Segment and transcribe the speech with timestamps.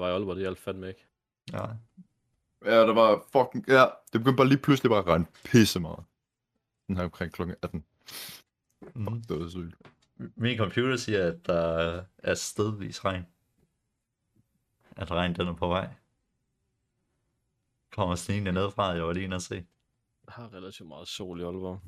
[0.00, 1.06] var i Aalborg, det hjalp fandme ikke.
[1.52, 1.66] Ja.
[2.64, 3.68] Ja, der var fucking...
[3.68, 6.04] Ja, det begyndte bare lige pludselig bare at regne pisse meget.
[6.86, 7.84] Den her omkring klokken 18.
[8.94, 9.22] Mm.
[9.22, 9.76] Det var sygt.
[10.36, 13.26] Min computer siger, at der er stedvis regn.
[14.96, 15.88] At regn den er på vej.
[17.92, 19.66] Kommer snigende ned fra, jeg var lige inde at se.
[20.26, 21.80] Jeg har relativt meget sol i Aalborg.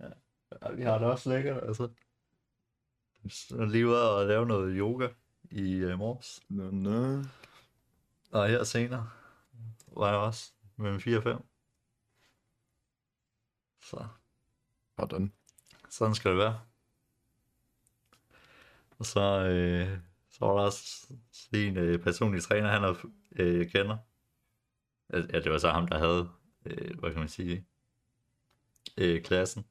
[0.00, 1.88] Ja, vi har det også lækkert, altså.
[3.28, 5.08] Så er lige ude og lave noget yoga
[5.50, 6.40] i uh, morges.
[6.48, 7.22] Nå, nå.
[8.30, 9.10] Og her senere
[9.86, 11.36] var jeg også mellem 4 og 5.
[13.82, 14.06] Så
[14.98, 15.32] Sådan.
[15.90, 16.60] sådan skal det være.
[18.98, 19.98] Og så, øh,
[20.30, 21.06] så var der også
[21.52, 22.94] en øh, personlig træner, han er,
[23.36, 23.96] øh, kender.
[25.12, 26.30] Ja, det var så ham, der havde,
[26.66, 27.66] øh, hvad kan man sige,
[28.96, 29.66] øh, klassen.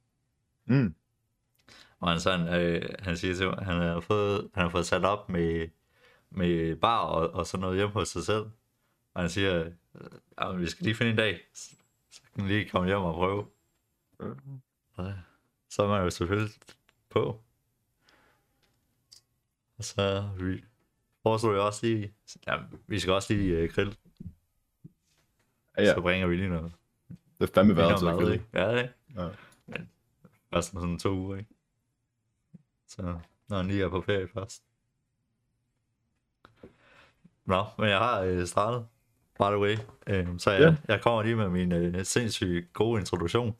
[0.64, 0.94] Mm.
[2.00, 5.04] Og han, sådan, øh, han siger til mig, han har fået, han har fået sat
[5.04, 5.68] op med,
[6.36, 8.50] med bar og, og sådan noget hjemme hos sig selv.
[9.14, 12.68] Og han siger, øh, men vi skal lige finde en dag, så kan vi lige
[12.68, 13.46] komme hjem og prøve.
[14.94, 15.14] Og
[15.68, 16.54] så er man jo selvfølgelig
[17.10, 17.40] på.
[19.78, 20.64] Og så vi
[21.22, 22.14] foreslog jeg også lige,
[22.46, 23.96] ja, vi skal også lige øh, grille,
[25.78, 26.72] Ja, så bringer vi lige noget.
[27.08, 28.44] Det er fandme været til at grille.
[28.54, 29.22] Ja, det er.
[29.22, 29.28] Ja.
[29.66, 29.90] Men
[30.52, 31.50] først om sådan to uger, ikke?
[32.86, 33.18] Så
[33.48, 34.62] når han lige er på ferie først.
[37.46, 38.86] Nå, men jeg har øh, startet,
[39.38, 39.76] by the way.
[40.06, 40.74] Øh, så jeg, Ja.
[40.88, 43.56] jeg kommer lige med min øh, sindssygt gode introduktion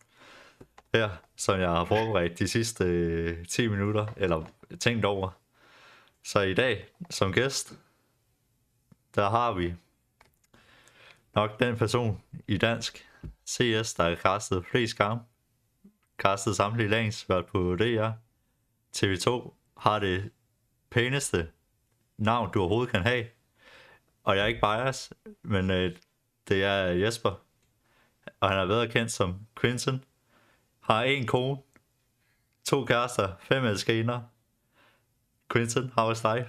[0.95, 4.45] her, som jeg har forberedt de sidste øh, 10 minutter, eller
[4.81, 5.31] tænkt over.
[6.25, 7.73] Så i dag, som gæst,
[9.15, 9.75] der har vi
[11.35, 13.09] nok den person i dansk
[13.49, 15.25] CS, der har castet flest kampe,
[16.19, 18.11] castet samtlige lanes, været på DR.
[18.97, 20.31] TV2 har det
[20.91, 21.49] pæneste
[22.19, 23.25] navn, du overhovedet kan have.
[24.27, 25.97] Og jeg er ikke bias, men øh,
[26.49, 27.43] det er Jesper.
[28.41, 30.05] Og han er bedre kendt som Quinton.
[30.81, 31.59] Har en kone,
[32.65, 34.21] to kærester, fem elskerinder.
[35.53, 36.49] Quinton, how is life?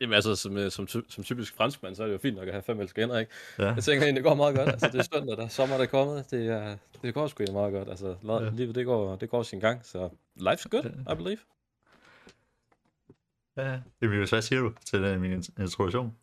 [0.00, 2.54] Jamen altså, som, øh, som, som typisk franskmand, så er det jo fint nok at
[2.54, 3.32] have fem elskerinder, ikke?
[3.58, 3.64] Ja.
[3.74, 4.68] Jeg tænker egentlig, det går meget godt.
[4.68, 6.30] Altså, det er søndag, der sommer der er kommet.
[6.30, 7.88] Det, er, det går sgu meget godt.
[7.88, 8.42] Altså, Ja.
[8.42, 8.50] ja.
[8.50, 9.86] livet, det går, det går sin gang.
[9.86, 10.08] Så
[10.40, 11.38] life's good, I believe.
[13.56, 16.16] Ja, Emilius, hvad siger du til den, min introduktion?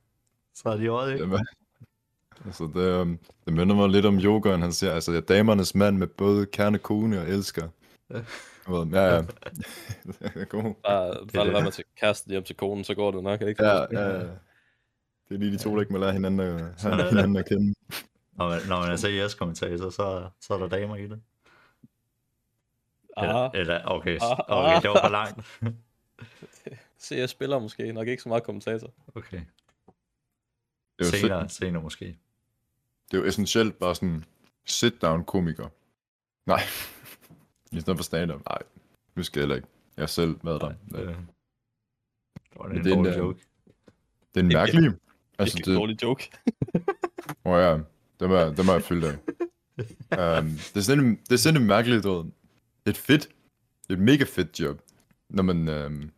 [0.56, 1.24] Så er de øjet, ikke?
[1.24, 1.48] Jamen,
[2.46, 4.62] altså, det, øhm, det minder mig lidt om yogaen.
[4.62, 7.68] Han siger, altså, jeg er damernes mand med både kerne, kone og elsker.
[8.10, 8.22] Ja.
[8.68, 9.22] Ja, ja.
[10.50, 10.74] god.
[10.84, 13.66] Bare, bare lad med til kæresten hjem til konen, så går det nok, ikke?
[13.66, 14.20] Ja, ja, ja.
[15.30, 17.76] Det er lige de to, der ikke må lære hinanden at, hinanden at kende.
[18.34, 21.22] Når man, når man er CS-kommentator, så, så er der damer i det.
[23.18, 25.12] Eller, Ah, eller okay, Ah, okay, det var for ah.
[25.12, 25.62] langt.
[27.02, 28.94] CS spiller måske, nok ikke så meget kommentator.
[29.16, 29.42] Okay,
[31.00, 32.06] Det er, jo, senere, senere måske.
[33.12, 34.24] det er jo essentielt bare sådan
[34.70, 35.68] sit-down komiker.
[36.46, 36.62] Nej,
[37.78, 38.42] i stedet for stand-up.
[38.50, 38.58] Nej,
[39.16, 39.68] nu skal jeg heller ikke.
[39.98, 40.74] Jeg har selv været der.
[40.92, 41.18] Nej, øh, det
[42.58, 43.40] var en det er en, dårlig øh, joke.
[44.36, 44.84] Det er en mærkelig...
[44.86, 45.00] Altså,
[45.40, 45.66] Altså, det...
[45.66, 46.32] det, dårlig joke.
[47.46, 47.74] Åh oh, ja,
[48.20, 49.18] det må, jeg- det må jeg fylde af.
[50.40, 52.24] um, det, er sådan en, det er sådan en du ved.
[52.24, 52.32] Det
[52.86, 53.30] er et fedt,
[53.88, 54.82] det er et mega fedt job,
[55.30, 56.12] når man, um,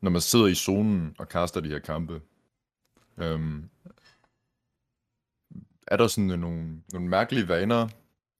[0.00, 2.20] når man sidder i zonen og kaster de her kampe.
[3.20, 3.70] Um,
[5.86, 7.88] er der sådan nogle, nogle mærkelige vaner,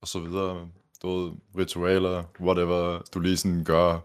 [0.02, 0.68] og så videre,
[1.02, 3.98] du ved, ritualer, whatever, du lige sådan gør,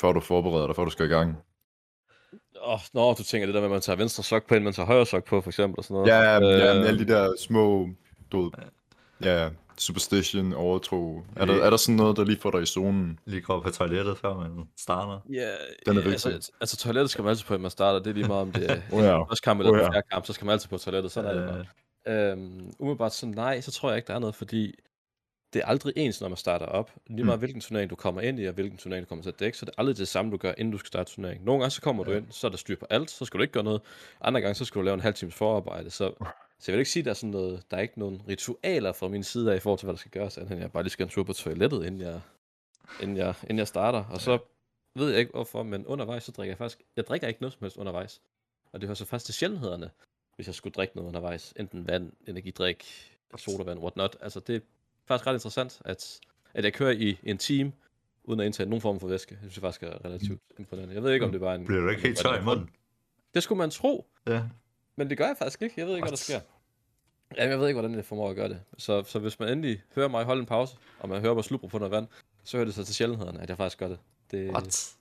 [0.00, 1.36] før du forbereder dig, før du skal i gang?
[2.64, 4.64] Åh, oh, nå, du tænker det der med, at man tager venstre sok på, inden
[4.64, 6.08] man tager højre sok på, for eksempel, og sådan noget.
[6.08, 7.88] Ja, ja, ja, Øh, med alle de der små,
[8.32, 8.50] du ved,
[9.22, 9.50] ja,
[9.82, 11.22] superstition, overtro.
[11.36, 13.18] Er der, er der sådan noget, der lige får dig i zonen?
[13.24, 15.20] Lige går på toilettet, før man starter.
[15.32, 15.50] Ja,
[15.86, 16.32] Den er ja, vigtig.
[16.32, 17.98] altså, altså toilettet skal man altid på, inden man starter.
[17.98, 19.22] Det er lige meget om det er Åh ja.
[19.22, 19.90] første kamp eller oh, ja.
[19.90, 21.12] fjerde kamp, så skal man altid på toilettet.
[21.12, 21.48] Sådan er det Øh,
[22.06, 22.30] bare.
[22.32, 24.74] Øhm, umiddelbart så nej, så tror jeg ikke, der er noget, fordi
[25.52, 26.90] det er aldrig ens, når man starter op.
[27.06, 27.40] Lige meget Mm.
[27.40, 29.64] hvilken turnering du kommer ind i, og hvilken turnering du kommer til at dække, så
[29.64, 31.44] det er aldrig det samme, du gør, inden du skal starte turneringen.
[31.44, 33.42] Nogle gange så kommer du ind, så er der styr på alt, så skal du
[33.42, 33.80] ikke gøre noget.
[34.20, 35.90] Andre gange så skal du lave en halv times forarbejde.
[35.90, 36.12] Så,
[36.62, 38.92] så jeg vil ikke sige, at der er sådan noget, der er ikke nogen ritualer
[38.92, 40.90] fra min side af, i forhold til, hvad der skal gøres, andet jeg bare lige
[40.90, 42.20] skal en tur på toilettet, inden jeg,
[43.00, 44.04] inden jeg, inden jeg starter.
[44.04, 44.38] Og så
[44.94, 47.62] ved jeg ikke hvorfor, men undervejs, så drikker jeg faktisk, jeg drikker ikke noget som
[47.62, 48.20] helst undervejs.
[48.72, 49.90] Og det hører så faktisk til sjældenhederne,
[50.36, 51.54] hvis jeg skulle drikke noget undervejs.
[51.56, 52.84] Enten vand, energidrik,
[53.36, 54.16] sodavand, whatnot.
[54.20, 54.60] Altså det er
[55.08, 56.20] faktisk ret interessant, at,
[56.54, 57.72] at jeg kører i en time,
[58.24, 59.30] uden at indtage nogen form for væske.
[59.30, 60.94] Det synes jeg faktisk er relativt imponerende.
[60.94, 61.64] Jeg ved ikke, om det var en...
[61.64, 62.70] Bliver du ikke helt tør i munden?
[63.34, 64.42] Det skulle man tro, Ja.
[64.96, 65.74] Men det gør jeg faktisk ikke.
[65.78, 66.40] Jeg ved ikke, hvad der sker.
[67.36, 68.60] Jamen, jeg ved ikke, hvordan jeg formår at gøre det.
[68.78, 71.68] Så, så hvis man endelig hører mig holde en pause, og man hører mig slubre
[71.68, 72.06] på noget vand,
[72.44, 73.98] så hører det sig til sjældenhederne, at jeg faktisk gør det.
[74.30, 74.96] det What?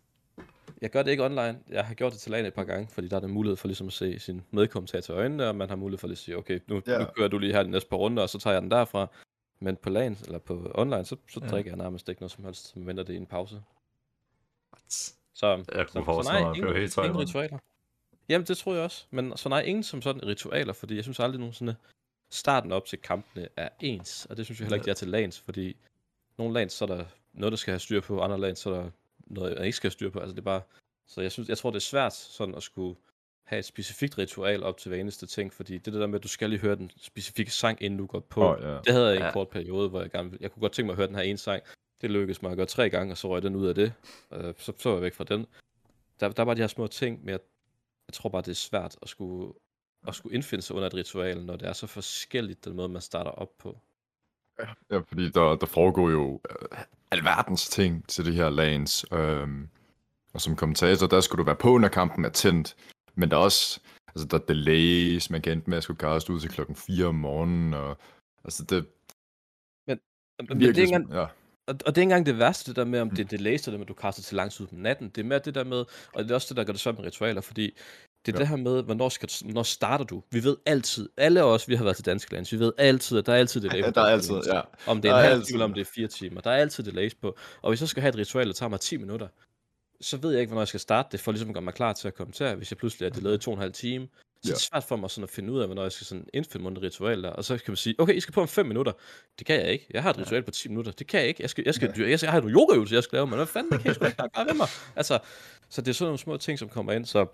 [0.81, 1.59] jeg gør det ikke online.
[1.69, 3.67] Jeg har gjort det til LAN et par gange, fordi der er der mulighed for
[3.67, 6.38] ligesom at se sin medkommentator i øjnene, og man har mulighed for lige at sige,
[6.38, 6.97] okay, nu, Ja.
[6.99, 9.07] nu kører du lige her de næste par runder, og så tager jeg den derfra.
[9.59, 12.67] Men på LAN, eller på online, så, så drikker jeg nærmest ikke noget som helst,
[12.67, 13.55] som venter det i en pause.
[14.73, 15.13] What?
[15.33, 17.57] Så, Jeg så, kunne at jeg blev ingen, helt ingen ritualer.
[18.29, 19.06] Jamen, det tror jeg også.
[19.12, 21.75] Men så nej, ingen som sådan ritualer, fordi jeg synes aldrig nogensinde,
[22.31, 24.25] starten op til kampene er ens.
[24.29, 25.75] Og det synes jeg heller ikke, det er til lands, fordi
[26.38, 28.73] nogle lands, så er der noget, der skal have styr på, andre lands, så er
[28.81, 28.89] der
[29.27, 30.19] noget, jeg ikke skal have styr på.
[30.19, 30.62] Altså, det er bare...
[31.07, 32.95] Så jeg, synes, jeg tror, det er svært sådan at skulle
[33.44, 36.24] have et specifikt ritual op til hver eneste ting, fordi det er der med, at
[36.24, 38.53] du skal lige høre den specifikke sang, inden du går på.
[38.56, 38.67] Åh, ja.
[38.85, 39.31] Det havde jeg i en Ja.
[39.31, 41.21] kort periode, hvor jeg gerne ville- Jeg kunne godt tænke mig at høre den her
[41.21, 41.63] ene sang.
[42.01, 43.94] Det lykkedes mig at gøre tre gange, og så røg den ud af det.
[44.33, 45.45] Øh, så, så var jeg væk fra den.
[46.19, 47.39] Der, der var de her små ting, men jeg,
[48.11, 49.53] jeg tror bare, det er svært at skulle,
[50.07, 53.01] at skulle indfinde sig under et ritual, når det er så forskelligt, den måde, man
[53.01, 53.79] starter op på.
[54.91, 56.77] Ja, fordi der, der foregår jo øh,
[57.11, 59.05] alverdens ting til det her lanes.
[59.13, 59.69] Øhm,
[60.33, 62.75] og som kommentator, der skulle du være på, når kampen er tændt.
[63.15, 66.33] Men der er også, altså der er delays, man kan ende med at skulle kaste
[66.33, 67.73] ud til klokken 4 om morgenen.
[67.73, 67.97] Og,
[68.43, 68.87] altså det
[69.87, 69.99] Men
[70.39, 70.83] det er virkelig...
[70.83, 71.25] ikke engang, ja.
[71.71, 73.62] Og, og det er ikke engang det værste, det der med, om det er delays,
[73.62, 75.09] det med, at du kaster til langt ud på natten.
[75.09, 75.77] Det er mere det der med,
[76.13, 77.63] og det er også det, der gør det svært med ritualer, fordi
[78.25, 78.39] det er Ja.
[78.39, 80.23] det her med, hvornår, skal, hvornår starter du?
[80.31, 83.25] Vi ved altid, alle os, vi har været til danske lands, vi ved altid, at
[83.25, 83.81] der er altid delay.
[83.81, 84.62] Ja, der er altid, ja.
[84.88, 86.41] Om det er Der en halv time, eller om det er fire timer.
[86.41, 87.38] Der er altid delays på.
[87.62, 89.27] Og hvis jeg skal have et ritual, der tager mig 10 minutter,
[90.01, 91.94] så ved jeg ikke, hvornår jeg skal starte det, for ligesom at gøre mig klar
[91.94, 92.56] til at kommentere.
[92.56, 94.07] Hvis jeg pludselig er delayet i to og en halv time,
[94.43, 96.27] så er det svært for mig sådan at finde ud af, hvornår jeg skal sådan
[96.33, 97.29] indfinde mig ritual der.
[97.29, 98.91] Og så kan man sige, okay, I skal på om 5 minutter.
[99.39, 99.88] Det kan jeg ikke.
[99.93, 100.91] Jeg har et ritual på 10 minutter.
[100.91, 101.41] Det kan jeg ikke.
[101.41, 103.45] Jeg, skal, jeg, skal, jeg, skal, jeg har en yogaøvelse, jeg skal lave, men hvad
[103.47, 104.67] fanden, det kan jeg sgu ikke bare gøre ved mig.
[104.95, 105.19] Altså,
[105.69, 107.25] så det er sådan nogle små ting, som kommer ind, så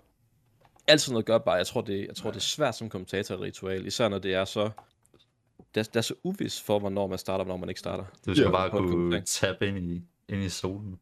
[0.86, 3.40] altid noget gør bare, jeg tror, det, jeg tror, det er svært som kommentator et
[3.40, 4.70] ritual, især når det er så,
[5.74, 8.04] det er, det er så uvis for, hvornår man starter, og hvornår man ikke starter.
[8.26, 10.98] Du skal Ja, bare kunne tabe ind i, ind i solen.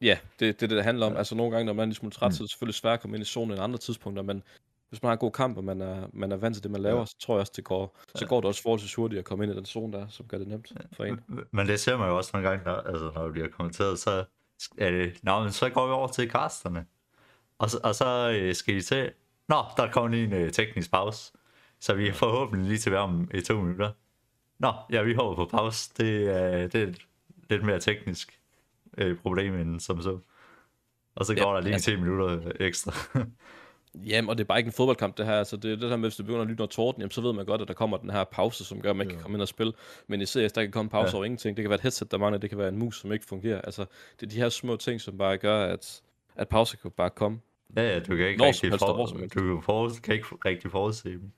[0.00, 1.16] Ja, det, det er det, det handler om.
[1.16, 2.32] Altså nogle gange, når man er en lille smule træt, Mm.
[2.32, 4.42] så er det selvfølgelig svært at komme ind i zonen end andre tidspunkter, men
[4.88, 6.80] hvis man har en god kamp, og man er, man er vant til det, man
[6.82, 7.04] laver, Ja.
[7.06, 9.52] så tror jeg også, det går, så går det også forholdsvis hurtigt at komme ind
[9.52, 11.20] i den zone der, som gør det nemt for en.
[11.50, 14.24] Men det ser man jo også nogle gange, når, altså, når det bliver kommenteret, så
[14.78, 16.86] er det, Nå, men så går vi over til casterne.
[17.58, 19.12] Og så, og så øh, skal de til,
[19.48, 21.32] Nå, der kommer lige en øh, teknisk pause.
[21.80, 23.90] Så vi er forhåbentlig lige til at være om i to minutter.
[24.58, 25.90] Nå, ja, vi hopper på pause.
[25.98, 26.92] Det er, det er
[27.50, 28.40] lidt mere teknisk
[28.98, 30.18] øh, problem end som så.
[31.14, 32.92] Og så Ja, går der lige altså- 10 minutter ekstra.
[34.06, 35.32] Jamen, og det er bare ikke en fodboldkamp, det her.
[35.38, 37.20] Altså, det er det her med, hvis det begynder at lytte noget torden, jamen, så
[37.20, 39.22] ved man godt, at der kommer den her pause, som gør, at man ikke kan
[39.22, 39.72] komme ind og spille.
[40.06, 41.16] Men i CS, der kan komme pause Ja.
[41.16, 41.56] over ingenting.
[41.56, 43.60] Det kan være et headset, der mangler, det kan være en mus, som ikke fungerer.
[43.60, 43.84] Altså,
[44.20, 46.02] det er de her små ting, som bare gør, at,
[46.36, 47.40] at pauser kan bare komme.
[47.76, 51.08] ja, ja, du kan ikke Når rigtig, for, du kan, for, kan ikke rigtig forudse
[51.10, 51.30] dem.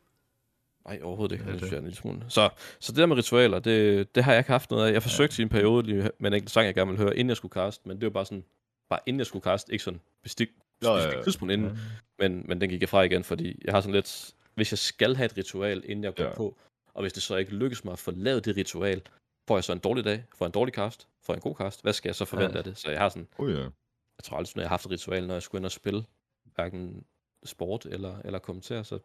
[0.87, 1.45] Nej, overhovedet ikke.
[1.49, 2.25] Ja, Det det- jeg en smule.
[2.29, 2.49] Så,
[2.81, 4.93] så det der med ritualer, det, det har jeg ikke haft noget af.
[4.93, 7.29] Jeg forsøgte i en periode lige med en enkelt sang, jeg gerne ville høre, inden
[7.29, 8.45] jeg skulle cast, men det var bare sådan,
[8.91, 10.49] bare inden jeg skulle cast, ikke sådan bestik,
[10.83, 11.23] Ja, ja, specifikt ja.
[11.25, 11.79] tidspunkt inden,
[12.21, 15.17] men, men den gik jeg fra igen, fordi jeg har sådan lidt, hvis jeg skal
[15.17, 16.35] have et ritual, inden jeg går Ja.
[16.35, 16.57] på,
[16.95, 19.03] og hvis det så ikke lykkes mig at få lavet det ritual,
[19.49, 21.55] får jeg så en dårlig dag, får jeg en dårlig cast, får jeg en god
[21.57, 22.59] cast, hvad skal jeg så forvente Ja.
[22.59, 22.79] af det?
[22.79, 23.59] Så jeg har sådan, Oh, ja.
[23.59, 23.71] jeg
[24.25, 26.05] tror aldrig, sådan, jeg har haft et ritual, når jeg skulle ind og spille,
[26.55, 27.05] hverken
[27.45, 28.99] sport eller, eller kommentere, så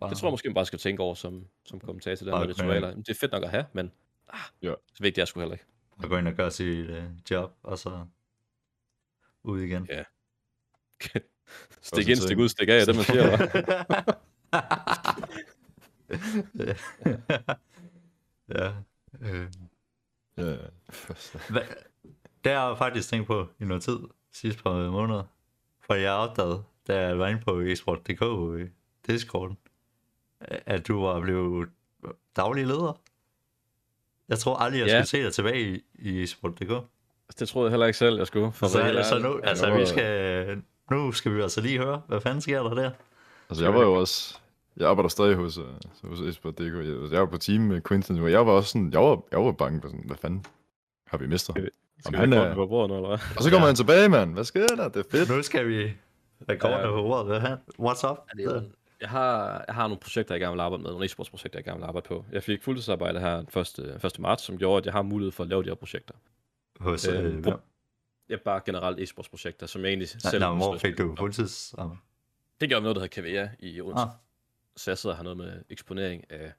[0.00, 2.50] Bare, det tror jeg måske, man bare skal tænke over som, som kommentator, gå ind.
[2.50, 2.94] ritualer.
[2.94, 3.92] Det er fedt nok at have, men
[4.28, 4.74] ah, Ja.
[4.94, 5.64] så vigtigt er jeg sgu heller ikke.
[6.02, 6.96] at gå ind og gøre sit uh,
[7.30, 8.06] job, og så
[9.42, 9.86] ud igen.
[9.90, 10.04] Ja.
[11.82, 13.36] Stik ind, stik ud, stik af, det man siger.
[13.36, 14.14] hva'?
[18.54, 18.72] ja.
[19.20, 19.46] Øh.
[20.36, 20.56] ja.
[21.50, 21.60] Hva?
[22.44, 23.98] Det har jeg faktisk tænkt på i noget tid,
[24.32, 25.24] sidste par måneder.
[25.86, 28.22] For jeg opdagede, da jeg var inde på esport.dk
[28.60, 28.72] i
[29.06, 29.52] Discord,
[30.40, 31.68] at du var blevet
[32.36, 33.00] daglig leder.
[34.28, 35.04] Jeg tror aldrig, jeg Ja.
[35.04, 36.84] skulle se dig tilbage i, i esport.dk.
[37.38, 38.52] Det troede jeg heller ikke selv, jeg skulle.
[38.52, 42.40] For Så, så nu, altså, vi skal, nu skal vi altså lige høre, hvad fanden
[42.40, 42.90] sker der der?
[43.50, 44.38] Altså, jeg var jo også...
[44.76, 45.64] Jeg arbejder stadig hos, uh,
[46.04, 46.60] hos Esport.dk.
[46.60, 48.92] Jeg, jeg var på team med Quinton, og jeg var også sådan...
[48.92, 50.44] Jeg var, jeg var bange på sådan, hvad fanden
[51.06, 51.54] har vi mistet?
[51.56, 51.70] Skal
[52.06, 53.18] Om vi han få er- på bordet eller hvad?
[53.36, 53.66] Og så kommer Ja.
[53.66, 54.32] han tilbage, mand.
[54.34, 54.88] Hvad sker der?
[54.88, 55.28] Det er fedt.
[55.36, 55.92] Nu skal vi
[56.48, 56.86] rekorde Ja.
[56.86, 57.26] på ordet.
[57.26, 57.58] Hvad han?
[57.80, 58.18] What's up?
[58.38, 61.58] Ja, det Jeg har, jeg har nogle projekter, jeg gerne vil arbejde med, nogle e-sportsprojekter,
[61.58, 62.24] jeg gerne vil arbejde på.
[62.32, 64.04] Jeg fik fuldtidsarbejde her den 1.
[64.04, 64.18] 1.
[64.18, 66.14] marts, som gjorde, at jeg har mulighed for at lave de her projekter.
[66.80, 67.60] Hos, Øh, øh, hvor-
[68.34, 70.40] er bare generelt e-sportsprojekter, som jeg egentlig Nej, selv...
[70.42, 71.74] nej, hvor fik du fuldtids?
[71.78, 71.86] Ah.
[72.60, 74.02] Det gjorde noget, der hedder KVA i Odense.
[74.02, 74.08] Ah.
[74.76, 76.52] Så jeg sidder og har noget med eksponering af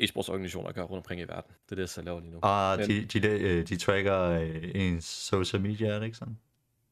[0.00, 1.52] e-sportsorganisationer at gøre rundt omkring i verden.
[1.70, 2.38] Det er det, jeg laver lige nu.
[2.42, 6.38] Og Men- de, de, de, øh, tracker øh, ens social media, er det ikke sådan?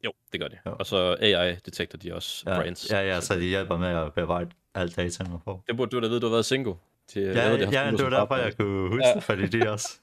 [0.04, 0.58] Jo, det gør de.
[0.66, 0.76] Jo.
[0.78, 2.90] Og så AI-detekter de også Ja, brands.
[2.90, 5.64] ja, ja, så de hjælper med at bearbejde alt data, man får.
[5.66, 6.74] Det burde du da vide, du har været single.
[7.08, 9.14] Til, Ja, jeg ved, ja, har ja det var derfor, jeg kunne huske Ja.
[9.14, 9.98] det, fordi de også.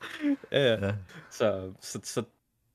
[0.52, 0.86] Ja, ja.
[0.86, 0.94] Ja.
[1.30, 2.22] Så, så, så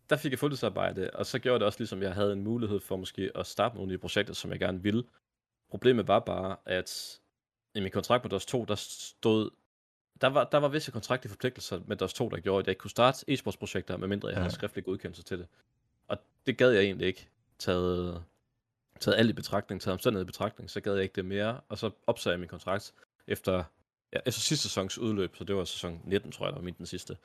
[0.10, 2.96] der fik jeg fuldtidsarbejde, og så gjorde det også ligesom, jeg havde en mulighed for
[2.98, 5.04] måske at starte nogle nye projekter, som jeg gerne ville.
[5.70, 7.20] Problemet var bare, at
[7.76, 9.50] i min kontrakt med DOS 2, der stod,
[10.22, 12.80] der var, der var visse kontraktlige forpligtelser med DOS 2, der gjorde, at jeg ikke
[12.80, 14.40] kunne starte e-sportsprojekter, medmindre jeg Ja.
[14.42, 15.48] havde skriftlig godkendelse til det.
[16.08, 17.30] Og det gad jeg egentlig ikke,
[17.60, 18.24] taget,
[19.00, 21.78] taget alt i betragtning, taget omstændighed i betragtning, så gad jeg ikke det mere, og
[21.78, 22.94] så opsagde jeg min kontrakt
[23.28, 23.64] efter,
[24.14, 26.74] ja, efter sidste sæsons udløb, så det var sæson 19, tror jeg, der var min
[26.78, 27.18] den sidste.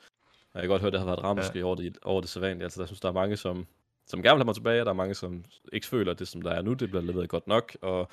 [0.53, 1.63] Og jeg kan godt høre, at det har været dramatisk ja.
[1.63, 2.63] over, det, over det sædvanlige.
[2.63, 3.67] Altså, der synes, der er mange, som,
[4.07, 6.27] som gerne vil have mig tilbage, og der er mange, som ikke føler, at det,
[6.27, 7.77] som der er nu, det bliver leveret godt nok.
[7.81, 8.09] Og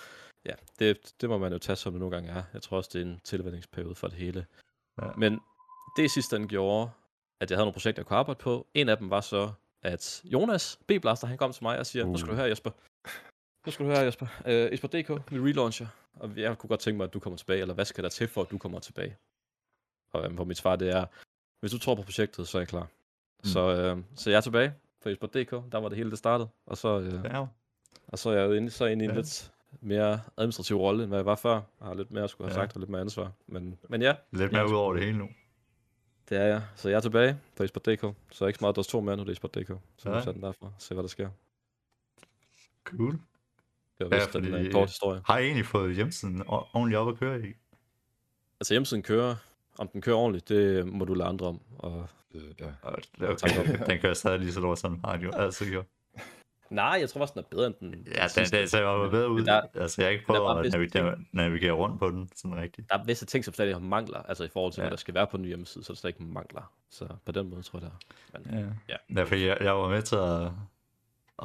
[0.46, 2.42] ja, det, det må man jo tage, som det nogle gange er.
[2.52, 4.46] Jeg tror også, det er en tilvændingsperiode for det hele.
[5.02, 5.06] Ja.
[5.16, 5.40] Men
[5.96, 6.90] det sidste ende gjorde,
[7.40, 8.66] at jeg havde nogle projekter, jeg kunne arbejde på.
[8.74, 9.52] En af dem var så,
[9.82, 12.10] at Jonas, B-Blaster, han kom til mig og siger, uh.
[12.10, 12.70] nu skal du høre, Jesper.
[13.66, 14.26] Nu skal du høre, Jesper.
[14.44, 17.74] Uh, Esper.dk, vi relauncher, og jeg kunne godt tænke mig, at du kommer tilbage, eller
[17.74, 19.16] hvad skal der til for, at du kommer tilbage?
[20.12, 21.06] Og um, hvor mit svar det er,
[21.60, 22.82] hvis du tror på projektet, så er jeg klar.
[22.82, 23.44] Mm.
[23.44, 26.76] Så, øh, så jeg er tilbage på Esport.dk, der var det hele det startede, og
[26.76, 27.46] så, øh, Ja,
[28.08, 29.16] og så er jeg jo inde, så inde i en Ja.
[29.16, 31.54] lidt mere administrativ rolle, end hvad jeg var før.
[31.54, 32.66] Jeg har lidt mere at skulle have Ja.
[32.66, 33.32] sagt, og lidt mere ansvar.
[33.46, 35.28] Men, men ja, lidt mere ud over det hele nu.
[36.28, 36.62] det er jeg.
[36.76, 39.25] Så jeg er tilbage på Esport.dk, så ikke så meget DOS 2 mere, nu er
[39.25, 39.72] det Esport.dk.
[39.98, 40.20] Så Ja.
[40.32, 41.28] den derfra, se hvad der sker.
[42.84, 43.12] Cool.
[43.98, 45.20] Det var vist ja, den fordi- uh, kort historie.
[45.26, 47.52] Har I egentlig fået hjemmesiden ordentligt op at køre i?
[48.60, 49.34] Altså hjemmesiden kører,
[49.78, 51.61] om den kører ordentligt, det må du lade andre om.
[51.78, 52.66] Og ja.
[52.83, 53.87] Og Okay.
[53.90, 55.30] Den kører stadig lige så lort som radio.
[55.35, 55.83] Altså, jo.
[56.71, 59.30] nej, jeg tror også, den er bedre end den Ja, den, den ser jo bedre
[59.30, 59.45] ud.
[59.45, 62.88] Der- altså, jeg har ikke der prøvet at navigere, navigere rundt på den, sådan rigtigt.
[62.90, 64.85] Der er visse ting, som stadig har mangler, altså i forhold til, Ja.
[64.85, 66.73] hvad der skal være på den nye hjemmeside, så er der stadig ikke mangler.
[66.90, 67.92] Så på den måde tror jeg, det
[68.35, 68.52] er.
[68.52, 68.66] Men, Ja.
[68.88, 69.21] Ja.
[69.21, 70.50] ja fordi jeg, jeg var med til at,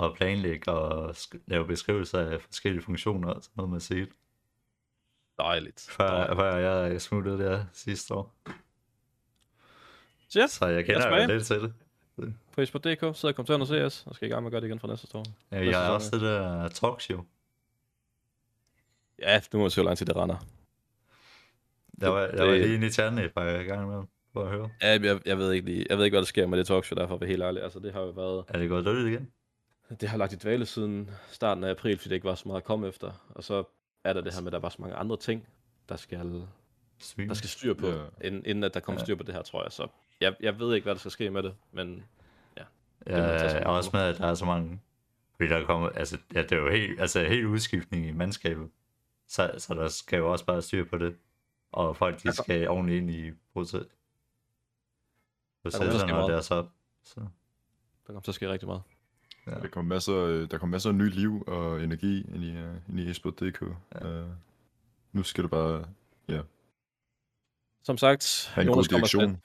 [0.05, 4.09] at planlægge og sk- lave beskrivelser af forskellige funktioner og sådan noget med set,
[5.41, 5.87] Dejligt.
[5.89, 8.35] før, før jeg smuttede der sidste år.
[10.29, 11.21] Shit, Så jeg kender tilbage.
[11.21, 11.73] jo lidt til det.
[12.53, 14.61] på Esport.dk, sidder og kommer til at CS, og skal i gang med at gøre
[14.61, 15.25] det igen fra næste år.
[15.51, 17.25] Ja, jeg er sæson, også det der talkshow.
[19.19, 20.35] Ja, nu må vi se, hvor lang tid det render.
[22.01, 24.49] Jeg var, jeg Det- var lige inde i tjernen et par gange med for at
[24.49, 24.69] høre.
[24.81, 26.95] Ja, jeg, jeg, ved ikke lige, jeg ved ikke, hvad der sker med det talkshow,
[26.99, 27.63] derfor at være helt ærlig.
[27.63, 29.31] Altså, det har jo været, Er det gået dødt igen?
[30.01, 32.61] det har lagt i dvale siden starten af april, fordi det ikke var så meget
[32.61, 33.11] at komme efter.
[33.29, 33.63] Og så
[34.03, 35.47] er der det her med, at der var så mange andre ting,
[35.89, 36.47] der skal,
[36.99, 37.27] Svin.
[37.27, 38.05] der skal styr på, Ja.
[38.23, 39.05] inden, inden at der kommer Ja.
[39.05, 39.71] styr på det her, tror jeg.
[39.71, 39.87] Så
[40.21, 42.03] jeg, jeg ved ikke, hvad der skal ske med det, men
[43.07, 44.81] Ja, Det sig jeg er også med, at der er så mange...
[45.35, 45.89] Fordi der kommer...
[45.89, 48.69] Altså, ja, det er jo helt, altså, helt udskiftning i mandskabet.
[49.27, 51.17] Så, så der skal jo også bare styr på det.
[51.71, 53.87] Og folk, de skal ordentligt ind i proces-
[55.63, 56.31] processerne og meget.
[56.31, 56.69] deres op.
[57.03, 57.27] Så, der
[58.07, 58.81] kommer til at ske rigtig meget.
[59.47, 59.51] Ja.
[59.51, 62.89] Der kommer masser, øh, der kommer masser af ny liv og energi ind i, uh,
[62.89, 63.61] ind i esport.dk.
[63.95, 64.21] Ja.
[64.21, 64.27] Uh,
[65.11, 65.85] nu skal du bare
[67.83, 69.37] Som sagt, en Jonas kommer, til,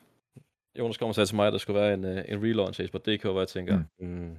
[0.78, 3.48] Jonas kommer til mig, at der skulle være en, en relaunch af Esport.dk, hvor jeg
[3.48, 4.06] tænker, mm.
[4.06, 4.38] Mm,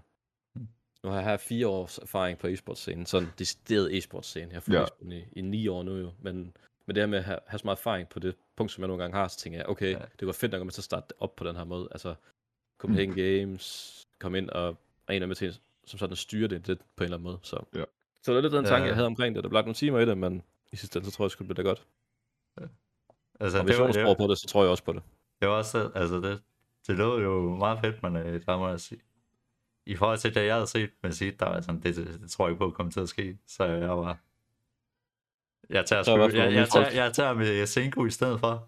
[1.04, 4.48] nu har jeg haft fire års erfaring på e-sportscenen, sådan decideret e-sportscene.
[4.48, 5.16] Jeg har fulgt Ja.
[5.16, 5.16] ja.
[5.16, 6.54] i, i ni år nu jo, men
[6.86, 8.88] med det her med at have, have så meget erfaring på det punkt, som jeg
[8.88, 9.98] nogle gange har, så tænker jeg, okay, Ja.
[9.98, 10.06] ja.
[10.20, 11.88] det var fedt nok at man at starte op på den her måde.
[11.92, 12.16] Altså,
[12.78, 13.16] Copenhagen mm.
[13.16, 16.80] Games, komme ind og og en af med til, som sådan at styre det lidt
[16.80, 17.40] på en eller anden måde.
[17.42, 17.84] Så, Ja.
[18.22, 18.70] så det var lidt den Ja.
[18.70, 19.44] tanke, jeg havde omkring det.
[19.44, 21.48] Der blev nogle timer i det, men i sidste ende, så tror jeg, det skulle
[21.48, 21.86] blive det godt.
[23.40, 25.04] altså, Og hvis Jonas tror på det, så tror jeg også på det.
[25.42, 25.92] det var også...
[25.96, 26.42] Altså, det,
[26.88, 29.02] det lå jo meget fedt, men øh, der må jeg sige...
[29.86, 32.46] I forhold til det, jeg havde set med sit, der var sådan, det, det, tror
[32.48, 33.38] jeg ikke på kommer til at ske.
[33.48, 34.18] Så jeg var...
[35.70, 38.68] Jeg tager, er fald jeg, nye jeg, tager, jeg tager med Senko i stedet for.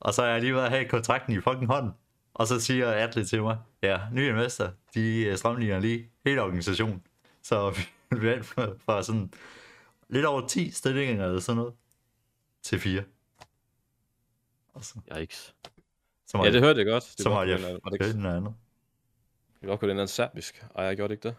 [0.00, 1.92] Og så har jeg lige været at have kontrakten i fucking hånden.
[2.38, 7.06] Og så siger Atle til mig, ja, ny investor, de øh, strømligner lige hele organisationen.
[7.42, 7.70] Så
[8.20, 9.32] vi er fra, sådan
[10.08, 11.74] lidt over 10 stillinger eller sådan noget,
[12.62, 13.04] til 4.
[14.74, 15.54] Og så, Yikes.
[16.26, 17.04] så Ja, det hørte jeg godt.
[17.16, 18.54] Det så var, jeg var det ikke, noget andet.
[19.60, 20.64] det var kun en anden serbisk.
[20.74, 21.36] Ej, jeg gjorde ikke det.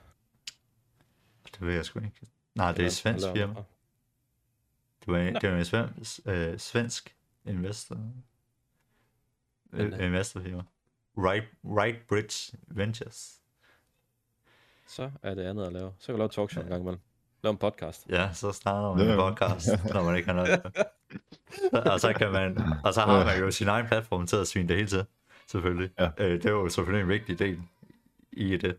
[1.51, 2.27] Det ved jeg sgu ikke.
[2.55, 3.53] Nej, det er et svensk firma.
[4.99, 5.39] Det var, Nå.
[5.39, 7.95] det var en svensk, øh, svensk investor.
[7.95, 10.63] Men, Øh, investorfirma.
[11.17, 13.33] Right, right Bridge Ventures.
[14.87, 15.91] Så er det andet at lave.
[15.99, 16.99] Så kan du lave talkshow en gang imellem.
[17.43, 18.05] Lave en podcast.
[18.09, 20.61] Ja, så starter man en podcast, når man ikke har noget.
[21.93, 24.67] og så kan man, og så har man jo sin egen platform til at svine
[24.67, 25.05] det hele til,
[25.47, 25.89] selvfølgelig.
[25.99, 26.09] Ja.
[26.17, 27.61] Øh, det er jo selvfølgelig en vigtig del
[28.31, 28.77] i det.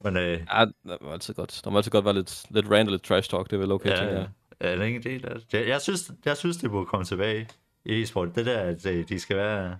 [0.00, 1.60] Men øh, Ja, det var altid godt.
[1.64, 3.50] Der må altid godt være lidt, lidt rant og lidt trash talk.
[3.50, 4.28] Det er vel okay, tænker ja, jeg.
[4.60, 5.54] er det ikke en del af det?
[5.54, 7.48] Jeg, jeg, synes, jeg synes, det burde komme tilbage
[7.84, 8.34] i e-sport.
[8.34, 9.78] Det der, at øh, de skal være...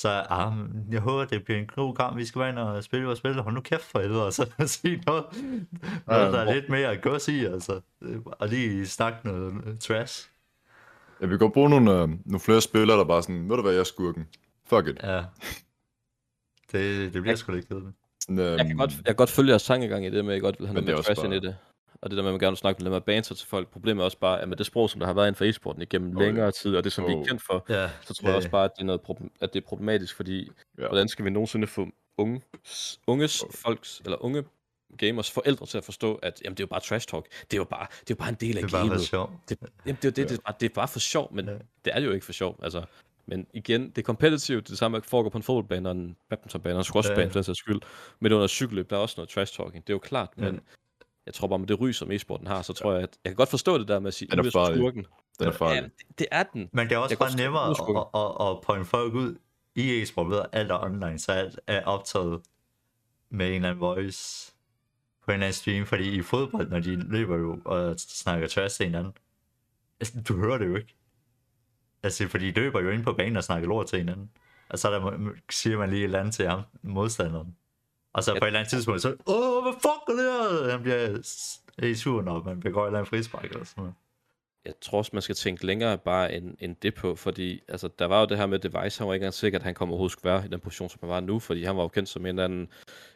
[0.00, 0.52] Så ah,
[0.90, 2.16] jeg håber, det bliver en god kamp.
[2.16, 3.34] Vi skal være ind og spille vores spil.
[3.34, 5.24] Hold nu kæft for helvede, og så sige noget,
[6.06, 7.80] noget der er lidt mere at gå i, altså.
[8.24, 10.28] Og lige snakke noget øh, trash.
[11.20, 13.72] Jeg vil godt bruge nogle, øh, nogle flere spillere, der bare sådan, ved du hvad,
[13.72, 14.26] jeg er skurken.
[14.66, 14.98] Fuck it.
[15.02, 15.22] Ja.
[16.72, 17.96] Det, det bliver sgu lidt kedeligt.
[18.30, 20.42] Øhm, Jeg kan, godt, jeg kan godt følge jeres tankegang i det med, at jeg
[20.42, 21.56] godt vil have Men noget det er med også trash ind i bare- det.
[22.02, 23.68] Og det der med, at man gerne vil snakke med, med banter til folk.
[23.68, 25.82] Problemet er også bare, at med det sprog, som der har været inden for e-sporten
[25.82, 27.26] igennem Oh, længere tid, og det som vi er Oh.
[27.26, 29.62] kendt for, Ja, så tror jeg også bare, at det er, noget problem, at det
[29.62, 30.86] er problematisk, fordi Ja.
[30.88, 31.88] hvordan skal vi nogensinde få
[32.18, 32.42] unge,
[33.06, 34.44] unges folks, eller unge
[34.98, 37.24] gamers forældre til at forstå, at jamen, det er jo bare trash talk.
[37.50, 38.88] Det er jo bare, det er jo bare en del af det er bare for
[38.88, 39.06] gamet.
[39.06, 39.40] sjov.
[39.48, 41.44] Det, jamen, det er jo det, det, er bare, det er bare for sjov, men
[41.48, 41.52] Ja.
[41.84, 42.58] det er det jo ikke for sjov.
[42.62, 42.82] Altså,
[43.26, 46.16] men igen, det er competitive, det er det samme, foregår på en fodboldbane og en
[46.30, 47.26] badmintonbane og en squashbane, Ja.
[47.26, 47.80] for den sags skyld.
[48.20, 50.42] Men under cykelløb, der er også noget trash talking, det er jo klart, Ja.
[50.42, 50.60] men
[51.28, 53.36] jeg tror bare, med det ry, som e-sporten har, så tror jeg, at jeg kan
[53.36, 55.06] godt forstå det der med at sige, er "I er skurken.
[55.38, 55.82] Den er Ja, farlig.
[55.82, 56.68] det, det er den.
[56.72, 59.34] Men det er også Jeg kan bare nemmere at, at, at, at pointe folk ud
[59.74, 62.40] i e-sport ved, at alt er online, så alt er optaget
[63.30, 64.52] med en eller anden voice
[65.24, 68.76] på en eller anden stream, fordi i fodbold, når de løber jo og snakker trash
[68.76, 69.12] til hinanden,
[70.00, 70.94] altså, du hører det jo ikke.
[72.02, 74.30] Altså, fordi de løber jo ind på banen og snakker lort til hinanden.
[74.68, 77.56] Og så er der, siger man lige et eller andet til ham, modstanderen.
[78.12, 80.70] Og så på et eller andet tidspunkt, så, åh, hvad fuck er her?
[80.70, 81.08] Han bliver
[81.80, 83.94] helt sur, når man begår eller andet frispark eller sådan noget.
[84.64, 88.06] jeg tror også, man skal tænke længere bare end, end det på, fordi altså, der
[88.06, 90.12] var jo det her med Device, han var ikke engang sikker, at han kom overhovedet
[90.12, 92.22] skulle være i den position, som han var nu, fordi han var jo kendt som
[92.22, 92.68] en eller anden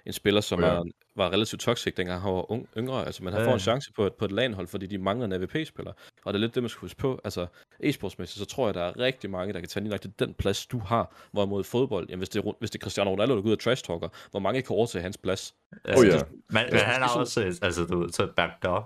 [0.07, 0.67] en spiller, som Ja.
[0.67, 0.85] var,
[1.17, 3.07] var relativt toxic, dengang han var ung, yngre.
[3.07, 5.25] Altså, men han Ja, får en chance på et, på et LAN-hold, fordi de mangler
[5.27, 5.93] en AVP-spiller.
[6.25, 7.21] Og det er lidt det, man skal huske på.
[7.25, 7.47] Altså,
[7.85, 10.35] e-sportsmæssigt, så tror jeg, der er rigtig mange, der kan tage lige nok til den
[10.35, 11.15] plads, du har.
[11.33, 13.61] Hvorimod fodbold, jamen, hvis det, er, hvis det er Cristiano Ronaldo, der går ud og
[13.61, 15.55] trash-talker, hvor mange kan overtage hans plads?
[15.85, 16.19] Altså, Oh, ja.
[16.19, 18.83] det- Men, men han har også, øh, altså, du ved, så backed up,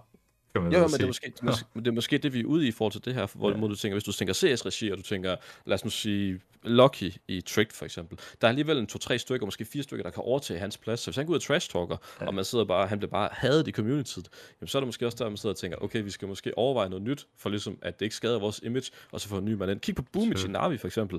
[0.57, 2.41] kan man Ja, vel men det er, måske, det, måske, det er måske det, vi
[2.41, 3.57] er ude i forhold til det her, hvor Ja.
[3.57, 5.37] du tænker, hvis du tænker CS-regi, og du tænker,
[5.67, 9.47] lad os nu sige, Lucky i Tricked for eksempel, der er alligevel en to-tre stykker,
[9.47, 11.01] måske fire stykker, der kan overtage hans plads.
[11.01, 12.27] Så hvis han går ud og trash-talker, Ja.
[12.27, 14.29] og man sidder bare, han bliver bare hadet i communityet,
[14.61, 16.59] jamen så er det måske også der, man sidder og tænker, okay, vi skal måske
[16.59, 19.45] overveje noget nyt, for ligesom, at det ikke skader vores image, og så få en
[19.45, 19.81] ny mand ind.
[19.81, 20.49] Kig på Boomic i.
[20.49, 21.19] Navi for eksempel.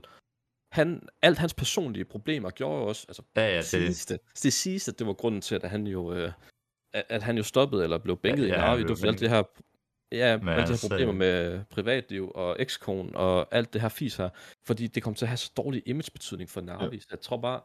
[0.71, 4.53] Han, alt hans personlige problemer gjorde jo også, altså Ja, ja, det, det, sidste, det
[4.53, 6.31] sidste, det var grunden til, at han jo, øh,
[6.93, 8.83] at, at han jo stoppede, eller blev bænket Ja, ja, ja, i Navi.
[8.83, 9.43] blev Det var alt det her,
[10.11, 13.89] ja, Men alle de her altså, problemer med privatliv og ekskone og alt det her
[13.89, 14.29] fis her.
[14.65, 16.95] Fordi det kom til at have så dårlig imagebetydning for Navi.
[16.95, 16.99] Ja.
[17.01, 17.61] Så jeg tror bare,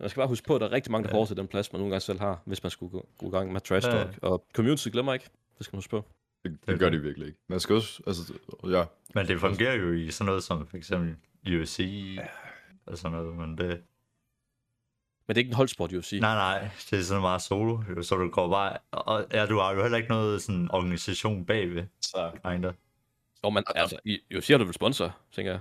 [0.00, 1.20] man skal bare huske på, at der er rigtig mange, der Ja.
[1.20, 3.30] får til den plads, man nogle gange selv har, hvis man skulle gå, gå i
[3.30, 3.92] gang med trash Ja.
[3.92, 4.18] talk.
[4.22, 5.28] Og community glemmer ikke.
[5.58, 6.04] Det skal man huske på.
[6.44, 7.38] Det, det gør de virkelig ikke.
[7.48, 8.32] Man skal også, altså,
[8.64, 8.84] ja,
[9.14, 11.16] men det fungerer jo i sådan noget som for eksempel
[11.60, 11.80] UFC
[12.86, 13.82] og sådan noget, men det...
[15.28, 16.12] Men det er ikke en holdsport, UFC.
[16.12, 18.76] Nej, nej, det er sådan meget solo, jo, så du går bare...
[18.90, 22.72] Og ja, du har jo heller ikke noget sådan organisation bagved, så kinda.
[23.42, 23.98] Og man, altså,
[24.36, 25.60] UFC har du vel sponsor, tænker jeg.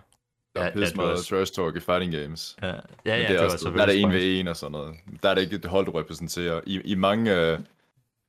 [0.56, 2.58] der er Ja, pisse ja, meget trash talk i fighting games.
[2.62, 4.56] Ja, ja, Men ja det det er også, der er det en ved en og
[4.56, 4.96] sådan noget.
[5.24, 6.62] Der er det ikke et hold, du repræsenterer.
[6.66, 7.36] I, i mange...
[7.36, 7.60] Øh,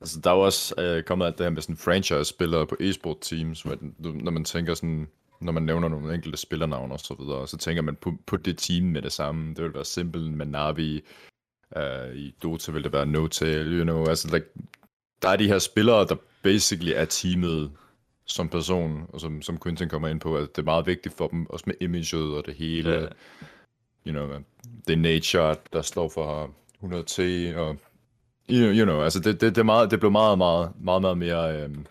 [0.01, 3.17] altså, der er jo også øh, kommet alt det her med sådan franchise-spillere på e-sport
[3.21, 5.09] teams, hvor når man tænker sådan...
[5.41, 8.59] Når man nævner nogle enkelte spillernavne og så videre, så tænker man på, på det
[8.59, 9.55] team med det samme.
[9.55, 11.03] Det vil være Simple med Navi.
[11.77, 14.09] Uh, I Dota vil det være No-Tail, you know.
[14.09, 14.47] Altså, like,
[15.23, 17.73] der er de her spillere, der basically er teamet
[18.27, 21.29] som person, og som, som Quentin kommer ind på, at det er meget vigtigt for
[21.29, 22.91] dem, også med imaget og det hele.
[22.91, 23.07] Ja.
[24.07, 24.39] You know,
[24.87, 27.21] det er Nature, der står for 100T,
[27.59, 27.77] og
[28.51, 31.19] you, you know, altså det, det, det, er meget, det blev meget, meget, meget, meget
[31.19, 31.87] mere, øhm,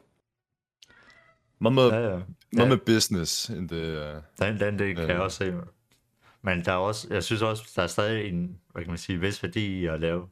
[1.60, 2.20] meget, meget, Ja, ja,
[2.64, 2.70] ja.
[2.70, 5.12] med business, end det, uh, Den, den det kan Ja.
[5.14, 5.54] jeg også se.
[6.42, 9.20] Men der er også, jeg synes også, der er stadig en, hvad kan man sige,
[9.20, 10.30] vis værdi i at lave,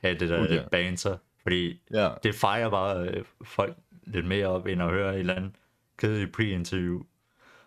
[0.00, 0.70] have det der Uh, uh, yeah.
[0.70, 5.20] banter, fordi ja, det fejrer bare øh, folk lidt mere op, end at høre et
[5.20, 5.52] eller andet
[5.96, 7.02] kedeligt pre-interview,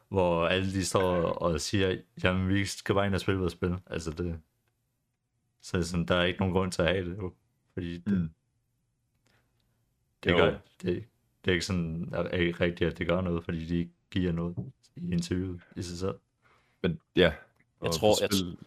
[0.09, 3.75] hvor alle de står og siger, jamen vi skal bare ind og spille vores spil.
[3.87, 4.39] Altså det,
[5.61, 7.33] så sådan, der er ikke nogen grund til at have det, jo.
[7.73, 8.29] fordi det, Mm.
[10.23, 10.37] det, Jo.
[10.37, 11.05] gør, det,
[11.45, 14.31] det er ikke sådan er ikke rigtigt, at det gør noget, fordi de ikke giver
[14.31, 14.55] noget
[14.95, 16.15] i interviewet i sig selv.
[16.83, 17.33] men ja.
[17.83, 18.57] Jeg tror, på jeg, spil-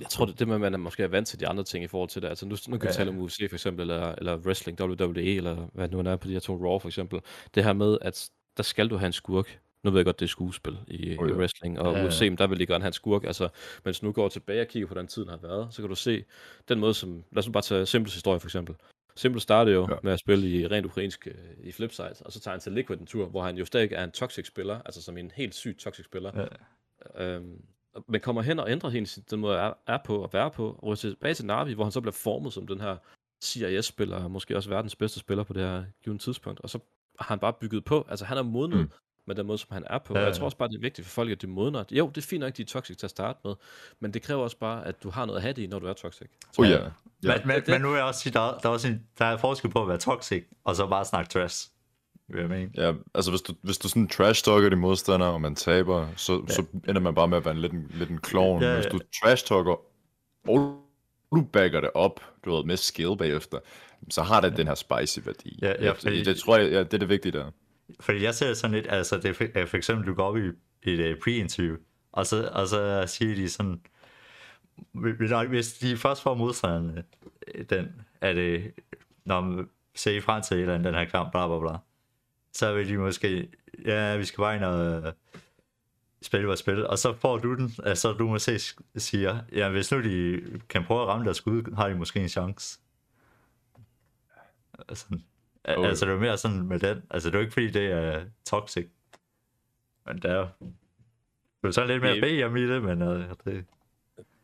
[0.00, 1.64] jeg tror, det er det med, at man er måske er vant til de andre
[1.64, 2.28] ting i forhold til det.
[2.28, 2.92] Altså nu, nu kan vi Ja.
[2.92, 6.28] tale om UFC for eksempel, eller, eller wrestling, WWE, eller hvad det nu er på
[6.28, 7.20] de her to Raw for eksempel.
[7.54, 9.58] Det her med, at der skal du have en skurk.
[9.84, 11.34] Nu ved jeg godt, det er skuespil i, Oh, ja.
[11.34, 12.06] i wrestling, og Ja, ja.
[12.06, 13.24] UFC, men der vil de gerne have en skurk.
[13.24, 13.48] Altså,
[13.84, 15.94] mens nu går tilbage og kigger på den tid, den har været, så kan du
[15.94, 16.24] se
[16.68, 17.24] den måde, som...
[17.32, 18.74] Lad os nu bare tage Simples historie for eksempel.
[19.16, 19.96] Simple startede jo Ja.
[20.02, 21.34] med at spille i rent ukrainsk øh,
[21.66, 24.04] i Flipside, og så tager han til Liquid en tur, hvor han jo stadig er
[24.04, 26.46] en toxic spiller, altså som en helt syg toxic spiller.
[27.16, 27.24] Ja.
[27.24, 27.62] Øhm,
[28.08, 30.78] men kommer hen og ændrer hele sin, den måde, er, er på og være på,
[30.82, 32.96] og tilbage til Navi, hvor han så bliver formet som den her
[33.42, 36.78] CIS-spiller, og måske også verdens bedste spiller på det her givet tidspunkt, og så
[37.18, 38.90] har han bare bygget på, altså han er modnet Mm.
[39.26, 40.38] Med den måde, som han er på, Ja, og jeg ja.
[40.38, 41.84] tror også bare, det er vigtigt for folk, at de modner.
[41.90, 43.54] Jo, det er fint nok, at de er toxic til at starte med,
[44.00, 45.86] men det kræver også bare, at du har noget at have det i, når du
[45.86, 46.28] er toxic.
[46.58, 46.72] Oh ja.
[46.72, 46.78] Ja.
[46.82, 46.88] ja.
[47.22, 49.24] Men, men, det- men nu vil jeg også sige, der, der, er også en, der
[49.24, 51.68] er forskel på at være toxic, og så bare snakke trash.
[52.36, 52.70] Jeg mene.
[52.76, 56.54] Ja, altså hvis du, hvis du sådan trash-talker din modstander, og man taber, så, Ja.
[56.54, 58.62] så ender man bare med at være en lidt en, lidt en klovn.
[58.62, 58.90] Ja, Hvis ja.
[58.90, 59.80] du trash-talker,
[60.48, 60.82] og
[61.36, 63.58] du backer det op, du ved, med skill bagefter,
[64.10, 65.58] så har det den her spicy værdi.
[65.62, 67.50] Ja, ja, fordi- det tror jeg, ja, det er det vigtige der.
[68.00, 70.50] Fordi jeg ser det sådan lidt, altså det er for, eksempel, du går op i
[70.82, 71.76] et øh, pre-interview,
[72.12, 73.80] og så, og så siger de sådan,
[75.48, 77.04] hvis de først får modstanderne,
[77.54, 78.70] øh, den, er det, øh,
[79.24, 81.78] når man ser frem til et eller andet, den her kamp, bla bla bla,
[82.52, 83.48] så vil de måske,
[83.84, 85.14] ja, vi skal bare ind og
[86.22, 88.60] spille vores spil, og så får du den, altså du måske
[88.96, 92.28] siger, ja, hvis nu de kan prøve at ramme deres skud, har de måske en
[92.28, 92.78] chance.
[94.88, 95.06] Altså,
[95.68, 95.84] jo.
[95.84, 97.86] altså det er jo mere sådan med den, altså det er jo ikke fordi det
[97.92, 98.88] er toxic,
[100.06, 100.48] men det er
[101.62, 103.64] det er sådan lidt mere Det- BM i det, men uh, det,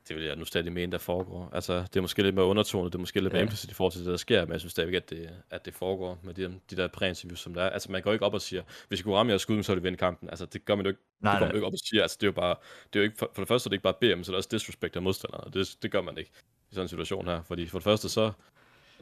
[0.09, 1.50] Det vil jeg nu stadig mene, der foregår.
[1.52, 3.44] Altså, det er måske lidt mere undertonet, det er måske lidt mere Ja.
[3.44, 5.74] implicit i forhold til det, der sker, men jeg synes stadigvæk, at det, at det
[5.74, 7.70] foregår med de, de der præinterviews, som der er.
[7.70, 9.81] Altså, man går ikke op og siger, hvis I kunne ramme jeres skud, så vil
[9.81, 10.28] I vinde kampen.
[10.31, 11.00] Altså, det gør man jo ikke.
[11.20, 12.02] Nej, det går man jo ikke op og siger.
[12.02, 12.54] Altså, det er jo bare,
[12.92, 14.35] det er jo ikke, for, for det første er det ikke bare BM, så er
[14.35, 15.52] det også disrespect af modstanderne.
[15.52, 16.31] Det, det gør man ikke
[16.70, 17.42] i sådan en situation her.
[17.42, 18.33] Fordi for det første, så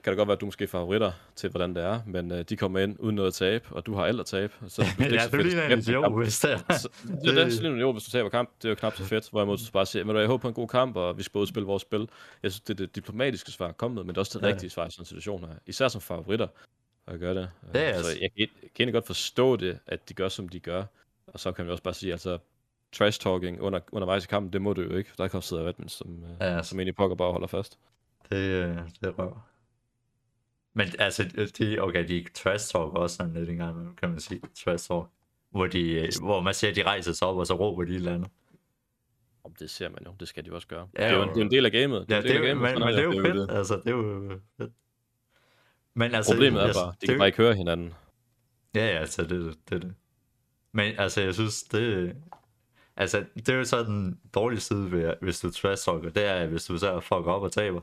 [0.04, 2.44] kan det godt være, at du måske er favoritter til, hvordan det er, men øh,
[2.48, 4.52] de kommer ind uden noget at tabe, og du har alt at tabe.
[4.68, 6.18] Så, det er ja, så du ligner tabe en en kamp.
[6.22, 6.74] hvis det er.
[6.74, 6.88] Så,
[7.24, 9.04] det er det, så lige nu, hvis du taber kamp, det er jo knap så
[9.04, 11.32] fedt, hvorimod du bare siger, men jeg håber på en god kamp, og vi skal
[11.32, 12.08] både spille vores spil.
[12.42, 14.46] Jeg synes, det er det diplomatiske svar at komme med, men det er også det
[14.46, 14.52] Ja.
[14.52, 15.54] rigtige svar i sådan en situation her.
[15.66, 16.46] Især som favoritter
[17.06, 17.50] at gøre det.
[17.74, 18.12] Ja, Øh, altså.
[18.12, 20.84] Så jeg kan, jeg kan egentlig godt forstå det, at de gør, som de gør.
[21.26, 22.38] Og så kan man jo også bare sige, altså,
[22.92, 25.10] trash talking under, undervejs i kampen, det må du jo ikke.
[25.18, 26.68] Der kan sidde Redmond, som, Ja, ja, altså.
[26.70, 27.78] som egentlig pokker bare holder fast.
[28.30, 29.46] Det, øh, det røver.
[30.76, 34.88] Men altså, de, okay, de trash talk også sådan lidt engang, kan man sige, trash
[34.88, 35.04] talk.
[35.50, 37.90] Hvor, de, øh, hvor man ser, at de rejser sig op, og så råber de
[37.90, 38.28] et eller andet.
[39.44, 40.88] Om det ser man jo, det skal de også gøre.
[40.98, 42.06] Ja, det, er jo en, det er en del af gamet.
[42.08, 43.56] Ja, en det er, jo- men, sådan men det er jo det fedt, det.
[43.56, 44.72] altså, det er jo fedt.
[45.94, 47.94] Men altså, Problemet er jeg- bare, de det kan bare ikke høre hinanden.
[48.74, 49.94] Ja, ja, altså, det, det, det, det.
[50.72, 52.16] Men altså, jeg synes, det...
[52.96, 56.46] Altså, det er jo så den dårlige side ved, hvis du trash talker, det er,
[56.46, 57.80] hvis du så fucker op og taber,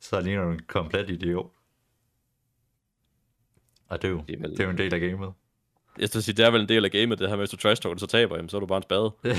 [0.00, 1.50] så ligner du en komplet idiot.
[3.90, 5.32] Og det er jo, Det er vel- det er jo en del af gamet.
[5.98, 7.56] Jeg skal sige, det er vel en del af gamet, det her med, hvis du
[7.56, 9.12] trash talker, så taber, jamen, så er du bare en spade.
[9.24, 9.34] ja.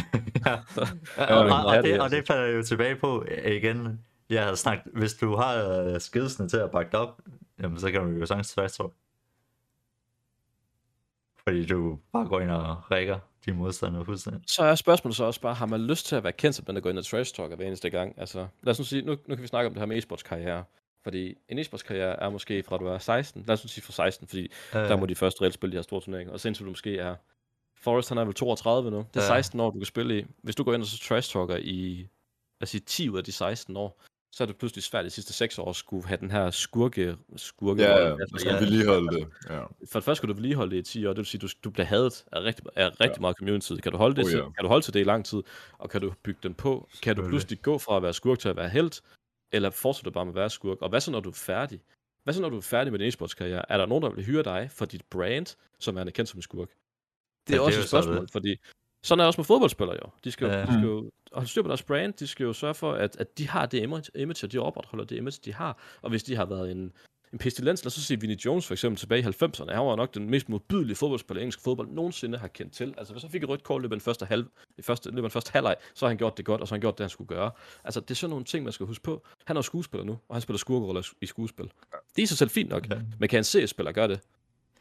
[1.17, 3.99] Ja, og, og, og, det det, og det falder jo tilbage på øh, igen.
[4.29, 7.21] Jeg har snakket, hvis du har øh, skidsene til at bakke op,
[7.61, 8.91] jamen så kan du jo sagtens trash talk.
[11.47, 14.41] Fordi du bare går ind og rækker de modstandere fuldstændig.
[14.47, 16.81] Så er spørgsmålet så også bare, har man lyst til at være kendt den, der
[16.81, 18.13] går ind og trash talker hver eneste gang?
[18.17, 20.23] Altså, lad os nu sige, nu, nu kan vi snakke om det her med e-sports
[20.23, 20.63] karriere.
[21.03, 24.27] Fordi en e-sports karriere er måske fra du er 16, lad os sige fra 16,
[24.27, 24.41] fordi
[24.75, 26.33] Øh, der må de først reelt spille de her store turneringer.
[26.33, 27.15] Og så indtil du måske er,
[27.81, 29.27] Forrest han er vel 32 nu, det er Ja.
[29.27, 30.25] 16 år, du kan spille i.
[30.41, 31.95] Hvis du går ind og så trash talker i,
[32.59, 34.01] lad os sige 10 ud af de 16 år,
[34.33, 37.15] så er det pludselig svært de sidste 6 år at skulle have den her skurke,
[37.35, 39.27] skurke Ja, ja, man skal vedligeholde det.
[39.49, 39.59] Ja.
[39.91, 41.69] For det første skal du vedligeholde det i 10 år, det vil sige, du, du
[41.69, 43.21] bliver hadet af rigtig, af rigtig ja.
[43.21, 43.73] meget community.
[43.83, 44.43] Kan du holde det, Oh, til, ja.
[44.43, 45.43] kan du holde til det i lang tid,
[45.77, 46.89] og kan du bygge den på?
[47.03, 49.01] Kan du pludselig gå fra at være skurk til at være helt,
[49.51, 50.81] eller fortsætter du bare med at være skurk?
[50.81, 51.81] Og hvad så, når du er færdig?
[52.23, 53.71] Hvad så, når du er færdig med din e-sports karriere?
[53.71, 56.41] Er der nogen, der vil hyre dig for dit brand, som er kendt som en
[56.41, 56.69] skurk?
[57.47, 58.03] Det er Ja, det er også et så det.
[58.03, 58.55] spørgsmål, fordi
[59.03, 60.09] sådan er det også med fodboldspillere jo.
[60.23, 60.61] De skal, jo, Ja.
[60.61, 63.37] de skal jo holde styr på deres brand, de skal jo sørge for, at, at
[63.37, 65.77] de har det image, image, og de opretholder det image, de har.
[66.01, 66.93] Og hvis de har været en,
[67.33, 69.95] en pestilens, lad os så sige Vinnie Jones for eksempel tilbage i 90'erne, han var
[69.95, 72.93] nok den mest modbydelige fodboldspiller, engelsk fodbold nogensinde har kendt til.
[72.97, 74.45] Altså hvis han fik et rødt kort i den første, halv,
[74.77, 76.71] i første, løbet af den første halvleg, så har han gjort det godt, og så
[76.71, 77.51] har han gjort det, han skulle gøre.
[77.83, 79.25] Altså det er sådan nogle ting, man skal huske på.
[79.45, 81.71] Han er skuespiller nu, og han spiller skurkeroller i skuespil.
[82.15, 82.95] Det er sig selv fint nok, Ja.
[83.19, 84.19] men kan en CS-spiller gøre det?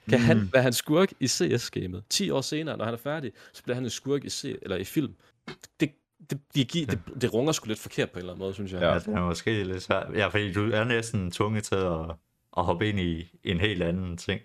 [0.08, 2.02] Kan han være hans skurk i CS-gamet?
[2.10, 4.76] 10 år senere, når han er færdig, så bliver han en skurk i, C- eller
[4.76, 5.14] i film.
[5.48, 5.90] Det, det,
[6.30, 8.80] det, det, det, det runger sgu lidt forkert på en eller anden måde, synes jeg.
[8.80, 8.92] Ja.
[8.92, 10.06] Ja, det er måske lidt svært.
[10.14, 12.06] Ja, fordi du er næsten tvunget til at,
[12.56, 14.40] at hoppe ind i en helt anden ting.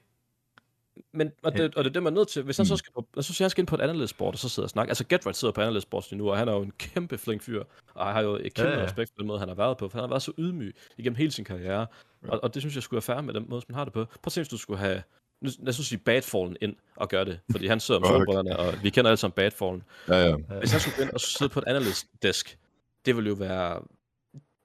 [1.14, 2.44] Men, og, det, og det er det, man er nødt til.
[2.44, 2.78] Hvis han så Mm.
[2.78, 4.90] skal på, så jeg skal ind på et andet sport, og så sidder og snakke.
[4.92, 7.64] Altså, Getrat sidder på andet sport nu, og han er jo en kæmpe flink fyr,
[7.94, 8.80] og jeg har jo et kæmpe Ja, ja, ja.
[8.80, 8.86] ja.
[8.86, 11.16] respekt for den måde, han har været på, for han har været så ydmyg igennem
[11.18, 11.88] hele sin karriere.
[12.28, 13.94] Og, og det synes jeg skulle være fair med den måde, som han har det
[13.94, 14.06] på.
[14.06, 15.04] Prøv at se, hvis du skulle have,
[15.42, 18.10] nu- lad os sige Badfallen ind og gøre det, fordi han sidder Fuck.
[18.10, 19.84] solbrillerne, og vi kender alle sammen Badfallen.
[20.08, 20.36] Ja, ja.
[20.60, 22.58] Hvis han skulle ind og sidde på et analyst desk,
[23.06, 23.80] det ville jo være,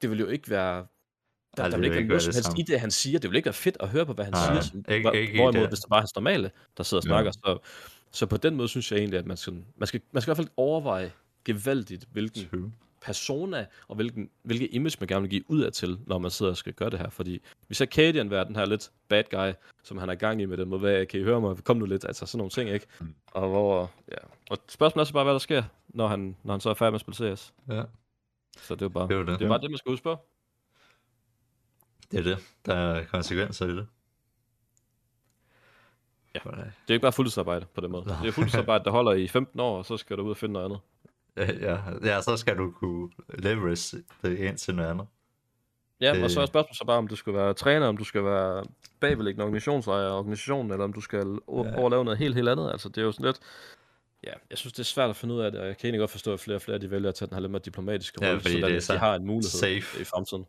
[0.02, 0.86] det ville jo ikke være,
[1.56, 3.18] der, Ej, der vil ikke være ikke noget som helst i det, han siger.
[3.18, 4.82] Det vil ikke være fedt at høre på, hvad han Nej, siger.
[4.94, 5.70] Ikke- hvor- ikke hvorimod, det.
[5.70, 7.08] hvis det bare er hans normale, der sidder og Ja.
[7.08, 7.58] snakker, så,
[8.10, 10.34] så på den måde synes jeg egentlig, at man skal, man skal, man skal i
[10.34, 11.12] hvert fald overveje
[11.44, 12.72] gevaldigt, hvilken True.
[13.02, 16.50] persona og hvilken, hvilke image man gerne vil give ud af til, når man sidder
[16.52, 17.10] og skal gøre det her.
[17.10, 20.44] Fordi vi ser Cadian være den her lidt bad guy, som han er gang i
[20.44, 21.56] med den måde, hvad kan I høre mig?
[21.64, 22.86] Kom nu lidt, altså sådan nogle ting, ikke?
[23.00, 23.14] Mm.
[23.26, 24.16] Og hvor, ja.
[24.50, 26.92] Og spørgsmålet er så bare, hvad der sker, når han, når han så er færdig
[26.92, 27.52] med at spille CS.
[27.68, 27.82] Ja,
[28.62, 29.38] Så det er bare, det jo det.
[29.38, 30.16] det er bare det, man skal huske på.
[32.12, 32.38] Det er det.
[32.66, 33.86] Der er konsekvenser i det.
[36.34, 36.40] Ja.
[36.50, 38.04] Det er jo ikke bare fuldtidsarbejde på den måde.
[38.22, 40.52] Det er fuldtidsarbejde, der holder i 15 år, og så skal du ud og finde
[40.52, 40.80] noget andet.
[41.60, 45.06] Ja, ja, så skal du kunne leverage det ind til noget andet.
[46.00, 48.04] Ja, Det- og så er spørgsmålet så bare, om du skal være træner, om du
[48.04, 48.64] skal være
[49.00, 51.76] bagvedliggende organisationsejer af organisationen, eller om du skal Ja.
[51.76, 52.70] overlave noget helt, helt andet.
[52.70, 53.38] Altså, det er jo sådan lidt...
[54.24, 56.00] Ja, jeg synes, det er svært at finde ud af det, og jeg kan egentlig
[56.00, 58.18] godt forstå, at flere og flere de vælger at tage den her lidt mere diplomatiske
[58.24, 60.00] Ja, rolle, fordi så det er de så har en mulighed safe.
[60.00, 60.46] i fremtiden.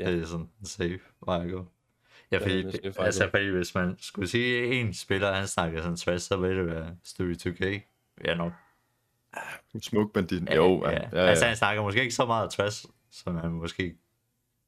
[0.00, 0.12] Ja.
[0.12, 1.58] Det er sådan en safe vej at gå.
[1.58, 1.64] Ja,
[2.32, 5.96] Ja, fordi, at altså, fordi hvis man skulle sige, at en spiller, han snakker sådan
[5.96, 7.80] trash, så ville det være Stewie 2K.
[8.24, 8.52] Ja, nok.
[9.80, 10.54] Smuk bandit.
[10.56, 11.18] Jo, ja, ja, ja.
[11.18, 13.96] Altså, han snakker måske ikke så meget trash, som han måske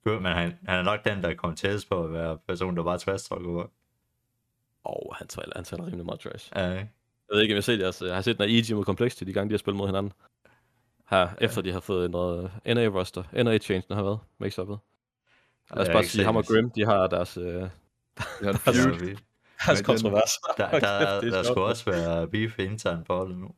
[0.04, 2.82] gør, men han, han er nok den, der kommer tættest på at være person, der
[2.82, 3.66] bare trash talker over.
[4.84, 6.50] Og han taler, han taler rimelig meget trash.
[6.56, 6.62] Ja?
[6.62, 6.88] Jeg
[7.32, 9.24] ved ikke, om jeg har set, jeres, jeg har set den her EG mod Complexity,
[9.24, 10.12] de gange de har spillet mod hinanden.
[11.10, 11.26] Her, ja.
[11.40, 13.22] efter de har fået ændret NA-roster.
[13.44, 14.91] NA-changen har været, mix-up'et.
[15.72, 16.44] Lad os jeg har bare sige, ham og.
[16.46, 17.60] Grim, de har deres, øh, Jeg
[18.40, 18.52] har er
[19.66, 20.30] deres den- kontrovers.
[20.56, 23.50] Der, Hold der, der, er der skulle også være beef internt på holdet nu.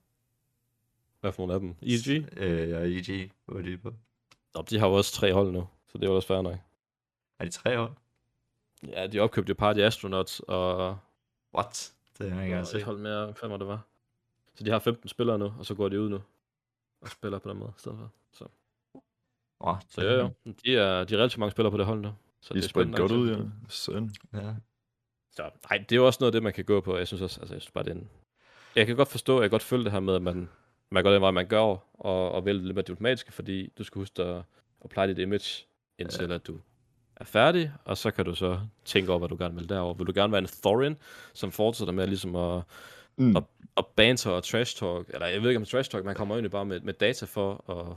[1.20, 1.74] Hvad for nogle af dem?
[1.82, 2.28] EG?
[2.36, 3.94] Øh, ja, EG, hvor er de på?
[4.54, 6.56] Nå, de har jo også tre hold nu, så det er jo også fair nok.
[7.38, 7.92] Er de tre hold?
[8.88, 10.98] Ja, de opkøbte jo Party Astronauts og,
[11.54, 11.92] What?
[12.18, 12.82] Det har jeg ikke engang set.
[12.82, 13.80] hold mere, hvad fanden var det var.
[14.54, 16.20] Så de har 15 spillere nu, og så går de ud nu
[17.00, 18.10] og spiller på den måde i stedet for.
[18.32, 18.44] Så,
[19.60, 20.30] Wow, så jo, jo.
[20.64, 22.12] De er, de er relativt mange spillere på det hold nu.
[22.40, 23.50] Så De det er spændt spændende godt at ud, ja.
[23.68, 24.10] Sådan.
[24.34, 24.54] Ja.
[25.32, 26.96] Så, nej, det er jo også noget af det, man kan gå på.
[26.98, 28.08] Jeg synes også, altså, jeg synes bare, det er en...
[28.76, 30.48] Jeg kan godt forstå, jeg kan godt følge det her med, at man,
[30.90, 33.84] man går den vej, man gør, og, og vælger det lidt mere diplomatiske, fordi du
[33.84, 34.42] skal huske at,
[34.84, 35.66] at pleje dit image,
[35.98, 36.34] indtil ja.
[36.34, 36.58] at du
[37.16, 39.94] er færdig, og så kan du så tænke over, hvad du gerne vil derover.
[39.94, 40.96] Vil du gerne være en Thorin,
[41.34, 42.62] som fortsætter med ligesom at,
[43.16, 43.36] Mm.
[43.36, 46.34] og, og banter og trash talk, eller jeg ved ikke om trash talk, man kommer
[46.34, 47.96] egentlig bare med, med data for at,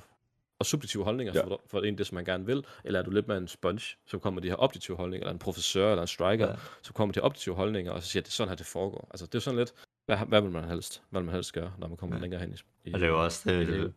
[0.59, 1.43] og subjektive holdninger Ja.
[1.45, 3.95] for, for en det, som man gerne vil, eller er du lidt mere en sponge,
[4.05, 6.55] som kommer de her objektive holdninger, eller en professør, eller en striker, Ja.
[6.81, 9.07] som kommer de objektive holdninger, og så siger, at det er sådan her, det foregår.
[9.11, 9.73] Altså, det er sådan lidt,
[10.05, 12.21] hvad, hvad vil man helst, hvad vil man helst gøre, når man kommer Ja.
[12.21, 13.93] længere hen i, i Og det er jo også det, det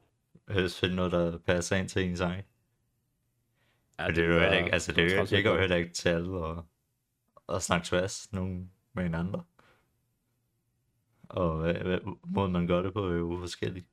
[0.49, 2.45] helst finde noget, der passer ind til en sang.
[3.99, 5.93] Ja, Men det er jo heller ikke, altså det, er det går jo heller ikke
[5.93, 6.57] til alle at,
[7.49, 9.37] at snakke trash nogen med en anden.
[11.29, 13.85] Og hvad, hvad, måden man gør det på er jo forskellig.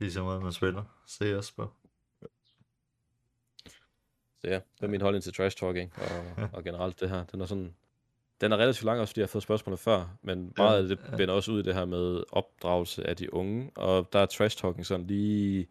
[0.00, 0.84] Ligesom måden man spiller,
[1.36, 1.70] også på.
[4.40, 7.24] Så ja, det er min holdning til trash talking, og, og generelt det her.
[7.24, 7.74] Den er sådan,
[8.40, 11.18] den er relativt lang også, fordi jeg har fået spørgsmålet før, men meget af det
[11.18, 14.58] vender også ud i det her med opdragelse af de unge, og der er trash
[14.58, 15.66] talking sådan lige...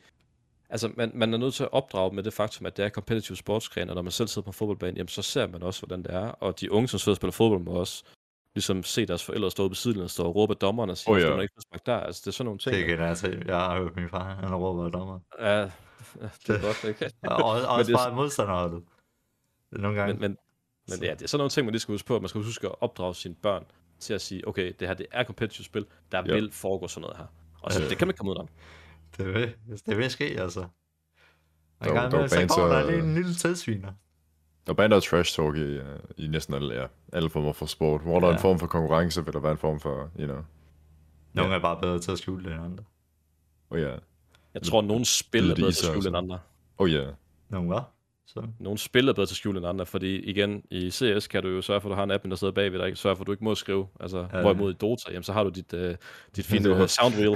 [0.70, 3.38] Altså, man, man er nødt til at opdrage med det faktum, at det er competitive
[3.38, 6.04] sportsgren, og når man selv sidder på en fodboldbane, jamen så ser man også, hvordan
[6.04, 8.04] det er, og de unge, som sidder og spiller fodbold, må også
[8.60, 11.14] ligesom se deres forældre stå på sidelinjen og stå og råbe af dommeren og sige,
[11.14, 11.26] oh, ja.
[11.28, 11.34] ja.
[11.34, 11.98] man ikke få spark der.
[11.98, 12.76] Altså, det er sådan nogle ting.
[12.76, 13.44] Det kan jeg til.
[13.48, 15.20] Jeg har hørt min far, han råber af dommer.
[15.40, 15.70] Ja, det
[16.50, 17.12] er godt, ikke?
[17.32, 18.84] Og også det er bare modstanderholdet.
[19.72, 20.14] Nogle gange.
[20.14, 20.38] Men, men,
[20.90, 22.20] men ja, det er sådan nogle ting, man lige skal huske på.
[22.20, 23.66] Man skal huske at opdrage sine børn
[24.00, 26.34] til at sige, okay, det her det er competitive spil, der Ja.
[26.34, 27.26] vil foregå sådan noget her.
[27.62, 27.90] Og så, Ja.
[27.90, 28.48] det kan man ikke komme ud om.
[29.18, 29.54] Det vil,
[29.86, 30.60] det vil ske, altså.
[30.60, 30.68] Og
[31.88, 33.94] er- gang der er imellem, så kommer der og- lige en lille tilsviner.
[34.70, 35.84] Der er bander af trash talk i, uh,
[36.18, 38.02] i næsten alle, ja, alle former for sport.
[38.02, 38.36] Hvor der er Ja.
[38.36, 40.42] en form for konkurrence, vil der være en form for, you know,
[41.34, 42.84] Nogle er bare bedre til at skjule det end andre.
[43.70, 43.96] oh ja,
[44.54, 46.40] Jeg tror, at nogle spil er bedre til at skjule end andre.
[46.78, 47.06] oh ja,
[47.50, 47.80] Nogle hvad?
[48.34, 48.44] Så.
[48.60, 51.50] Nogle spil er bedre til at skjule end andre, fordi igen, i CS kan du
[51.50, 53.28] jo sørge for, at du har en app, der sidder bagved dig, sørge for, at
[53.28, 53.88] du ikke må skrive.
[54.00, 54.38] Altså, Ja.
[54.38, 54.42] ja.
[54.42, 55.80] hvorimod i Dota, jamen, så har du dit, uh,
[56.36, 57.30] dit fine uh, sound wheel.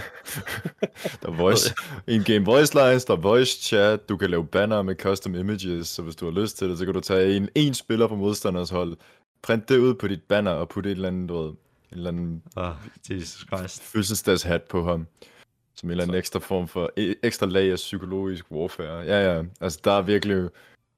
[1.22, 1.74] der er voice,
[2.08, 6.02] in-game voice lines, der er voice chat, du kan lave banner med custom images, så
[6.02, 8.70] hvis du har lyst til det, så kan du tage en, en spiller på modstanders
[8.70, 8.98] hold,
[9.42, 11.56] print det ud på dit banner og putte et eller andet, du ved, en
[11.92, 12.72] eller anden Oh,
[13.10, 13.82] Jesus Christ.
[13.84, 15.08] fødselsdagshat på ham.
[15.76, 19.00] Som en eller anden ekstra form for, e- ekstra lag af psykologisk warfare.
[19.00, 20.50] Ja, ja, altså der er virkelig,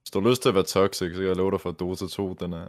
[0.05, 1.79] hvis du har lyst til at være toxic, så kan jeg love dig for at
[1.79, 2.67] Dota 2, den er,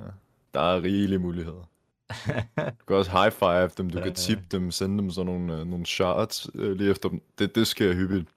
[0.54, 1.68] der er rigelige muligheder.
[2.56, 4.14] Du kan også high five dem, du Ja, kan ja.
[4.14, 7.20] tip dem, sende dem sådan nogle, uh, nogle shots uh, lige efter dem.
[7.38, 8.28] Det, det sker hyppigt.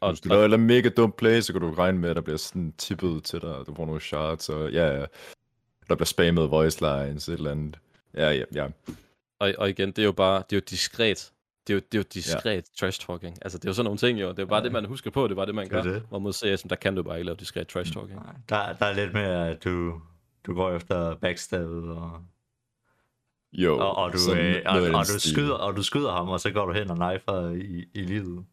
[0.00, 2.22] Og, Hvis du laver et mega dumt play, så kan du regne med, at der
[2.22, 5.04] bliver sådan tippet til dig, du får nogle shots, og ja, ja.
[5.88, 7.78] Der bliver spammet voice lines, et eller andet.
[8.14, 8.66] Ja, ja, ja.
[9.38, 11.32] og, og igen, det er jo bare, det er jo diskret.
[11.68, 12.60] Det er jo, det er jo diskret ja.
[12.80, 13.36] trash talking.
[13.42, 14.28] Altså, det er jo sådan nogle ting jo.
[14.30, 14.60] Det er jo bare Ja.
[14.60, 14.64] ja.
[14.64, 15.24] det, man husker på.
[15.24, 15.82] Det er bare det, man Det gør.
[15.82, 16.02] det.
[16.08, 18.20] Hvor mod CS, der kan du bare ikke lave diskret trash talking.
[18.20, 20.00] Nej, Der, der er lidt mere, at du,
[20.46, 22.22] du går efter backstabet, og,
[23.52, 26.40] Jo, og, og, du, sådan øh, og, og, du skyder, og du skyder ham, og
[26.40, 28.44] så går du hen og knifer i, i livet.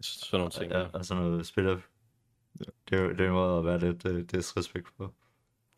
[0.00, 0.72] Sådan nogle ting.
[0.72, 0.86] Ja, Ja.
[0.92, 1.78] og sådan noget spiller.
[2.58, 5.14] Det er, jo- det er en måde at være lidt uh, disrespekt på.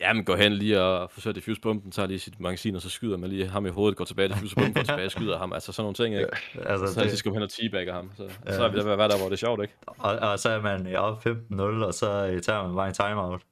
[0.01, 2.83] Ja, men går hen lige og forsøger at diffuse bomben, tager lige sit magasin, og
[2.83, 5.39] så skyder man lige ham i hovedet, går tilbage, diffuser bomben, går tilbage og skyder
[5.39, 5.53] ham.
[5.53, 6.31] Altså sådan nogle ting, ikke?
[6.71, 8.11] Altså, Så, så det, skal man hen og teabagger ham.
[8.17, 8.31] Så, Ja.
[8.47, 8.57] ja.
[8.57, 9.75] så er vi der ved at være der, hvor det er sjovt, ikke?
[9.87, 13.43] og, og, så er man op 15-0, og så tager man bare en timeout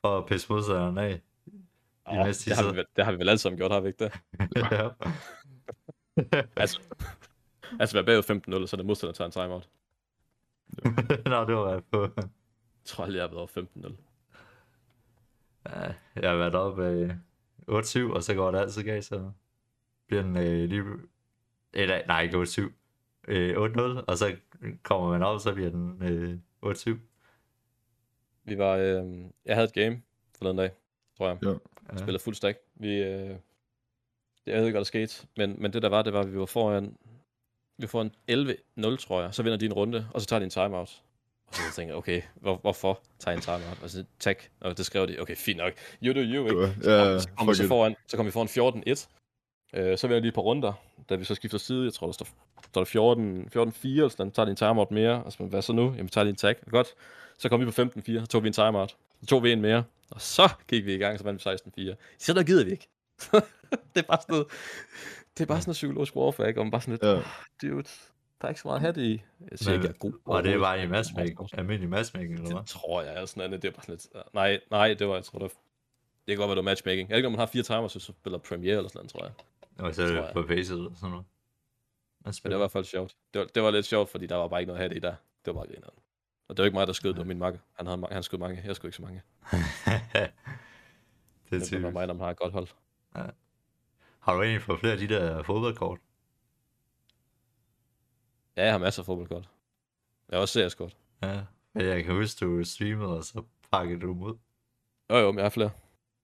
[0.00, 1.20] for at pisse modstanderen af.
[2.12, 4.04] I næste det, har vi, det har vi vel alle sammen gjort, har vi ikke
[4.04, 4.12] det?
[4.72, 4.88] ja.
[6.56, 6.80] Altså,
[7.80, 9.68] altså være bagud 15-0, så er det modstander tager en timeout.
[11.32, 12.02] Nå, det var jeg på.
[12.16, 12.24] Jeg
[12.84, 14.09] tror aldrig, jeg har været over 15-0.
[15.66, 17.10] Ja, jeg har været oppe øh,
[17.68, 19.30] 8-7, og så går det altid galt, så
[20.06, 20.84] bliver den øh, lige...
[21.72, 22.72] Eller, nej, ikke 8-7.
[23.28, 24.36] Øh, 8-0, og så
[24.82, 26.38] kommer man op, så bliver den øh,
[26.72, 26.98] 8-7.
[28.44, 30.02] Vi var, øh, jeg havde et game
[30.38, 30.70] forleden dag,
[31.16, 31.38] tror jeg.
[31.42, 31.48] Ja.
[31.92, 31.96] Ja.
[31.96, 32.58] Spillede fuld stack.
[32.74, 33.36] Vi, øh,
[34.46, 36.38] jeg ved ikke, hvad der skete, men, men det der var, det var, at vi
[36.38, 36.96] var foran,
[37.76, 39.34] vi var foran 11-0, tror jeg.
[39.34, 41.02] Så vinder de en runde, og så tager de en timeout.
[41.50, 43.78] Og så tænker jeg, okay, hvor, hvorfor tager en timeout?
[43.82, 45.72] Og så tag, og det skrev de, okay, fint nok.
[46.02, 46.74] You do you, ikke?
[46.84, 49.06] Så kom vi fuck så foran, så kom vi foran 14-1.
[49.74, 50.72] Øh, så var jeg lige på runder,
[51.08, 51.84] da vi så skifter side.
[51.84, 52.26] Jeg tror, der står,
[52.72, 55.22] står der 14, 14-4, eller sådan, tager de en timeout mere.
[55.22, 55.82] Og så, hvad så nu?
[55.82, 56.56] Jamen, vi tager lige en tag.
[56.70, 56.94] Godt.
[57.38, 58.96] Så kom vi på 15-4, så tog vi en timeout.
[59.20, 59.84] Så tog vi en mere.
[60.10, 61.94] Og så gik vi i gang, så vandt vi 16-4.
[62.18, 62.88] Så der gider vi ikke.
[63.94, 64.46] det er bare sådan noget,
[65.38, 66.60] det er bare sådan noget psykologisk warfare, ikke?
[66.60, 67.22] Og man bare sådan lidt, ja.
[67.62, 67.88] dude,
[68.40, 69.22] der er ikke så meget hat i.
[69.50, 70.12] Jeg siger ikke, jeg er god.
[70.24, 72.58] Og det bare i matchmaking, almindelig matchmaking, eller hvad?
[72.60, 73.62] Det tror jeg er sådan noget.
[73.62, 74.34] Det er bare sådan lidt...
[74.34, 75.56] Nej, nej, det var, jeg tror, det var, det
[76.26, 77.08] kan godt være, det var matchmaking.
[77.08, 79.24] Jeg ved ikke, om man har fire timers, så spiller Premiere eller sådan noget, tror
[79.24, 79.32] jeg.
[79.86, 81.26] Og så er det på facet eller sådan noget.
[82.24, 83.16] Men det var i hvert fald sjovt.
[83.34, 85.14] Det var, det var lidt sjovt, fordi der var bare ikke noget hat i der.
[85.44, 85.94] Det var bare grineren.
[86.48, 87.58] Og det var ikke mig, der skød, det var min makker.
[87.72, 88.62] Han, havde, han skød mange.
[88.64, 89.22] Jeg skød ikke så mange.
[89.52, 90.28] det er
[91.50, 91.92] Det var typisk.
[91.92, 92.68] mig, man har et godt hold.
[94.20, 95.98] Har du egentlig fået flere af de der fodboldkort?
[98.56, 99.48] Ja, jeg har masser af fodboldkort.
[100.28, 100.96] Jeg har også CS-kort.
[101.22, 101.42] Ja.
[101.72, 104.38] Men jeg kan huske, du streamede, og så pakkede du dem ud.
[105.10, 105.70] Jo, jo, men jeg har flere.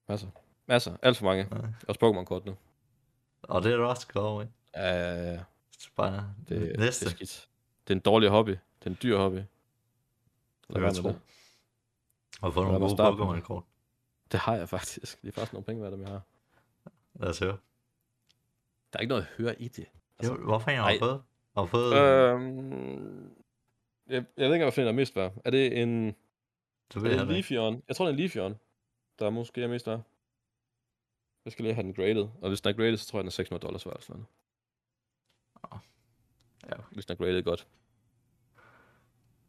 [0.09, 0.29] Masser.
[0.67, 0.97] Masser.
[1.03, 1.49] Alt for mange.
[1.53, 1.61] Ja.
[1.89, 2.57] Også Pokémon-kort nu.
[3.43, 4.45] Og det er du også gået over i.
[5.37, 5.41] Uh,
[5.79, 7.05] Så bare det, næste.
[7.05, 7.49] det er skidt.
[7.89, 8.51] Det er en dårlig hobby.
[8.51, 9.37] Det er en dyr hobby.
[9.37, 9.47] Det
[10.69, 11.09] Lad vil være jeg med tro.
[11.09, 11.21] det.
[12.43, 12.99] Og få nogle gode det.
[13.13, 13.65] Pokémon-kort.
[14.33, 15.23] Det har jeg faktisk.
[15.23, 16.23] Det er faktisk nogle penge værd, dem jeg har.
[17.15, 17.57] Lad os høre.
[18.93, 19.87] Der er ikke noget at høre i det.
[20.25, 20.99] Jo, hvor fanden har nej.
[20.99, 21.23] fået?
[21.57, 21.93] Har du fået...
[21.95, 23.31] Øhm,
[24.07, 25.33] jeg, jeg ved ikke, hvad for en der er mest værd.
[25.45, 26.13] Er det en, er
[27.01, 27.29] ved det jeg en.
[27.29, 27.83] Leafeon?
[27.89, 28.55] Jeg tror, det er en Leafeon,
[29.19, 30.03] der måske er mest værd.
[31.45, 32.29] Jeg skal lige have den graded.
[32.43, 34.01] Og hvis den er graded, så tror jeg, den er 600 dollars værd.
[34.01, 34.27] Sådan noget.
[36.71, 36.77] Ja.
[36.93, 37.67] Hvis den er graded godt.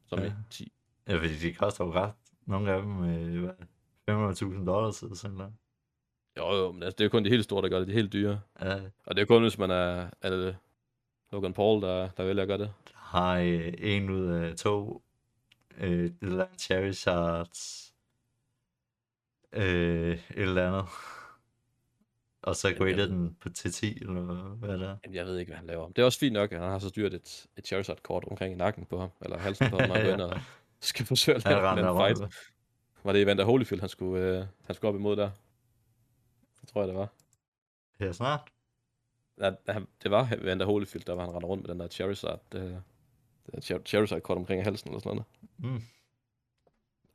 [0.06, 0.26] Som Ja.
[0.26, 0.72] i 10.
[1.08, 2.12] Ja, fordi de koster jo ret.
[2.46, 3.54] Nogle af dem, øh, hvad,
[4.60, 5.54] 500.000 dollars eller sådan noget.
[6.38, 7.88] Jo, jo, men altså, det er kun de helt store, der gør det.
[7.88, 8.42] De helt dyre.
[8.62, 10.58] Ja, Og det er kun, hvis man er, er det
[11.32, 12.74] Logan Paul, der, der vælger at gøre det.
[12.88, 15.04] der har øh, en ud af to
[15.78, 17.94] øh, et eller andet Charizards
[19.54, 20.86] øh, et eller andet.
[22.42, 24.22] Og så Jamen, graded jeg- den på til 10, eller
[24.56, 24.98] hvad det er.
[25.06, 25.88] Men jeg ved ikke, hvad han laver.
[25.90, 28.58] Det er også fint nok, at han har så dyrt et, et Charizard-kort omkring i
[28.58, 29.10] nakken på ham.
[29.22, 30.40] Eller halsen på ham, han går ind og
[30.80, 32.18] skal forsøge at lave en anden rundt.
[32.18, 32.34] fight.
[33.04, 35.30] Var det Evander Holyfield, han skulle, øh, han skulle op imod der?
[36.62, 37.08] Det tror jeg, det var.
[38.00, 38.50] Her snart.
[39.68, 42.84] Han, det var Evander Holyfield, der var han render rundt med den der Charizard, det,
[43.46, 45.16] det der Char- Charizard-kort omkring halsen eller sådan
[45.58, 45.74] noget.
[45.76, 45.82] Mm.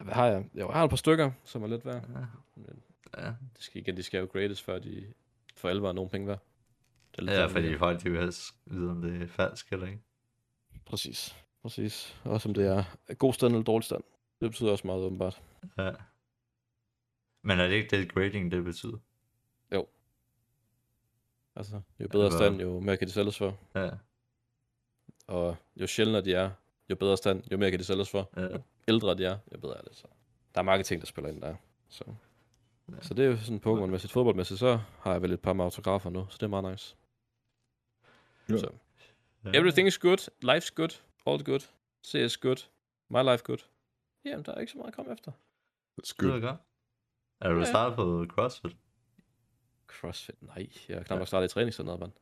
[0.04, 0.44] Hvad har jeg?
[0.54, 2.04] Jo, jeg har et par stykker, som er lidt værd.
[2.14, 2.24] Ja.
[2.54, 2.82] Men
[3.18, 3.26] Ja.
[3.26, 5.12] det skal igen, de skal jo grades, før de
[5.56, 6.38] for alvor er nogen penge værd.
[7.12, 7.78] Det er lidt ja, fordi er.
[7.78, 10.00] folk de vil helst vide, om det er falsk eller ikke.
[10.84, 11.36] Præcis.
[11.62, 12.20] Præcis.
[12.24, 14.02] Også om det er god stand eller dårlig stand.
[14.40, 15.42] Det betyder også meget åbenbart.
[15.78, 15.90] Ja.
[17.42, 18.98] Men er det ikke det grading, det betyder?
[21.56, 23.58] Altså, jo bedre Altså- stand, jo mere kan de sælges for.
[23.74, 23.90] Ja.
[25.26, 26.50] Og jo sjældnere de er,
[26.90, 28.30] jo bedre stand, jo mere kan de sælges for.
[28.36, 28.42] ja.
[28.42, 29.96] Jo ældre de er, jo bedre er det.
[29.96, 30.06] Så
[30.54, 31.54] der er mange ting, der spiller ind der.
[31.88, 32.04] Så,
[32.88, 33.00] Ja.
[33.02, 34.12] så det er jo sådan Pokémon-mæssigt.
[34.12, 36.96] Fodboldmæssigt, så har jeg vel et par med autografer nu, så det er meget nice.
[38.50, 38.56] Ja.
[38.58, 38.70] Så.
[39.44, 39.50] ja.
[39.54, 41.60] Everything is good, life's good, all good,
[42.06, 42.56] CS good,
[43.08, 43.58] my life good.
[44.24, 45.32] Jamen, der er ikke så meget at komme efter.
[45.96, 46.56] Det er.
[47.40, 47.64] Er du Ja.
[47.64, 48.76] startet på CrossFit?
[50.00, 50.68] Crossfit, nej.
[50.88, 52.12] Jeg er knap nok startet i træningscenteret, mand.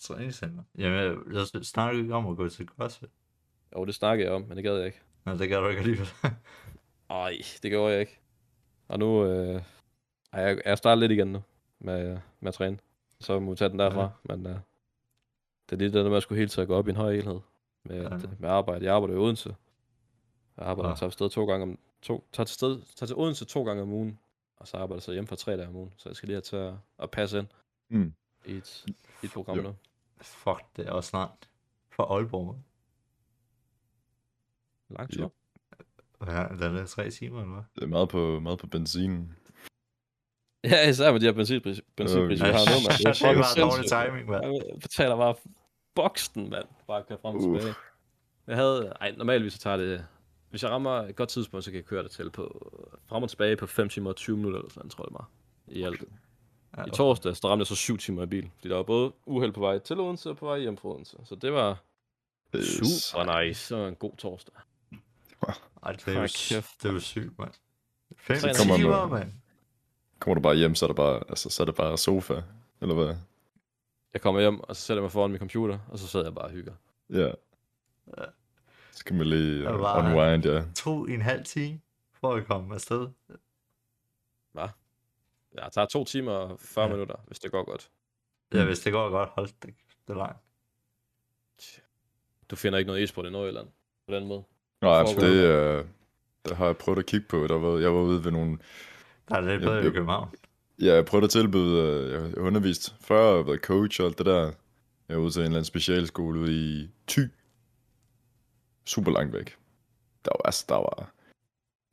[0.00, 0.62] Træningscenter?
[0.78, 3.08] Jamen, jeg, snakker ikke om at gå til CrossFit.
[3.76, 5.00] Jo, det snakkede jeg om, men det gad jeg ikke.
[5.24, 6.08] Nå, det gør du ikke alligevel.
[7.10, 8.18] Ej, det gjorde jeg ikke.
[8.88, 9.62] Og nu øh,
[10.32, 11.42] ej, jeg, jeg starter lidt igen nu
[11.78, 12.78] med, med at træne.
[13.20, 14.02] Så må vi tage den derfra.
[14.02, 14.36] Ja.
[14.36, 14.52] Men øh,
[15.70, 17.12] det er lige det der med at skulle hele tiden gå op i en høj
[17.14, 17.40] enhed
[17.84, 18.14] med, Ja.
[18.14, 18.20] ja.
[18.38, 18.84] med arbejde.
[18.84, 19.56] Jeg arbejder i Odense.
[20.56, 20.96] Jeg arbejder, ja.
[20.96, 23.92] tager afsted to gange om, to, tager, til sted, tager til Odense to gange om
[23.92, 24.18] ugen.
[24.56, 25.92] Og så arbejder jeg så hjemme for tre dage om ugen.
[25.96, 27.46] Så jeg skal lige have til at, at passe ind
[27.88, 28.14] Mm.
[28.46, 28.84] i et,
[29.22, 29.62] i et program Jo.
[29.62, 29.74] nu.
[30.20, 31.48] Fuck, det er også snart.
[31.90, 32.58] For Aalborg.
[34.90, 35.32] Lang tur.
[36.26, 37.62] Ja, den er tre timer, eller hvad?
[37.74, 39.32] Det er meget på, meget på benzin.
[40.64, 42.98] Ja, især med de her benzinpriser, benzinpriser, vi har nu, mand.
[43.14, 44.44] det er bare dårlig timing, mand.
[44.72, 45.34] Jeg betaler bare
[45.94, 46.64] boksen, mand.
[46.86, 47.74] Bare at køre frem og tilbage.
[48.46, 50.06] Jeg havde, ej, normalvis så tager det,
[50.54, 52.44] hvis jeg rammer et godt tidspunkt, så kan jeg køre det til på,
[53.06, 55.28] frem og tilbage på 5 timer og 20 minutter, eller sådan, tror jeg det var.
[55.66, 56.04] I alt.
[56.76, 58.50] Ja, I torsdag, så ramte jeg så 7 timer i bil.
[58.56, 61.16] Fordi der var både uheld på vej til Odense og på vej hjem fra Odense.
[61.24, 61.82] Så det var
[62.52, 63.66] Det er super nice.
[63.66, 64.54] Så en god torsdag.
[65.82, 67.50] Ej, det er jo, Hold kæft, det er jo sygt, mand.
[68.16, 69.32] Fem Tre kommer timer, med- mand.
[70.18, 72.40] kommer du bare hjem, så er, der bare, altså, så er det bare sofa,
[72.80, 73.16] eller hvad?
[74.12, 76.34] Jeg kommer hjem, og så sætter jeg mig foran min computer, og så sidder jeg
[76.34, 76.72] bare og hygger.
[77.10, 77.30] Ja.
[78.18, 78.24] Ja.
[78.94, 80.62] Så kan man lige Det uh, var- unwind, ja.
[80.74, 81.80] To i en halv time
[82.20, 83.08] for at komme afsted.
[84.56, 84.66] Ja,
[85.52, 86.92] det tager to timer og 40 Ja.
[86.92, 87.90] minutter, hvis det går godt.
[88.54, 89.74] Ja, hvis det går godt, hold det,
[90.08, 90.38] det er langt.
[92.50, 93.66] Du finder ikke noget e-sport i Nordjylland
[94.08, 94.42] på den måde.
[94.82, 95.44] Nej, For- det,
[95.80, 95.86] uh,
[96.48, 97.46] der har jeg prøvet at kigge på.
[97.46, 98.58] Der var, jeg var ude ved nogle...
[99.28, 100.28] Der er det lidt bedre i det- København.
[100.80, 101.82] Ja, jeg prøvede at tilbyde...
[101.82, 104.52] Uh, jeg undervist før, jeg været coach og alt det der.
[105.08, 107.20] Jeg var ude til en eller anden specialskole ude i Thy.
[108.84, 109.56] Super langt væk.
[110.24, 111.12] Der var, altså, der var...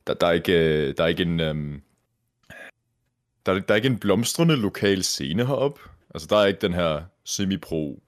[0.06, 0.52] Der, der er ikke,
[0.88, 1.40] øh, der er ikke en...
[1.40, 1.82] Um,
[3.46, 5.80] der, er, der er ikke en blomstrende lokal scene heroppe.
[6.14, 8.02] Altså, der er ikke den her semi-pro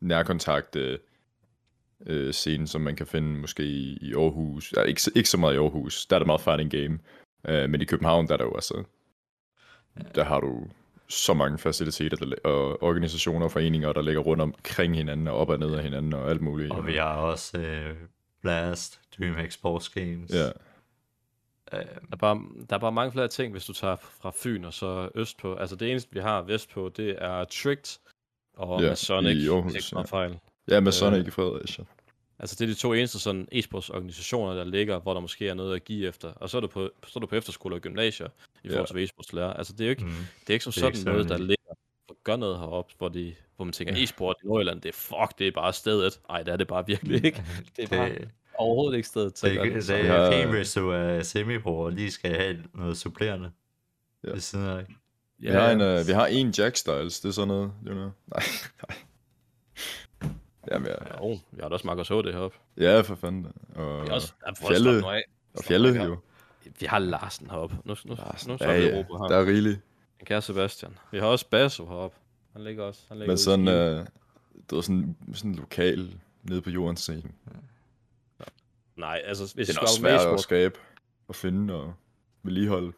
[0.00, 0.98] nærkontakt øh,
[2.06, 4.72] øh, scene, som man kan finde måske i, i Aarhus.
[4.76, 6.06] Ja, ikke, så- ikke så meget i Aarhus.
[6.06, 6.98] Der er det meget fighting game.
[7.48, 8.84] Øh, men i København, der er der jo altså...
[10.14, 10.68] Der har du
[11.08, 15.48] så mange faciliteter der, og organisationer og foreninger, der ligger rundt omkring hinanden og op
[15.48, 16.72] og ned af hinanden og alt muligt.
[16.72, 17.96] Og vi har også øh,
[18.42, 20.30] Blast, DreamHack Sports Games.
[20.34, 20.50] Ja,
[21.72, 24.64] Øh, Der er, bare, der er bare mange flere ting, hvis du tager fra Fyn
[24.64, 25.54] og så øst på.
[25.54, 27.98] Altså det eneste, vi har vest på, det er Tricked
[28.56, 30.38] og Ja, ja, Sonic, i Aarhus, ikke tager fejl.
[30.68, 31.84] ja med Øh, i Fredericia.
[32.38, 35.74] Altså det er de to eneste sådan e-sportsorganisationer, der ligger, hvor der måske er noget
[35.76, 36.28] at give efter.
[36.32, 38.26] Og så er du på, så er du på efterskole og gymnasier
[38.64, 38.86] i forhold Ja.
[38.86, 39.56] til, hvad e-sportslærer.
[39.58, 40.10] Altså det er jo ikke, mm.
[40.40, 41.64] det er ikke som Det er ikke sådan noget, der sådan- ligger
[42.08, 45.38] og gør noget heroppe, hvor, de, hvor man tænker, e-sport i Nordjylland, det er fuck,
[45.38, 46.20] det er bare stedet.
[46.30, 47.44] Ej, det er det bare virkelig ikke.
[47.76, 49.80] Det er bare det, overhovedet ikke stedet til det, at gøre det, det.
[49.80, 50.42] det Så- er Ja.
[50.42, 53.50] fint, hvis du er semipro og lige skal have noget supplerende
[54.24, 54.30] Ja.
[54.30, 54.86] ved siden af.
[55.38, 57.72] Vi har, en, uh, vi har en Jack Styles, det er sådan noget.
[57.84, 58.12] Det er noget.
[58.26, 58.42] Nej,
[58.88, 58.96] nej.
[60.70, 62.12] Jamen, ja, Jo, vi har da også Marcus H.
[62.12, 62.58] heroppe.
[62.76, 63.52] ja, for fanden.
[63.74, 64.52] Og, Vi har også, der.
[64.68, 65.22] Fjalle, nu af.
[65.54, 65.64] og
[66.00, 66.18] har, jo.
[66.80, 67.76] Vi har Larsen heroppe.
[67.84, 68.50] Nu, nu, Larsen.
[68.50, 69.28] nu, nu Ja, så vi ja, Europa her.
[69.28, 69.80] der er rigeligt.
[70.18, 70.98] Den kære Sebastian.
[71.10, 72.16] Vi har også Basso heroppe.
[72.52, 73.00] Han ligger også.
[73.08, 73.74] Han ligger Men sådan, uh,
[74.54, 77.32] det var sådan, sådan lokal nede på jordens scene.
[78.96, 80.78] Nej, altså hvis Det er også svært at skabe
[81.28, 81.94] og finde og
[82.42, 82.92] vedligeholde.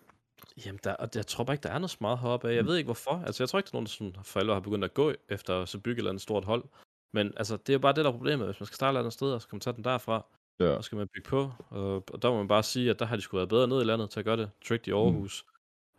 [0.66, 2.54] jamen der, og jeg tror bare ikke, der er noget så meget heroppe af.
[2.54, 3.22] Jeg ved ikke hvorfor.
[3.26, 5.12] Altså jeg tror ikke, der er nogen, der sådan for alvor har begyndt at gå
[5.28, 6.64] efter at så bygge et eller andet stort hold.
[7.12, 8.46] Men altså, det er jo bare det, der er problemet.
[8.46, 10.26] Hvis man skal starte et andet sted, og så kan man tage den derfra,
[10.60, 10.66] Ja.
[10.68, 11.50] og så skal man bygge på.
[11.68, 13.80] Og, og der må man bare sige, at der har de sgu været bedre ned
[13.80, 14.50] i landet til at gøre det.
[14.68, 15.44] Tricked i Aarhus,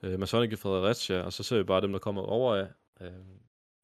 [0.04, 0.08] mm.
[0.10, 2.68] øh, Masonic i Fredericia, og så ser vi bare dem, der kommer over af.
[3.02, 3.12] Øh,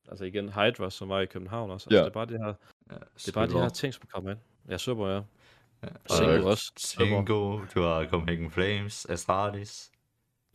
[0.10, 1.88] altså igen, Hydra, som var i København også.
[1.90, 2.02] Altså, Ja.
[2.04, 2.54] det er bare det her,
[2.92, 4.40] Ja, det er bare de her ting, som kommer ind.
[4.70, 5.22] Ja, Søborg, ja.
[5.84, 6.16] Ja.
[6.16, 6.72] Singo Og- også.
[6.78, 9.92] Singo, du har Copenhagen Flames, Astralis.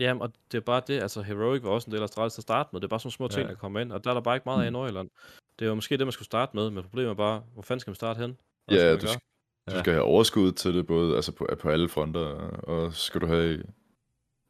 [0.00, 2.40] Ja, og det er bare det, altså Heroic var også en del af Astralis til
[2.40, 3.48] at starte med, det er bare sådan små ting, ja.
[3.48, 5.10] der kommer ind, og der er der bare ikke meget af i Nordjylland.
[5.58, 7.80] Det er jo måske det, man skulle starte med, men problemet er bare, hvor fanden
[7.80, 8.36] skal man starte hen?
[8.66, 9.80] Og ja, altså, du, sk- du ja.
[9.80, 12.26] skal have overskud til det, både altså på, på alle fronter,
[12.62, 13.62] og skal du have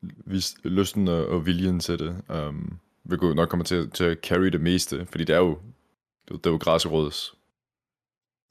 [0.02, 4.18] vis, lysten og, og viljen til det, øhm, um, hvilket nok kommer til, til at
[4.22, 5.58] carry det meste, fordi det er jo,
[6.28, 7.34] det, er jo græsrods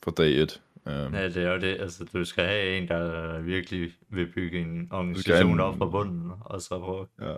[0.04, 0.62] fra dag 1.
[0.90, 1.14] Øhm.
[1.14, 1.82] Ja, det er jo det.
[1.82, 6.62] Altså, du skal have en, der virkelig vil bygge en organisation op fra bunden, og
[6.62, 7.36] så prøve ja.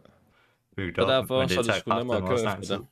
[0.76, 1.08] bygge det op.
[1.08, 2.86] Og derfor Men det så er det sgu nemmere at køre efter.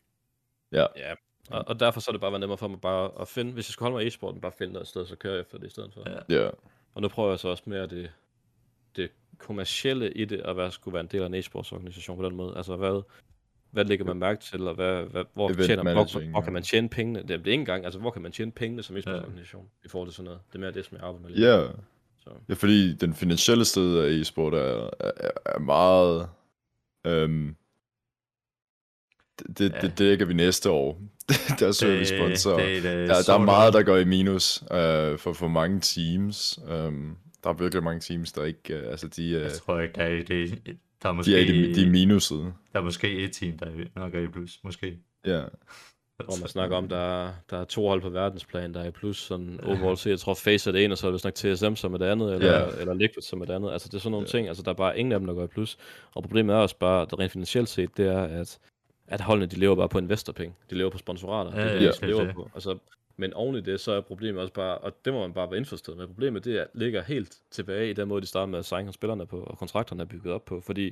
[0.71, 0.85] Ja.
[0.95, 1.13] ja.
[1.49, 3.69] Og, og, derfor så er det bare været nemmere for mig bare at finde, hvis
[3.69, 5.67] jeg skulle holde mig i e-sporten, bare finde noget sted, så kører jeg efter det
[5.67, 6.03] i stedet for.
[6.09, 6.43] Ja.
[6.43, 6.49] ja.
[6.93, 8.11] Og nu prøver jeg så også mere det,
[8.95, 12.35] det kommercielle i det, at være, skulle være en del af en e-sportsorganisation på den
[12.35, 12.57] måde.
[12.57, 13.01] Altså, hvad,
[13.71, 16.49] hvad lægger man mærke til, og hvad, hvad, hvor, Event tjener, hvor, managing, hvor, kan
[16.49, 16.53] ja.
[16.53, 17.21] man tjene pengene?
[17.21, 20.15] Det er, ikke engang, altså, hvor kan man tjene pengene som e-sportsorganisation i forhold til
[20.15, 20.39] sådan noget?
[20.47, 21.37] Det er mere det, som jeg arbejder med.
[21.37, 21.67] ja.
[22.23, 22.29] Så.
[22.49, 25.11] Ja, fordi den finansielle sted af e-sport er, er,
[25.45, 26.29] er meget...
[27.07, 27.55] Øhm,
[29.39, 29.81] det, det, Ja.
[29.81, 31.01] det dækker vi næste år.
[31.59, 32.59] der vi sponsor.
[32.59, 35.79] det, det, det, Der, der er meget, der går i minus øh, for, for mange
[35.79, 36.59] teams.
[36.63, 38.73] Um, der er virkelig mange teams, der ikke...
[38.73, 41.41] Øh, altså, de, øh, Jeg tror ikke, der er, det, der er måske, de er,
[41.41, 42.53] i de, de minuset.
[42.73, 44.59] der er måske et team, der nok er i plus.
[44.63, 44.97] Måske.
[45.25, 45.43] Ja.
[46.25, 48.91] Hvor man snakker om, der er, der er to hold på verdensplan, der er i
[48.91, 50.09] plus sådan overall set.
[50.09, 52.05] Jeg tror Face er det ene, og så er det nok TSM som er det
[52.05, 52.67] andet, eller, Ja.
[52.79, 53.71] eller Liquid som er det andet.
[53.71, 54.31] Altså det er sådan nogle Ja.
[54.31, 55.77] ting, altså der er bare ingen af dem, der går i plus.
[56.15, 58.59] Og problemet er også bare, at rent finansielt set, det er, at,
[59.07, 60.55] at holdene, de lever bare på investorpenge.
[60.69, 61.51] De lever på sponsorater.
[61.55, 62.35] Ja, det er det, ja, de det er lever det.
[62.35, 62.49] på.
[62.53, 62.77] Altså,
[63.19, 65.57] men oven i det, så er problemet også bare, og det må man bare være
[65.57, 68.65] indforstået med, problemet det er, ligger helt tilbage i den måde, de starter med at
[68.65, 70.61] signe spillerne på, og kontrakterne er bygget op på.
[70.61, 70.91] Fordi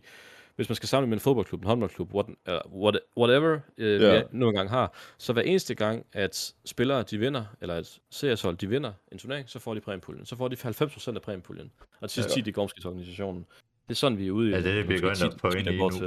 [0.56, 4.14] hvis man skal sammenligne med en fodboldklub, en håndboldklub, what, uh, what, whatever, øh, Ja.
[4.14, 4.20] ja.
[4.20, 8.58] vi nu engang har, så hver eneste gang, at spillere de vinder, eller et CS-hold
[8.58, 10.26] de vinder en turnering, så får de præmiepuljen.
[10.26, 11.72] Så får de 90% af præmiepuljen.
[12.02, 12.34] Og de sidste Ja.
[12.36, 13.46] 10, de går måske til organisationen.
[13.88, 14.54] Det er sådan, vi er ude i.
[14.54, 15.90] Ja, det er det, vi går ind og 10, på ind der i nu.
[15.90, 16.00] Til,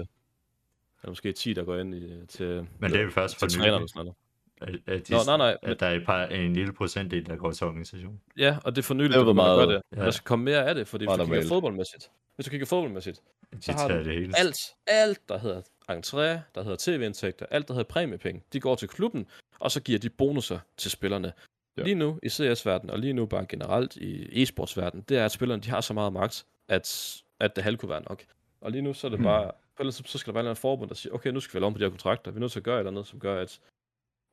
[1.02, 3.60] eller måske 10, der går ind i, til, Men det er jo først for til
[3.60, 4.12] nylig.
[4.60, 7.26] At, at, de, Nå, nej, nej, men- at der er et par, en lille procentdel,
[7.26, 8.20] der går til organisation.
[8.38, 9.98] Ja, og det er for nyligt, Det været meget, meget- det.
[9.98, 10.04] ja.
[10.04, 13.20] Der skal komme mere af det, fordi hvis du kigger fodboldmæssigt, hvis du kigger fodboldmæssigt,
[13.52, 14.32] De Så har du det hele.
[14.38, 14.56] alt,
[14.86, 19.26] alt, der hedder entré, der hedder tv-indtægter, alt, der hedder præmiepenge, de går til klubben,
[19.58, 21.32] og så giver de bonusser til spillerne.
[21.78, 21.82] Ja.
[21.82, 25.62] Lige nu i CS-verdenen, og lige nu bare generelt i e-sportsverdenen, det er, at spillerne
[25.62, 28.22] de har så meget magt, at, at det halv kunne være nok.
[28.60, 29.24] Og lige nu så er det Hmm.
[29.24, 29.50] bare,
[29.80, 31.54] ellers så, så skal der være en eller anden forbund, der siger, okay, nu skal
[31.54, 32.90] vi lave om på de her kontrakter, vi er nødt til at gøre et eller
[32.90, 33.60] andet, som gør, at,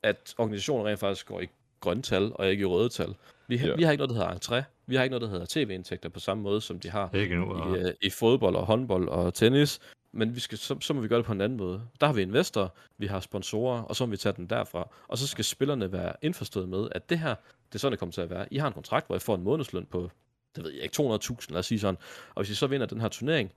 [0.04, 1.48] at organisationen rent faktisk går i
[1.80, 3.16] grønne tal, og ikke i røde tal.
[3.48, 3.76] Vi, har, Ja.
[3.76, 6.20] vi har ikke noget, der hedder entré, vi har ikke noget, der hedder tv-indtægter på
[6.20, 7.76] samme måde, som de har Ikke nu.
[7.76, 9.80] I, øh, i fodbold og håndbold og tennis,
[10.12, 11.82] men vi skal, så, så må vi gøre det på en anden måde.
[12.00, 12.68] Der har vi investorer,
[12.98, 14.90] vi har sponsorer, og så må vi tage den derfra.
[15.08, 17.36] Og så skal spillerne være indforstået med, at det her,
[17.70, 18.54] det er sådan, det kommer til at være.
[18.54, 20.10] I har en kontrakt, hvor I får en månedsløn på,
[20.56, 21.98] det ved jeg ikke, 200.000, lad os sige sådan.
[22.36, 23.52] Og hvis I så vinder den her turnering,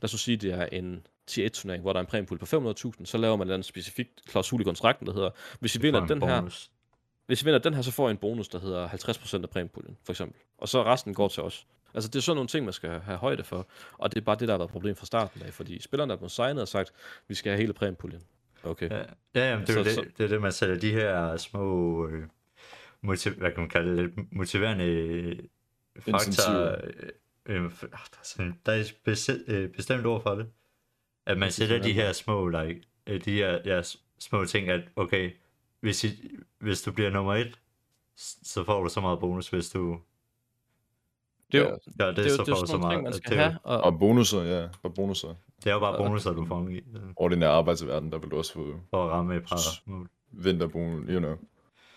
[0.00, 2.38] lad os nu sige, det er en tier 1 turnering, hvor der er en præmiepul
[2.38, 5.30] på 500.000, så laver man en specifik klausul i kontrakten, der hedder,
[5.60, 6.70] hvis I vinder en den her, bonus.
[7.26, 9.96] hvis I vinder den her, så får I en bonus, der hedder 50% af præmiepuljen,
[10.04, 10.40] for eksempel.
[10.58, 11.66] Og så resten går til os.
[11.94, 13.66] Altså, det er sådan nogle ting, man skal have højde for.
[13.92, 16.12] Og det er bare det, der har været et problem fra starten af, fordi spillerne
[16.12, 16.92] er blevet signet og sagt,
[17.28, 18.22] vi skal have hele præmiepuljen.
[18.64, 18.90] Okay.
[18.90, 19.02] Ja,
[19.34, 22.06] ja jamen, det, er Så- det, så- det er det, man sætter de her små,
[22.08, 22.22] øh,
[23.00, 25.38] motiv, hvad kan man kalde det, motiverende øh,
[26.00, 26.76] faktorer.
[27.46, 30.46] Øh, øh, ah, der, er sådan, der er et bestemt, øh, bestemt ord for det.
[31.26, 33.82] At man sætter de her små, like, øh, de her ja,
[34.18, 35.30] små ting, at okay,
[35.80, 37.58] hvis, I, hvis du bliver nummer et,
[38.42, 39.98] så får du så meget bonus, hvis du
[41.52, 42.68] Det er jo, Ja, gør det, det er jo, så det er får du sådan
[42.68, 42.92] så meget.
[42.94, 43.58] ting, man skal er jo- have.
[43.62, 44.68] Og, Og bonusser, ja.
[44.82, 45.34] Og bonusser.
[45.64, 46.82] det er jo bare bonusser, du får i,
[47.16, 50.08] Ordinær arbejdsverden, der vil du også få for at ramme et par mål.
[50.30, 51.36] vinterbonus, you know.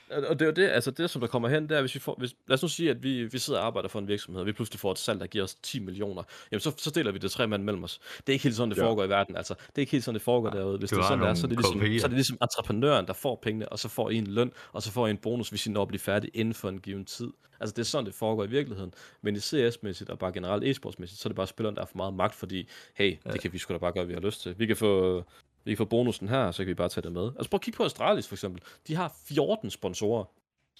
[0.10, 2.00] Og det er jo det, altså det, som der kommer hen, det er, hvis vi
[2.00, 4.40] får, hvis, lad os nu sige, at vi, vi sidder og arbejder for en virksomhed,
[4.42, 7.12] og vi pludselig får et salg, der giver os 10 millioner, jamen så, så deler
[7.12, 8.00] vi det tre mand mellem os.
[8.18, 8.84] Det er ikke helt sådan, det Ja.
[8.86, 9.54] foregår i verden, altså.
[9.54, 10.78] Det er ikke helt sådan, det foregår derude.
[10.78, 12.00] Hvis det er sådan, det er, så er det, ligesom, KPI'er.
[12.00, 14.82] så er det ligesom entreprenøren, der får pengene, og så får I en løn, og
[14.82, 17.06] så får I en bonus, hvis I når at blive færdig inden for en given
[17.06, 17.30] tid.
[17.60, 18.94] Altså det er sådan, det foregår i virkeligheden.
[19.22, 21.98] Men i CS-mæssigt og bare generelt e-sportsmæssigt, så er det bare spilleren, der har for
[21.98, 24.42] meget magt, fordi, hey, det kan vi sgu da bare gøre, hvad vi har lyst
[24.42, 24.56] til.
[24.58, 25.24] Vi kan få,
[25.66, 27.26] vi kan få bonusen her, så kan vi bare tage det med.
[27.36, 28.62] Altså prøv at kigge på Astralis for eksempel.
[28.88, 30.26] De har 14 sponsorer.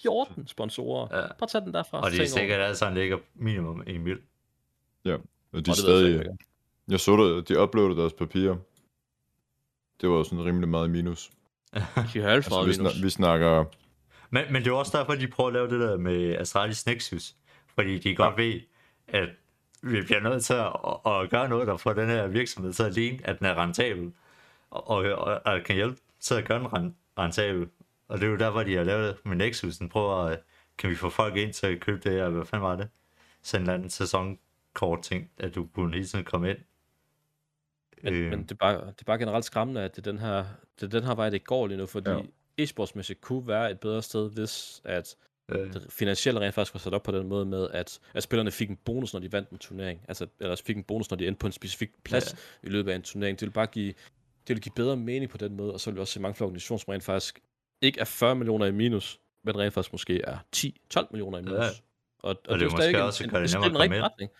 [0.02, 1.08] 14 sponsorer.
[1.16, 1.26] Ja.
[1.26, 2.00] Prøv at tage den derfra.
[2.00, 4.16] Og de er sikkert alle sammen ligger minimum en mil.
[4.16, 4.20] Og
[5.04, 5.18] de er
[5.52, 6.14] Og det jeg stadig...
[6.18, 6.30] ikke.
[6.88, 8.56] Jeg så det, de uploadede deres papirer.
[10.00, 11.30] Det var jo sådan rimelig meget minus.
[11.74, 12.76] De har alt Altså, vi, minus.
[12.92, 13.64] snak, vi snakker...
[14.30, 17.34] Men, men det er også derfor, de prøver at lave det der med Astralis Nexus.
[17.74, 18.60] Fordi de godt ved,
[19.08, 19.28] at
[19.82, 20.66] vi bliver nødt til at,
[21.06, 23.54] at, at gøre noget, der får den her virksomhed til at ligne, at den er
[23.62, 24.12] rentabel.
[24.70, 27.68] Og, og, og, kan hjælpe til at gøre den ren- rentabel.
[28.08, 29.76] Og det er jo derfor, de har lavet det med Nexus.
[29.78, 30.40] Den prøver at,
[30.78, 32.88] kan vi få folk ind til at købe det her, hvad fanden var det?
[33.42, 36.58] Sådan en eller anden sæsonkort ting, at du kunne hele tiden komme ind.
[38.02, 40.20] Men, Øh, men det, er bare, det er bare generelt skræmmende, at det er den
[40.20, 40.44] her,
[40.80, 42.20] det er den her vej, det går lige nu, fordi Ja.
[42.64, 45.16] e-sportsmæssigt kunne være et bedre sted, hvis at
[45.48, 48.50] øh, det finansielle rent faktisk var sat op på den måde med, at, at spillerne
[48.50, 50.00] fik en bonus, når de vandt en turnering.
[50.08, 52.68] Altså, eller fik en bonus, når de endte på en specifik plads ja.
[52.68, 53.40] i løbet af en turnering.
[53.40, 53.94] Det vil bare give,
[54.48, 56.34] det vil give bedre mening på den måde, og så vil vi også se mange
[56.34, 57.40] flere organisationer, som rent faktisk
[57.80, 61.58] ikke er 40 millioner i minus, men rent faktisk måske er 10-12 millioner i minus.
[61.58, 61.68] Ja.
[62.18, 64.04] Og, og, det er jo måske stadig også en, en, det i rigtige ind.
[64.04, 64.30] retning.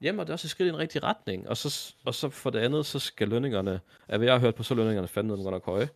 [0.00, 1.48] Jamen, og det er også et skridt i den rigtige retning.
[1.48, 4.54] Og så, og så for det andet, så skal lønningerne, af hvad jeg har hørt
[4.54, 5.88] på, så er lønningerne fandme godt nok høje.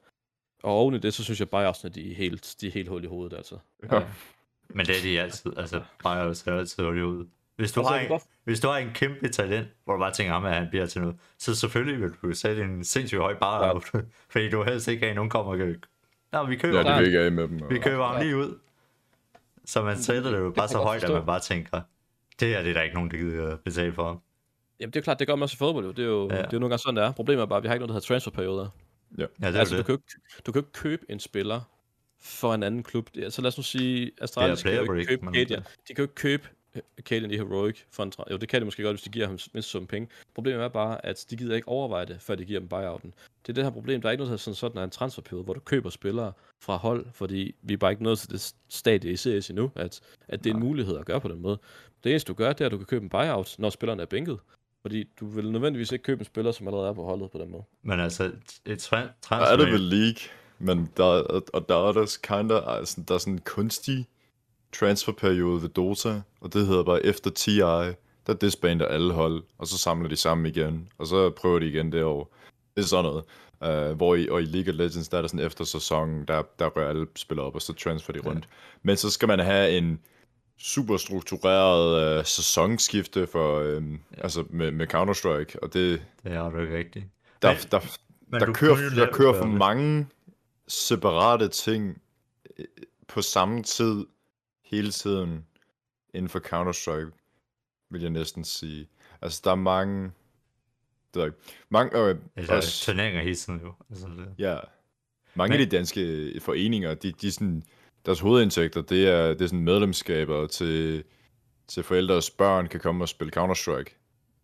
[0.62, 2.70] Og oven i det, så synes jeg bare også, at de er helt, de er
[2.70, 3.58] helt hul i hovedet, altså.
[3.92, 4.02] Ja.
[4.68, 5.52] Men det er de altid.
[5.56, 7.26] Altså, bare ser altid hurtigt ud.
[7.58, 10.12] Hvis du, Altså, har en, godt- hvis du har en kæmpe talent, hvor du bare
[10.12, 13.64] tænker, at han bliver til noget, så selvfølgelig vil du sætte en sindssygt høj bar
[13.66, 13.72] Ja.
[13.72, 13.84] op,
[14.32, 15.58] fordi du helst ikke have, at nogen kommer og
[16.32, 17.70] Nå, vi køber, Ja, ja, det ikke af med dem.
[17.70, 17.82] vi Og...
[17.82, 18.58] køber ham lige ud.
[19.64, 21.80] Så man sætter det jo det bare så højt, at man bare tænker,
[22.40, 24.22] det her det er der ikke nogen, der gider betale for.
[24.80, 25.90] Jamen, det er klart, det gør man også i fodbold, jo.
[25.92, 26.34] Det er jo, Ja.
[26.36, 26.40] ja.
[26.42, 27.12] det er jo nogle gange sådan, det er.
[27.12, 28.68] Problemet er bare, at vi har ikke noget, der hedder transferperioder.
[29.18, 30.14] Ja, det er altså, jo du kan, det.
[30.14, 31.60] jo ikke, du kan ikke købe en spiller
[32.20, 33.08] for en anden klub.
[33.14, 35.34] Det- Så lad os nu sige, Astralis kan jo ikke break, købe men-.
[35.34, 36.48] De kan jo ikke købe
[36.98, 39.10] øh, Cadian i Heroic for en tra- Jo, det kan de måske godt, hvis de
[39.10, 40.08] giver ham mindst sum penge.
[40.34, 43.14] Problemet er bare, at de gider ikke overveje det, før de giver dem buyouten.
[43.42, 44.00] Det er det her problem.
[44.00, 46.76] Der er ikke noget, der sådan, sådan er en transferperiode, hvor du køber spillere fra
[46.76, 50.44] hold, fordi vi er bare ikke nået til det stadie i CS endnu, at, at
[50.44, 51.58] det er en mulighed at gøre på den måde.
[52.04, 54.06] Det eneste, du gør, det er, at du kan købe en buyout, når spilleren er
[54.06, 54.38] bænket.
[54.82, 57.50] Fordi du vil nødvendigvis ikke købe en spiller, som allerede er på holdet på den
[57.50, 57.62] måde.
[57.82, 58.24] Men altså,
[58.66, 59.56] et tra- Der er transfer...
[59.56, 60.20] det vel League,
[60.58, 64.06] men der, er- og der er der kinda, altså, der er sådan en kunstig
[64.72, 67.58] transferperiode ved Dota, og det hedder bare efter TI,
[68.26, 71.92] der disbander alle hold, og så samler de sammen igen, og så prøver de igen
[71.92, 72.34] det år.
[72.76, 73.24] Det er sådan noget.
[73.90, 76.42] Uh, hvor i, og i League of Legends, der er der sådan efter sæsonen, der,
[76.58, 78.48] der rører alle spillere op, og så transfer de rundt.
[78.82, 80.00] Men så skal man have en
[80.58, 86.60] super struktureret uh, sæsonskifte for, um, altså med, med Counter-Strike, og det, Det er jo
[86.60, 87.04] ikke rigtigt.
[87.42, 87.80] der, Men- der,
[88.28, 90.06] Men der, kører, der kører for mange
[90.68, 92.02] separate ting
[92.58, 92.64] øh,
[93.08, 94.06] på samme tid
[94.70, 95.44] hele tiden
[96.14, 97.12] inden for Counter-Strike,
[97.90, 98.88] vil jeg næsten sige.
[99.22, 100.10] Altså, der er mange...
[101.14, 101.36] Det ikke.
[101.68, 103.72] Mange, øh, Altså, også, turneringer hele tiden jo.
[103.90, 104.34] Altså, det.
[104.38, 104.58] ja,
[105.34, 107.62] mange Men- af de danske foreninger, de, de er sådan,
[108.06, 111.04] deres hovedindtægter, det er, det er sådan medlemskaber til,
[111.68, 113.94] til forældres børn kan komme og spille Counter-Strike.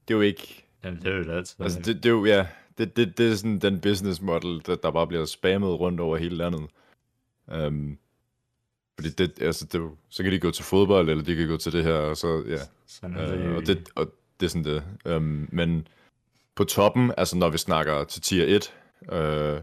[0.08, 1.54] Det er jo ikke Jamen, det er jo det.
[1.60, 2.46] Altså, det, det er jo, ja,
[2.78, 6.16] det, det, det er sådan den business model, der, der bare bliver spammet rundt over
[6.16, 6.66] hele landet.
[7.66, 7.98] Um,
[8.98, 11.72] fordi det, altså, det, så kan de gå til fodbold, eller de kan gå til
[11.72, 12.58] det her, og så, ja.
[12.86, 14.84] Sådan er det jo og, det, og det er sådan det.
[15.16, 15.88] Um, men
[16.54, 19.62] på toppen, altså når vi snakker til tier 1, uh,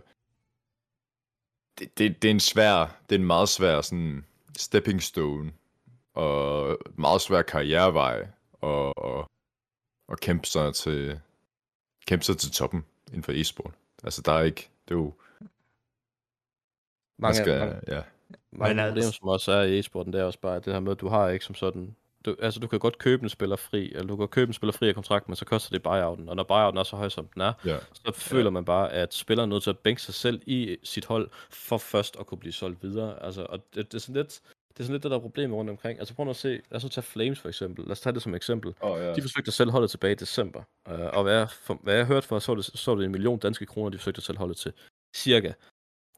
[1.79, 4.25] det, det, det er en svær, det er en meget svær sådan
[4.57, 5.51] stepping stone,
[6.13, 9.31] og meget svær karrierevej, og, og,
[10.07, 11.19] og kæmpe sig til,
[12.07, 13.73] kæmpe sig til toppen inden for e-sport.
[14.03, 15.49] Altså der er ikke, det er jo, man
[17.17, 18.01] Mange, skal, mange, ja.
[18.51, 20.79] Mange Men altså- problemer, som også er i e-sporten, det er også bare det her
[20.79, 21.95] med, at du har ikke som sådan...
[22.25, 24.71] Du, altså, du kan godt købe en spiller fri, eller du kan købe en spiller
[24.71, 26.29] fri af kontrakt, men så koster det buyouten.
[26.29, 27.77] Og når buyouten er så høj, som den er, ja.
[27.93, 31.05] så føler man bare, at spilleren er nødt til at bænke sig selv i sit
[31.05, 33.23] hold, for først at kunne blive solgt videre.
[33.23, 35.57] Altså, og det, det, er sådan lidt, det er sådan lidt det, der er problemet
[35.57, 35.99] rundt omkring.
[35.99, 37.85] Altså prøv nu at se, lad os nu tage Flames for eksempel.
[37.85, 38.73] Lad os tage det som eksempel.
[38.81, 39.13] Oh, ja.
[39.13, 40.63] De forsøgte at sælge holdet tilbage i december.
[40.91, 43.05] Uh, og hvad jeg, for, hvad jeg hørte for, så var, det, så var det
[43.05, 44.73] en million danske kroner, de forsøgte at sælge holdet til.
[45.15, 45.53] Cirka.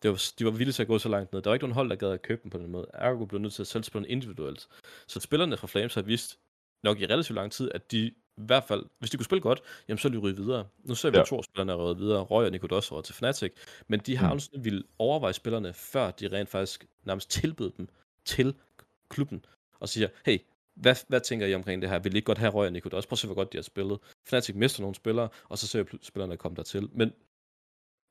[0.04, 1.41] Det var, de var villige til at gå så langt ned.
[1.41, 2.88] Der var ikke nogen hold, der gad at købe dem på den måde.
[2.93, 4.68] Ergo blev nødt til at sælge spillerne individuelt.
[5.08, 6.39] Så spillerne fra Flames har vist
[6.84, 7.97] nok i relativt lang tid, at de
[8.38, 10.68] i hvert fald, hvis de kunne spille godt, jamen så ville de ryge videre.
[10.84, 11.22] Nu ser vi, Ja.
[11.22, 13.51] at to af spillerne er røget videre, Røg og Nicodos er til Fnatic,
[13.88, 14.32] men de har Mm.
[14.32, 17.88] aldrig ville overveje spillerne, før de rent faktisk nærmest tilbød dem
[18.26, 18.56] til
[19.10, 19.45] klubben,
[19.80, 20.38] og siger, hey,
[20.76, 21.99] hvad, hvad tænker I omkring det her?
[21.99, 23.06] Vil I ikke godt have Røg og Nicodos?
[23.06, 23.99] Prøv at se, hvor godt de har spillet.
[24.28, 26.89] Fnatic mister nogle spillere, og så ser vi spillerne komme dertil.
[26.91, 27.14] Men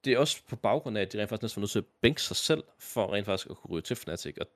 [0.04, 1.84] det er også på baggrund af, at de rent faktisk næsten var nødt til at
[2.02, 4.36] bænke sig selv, for rent faktisk at kunne ryge til Fnatic.
[4.40, 4.46] Og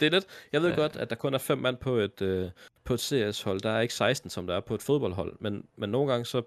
[0.00, 0.76] det er lidt, jeg ved Ja.
[0.76, 2.50] godt, at der kun er fem mand på et, øh,
[2.84, 3.60] på et CS-hold.
[3.60, 5.36] Der er ikke 16, som der er på et fodboldhold.
[5.40, 6.42] Men, men nogle gange, så,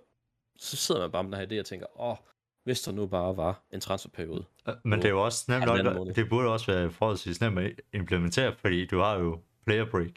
[0.58, 2.16] så sidder man bare med den her idé og tænker, åh,
[2.64, 4.46] hvis der nu bare var en transferperiode.
[4.84, 8.56] Men det er jo også nemt nok, det burde også være forholdsvis nemt at implementere,
[8.62, 10.12] fordi du har jo player break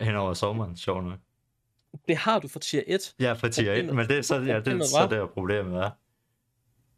[0.00, 1.18] hen over sommeren, sjov nok.
[2.08, 3.14] Det har du for tier 1.
[3.20, 5.90] Ja, for tier 1, Problemet- men det er så, ja, det så der problemet er.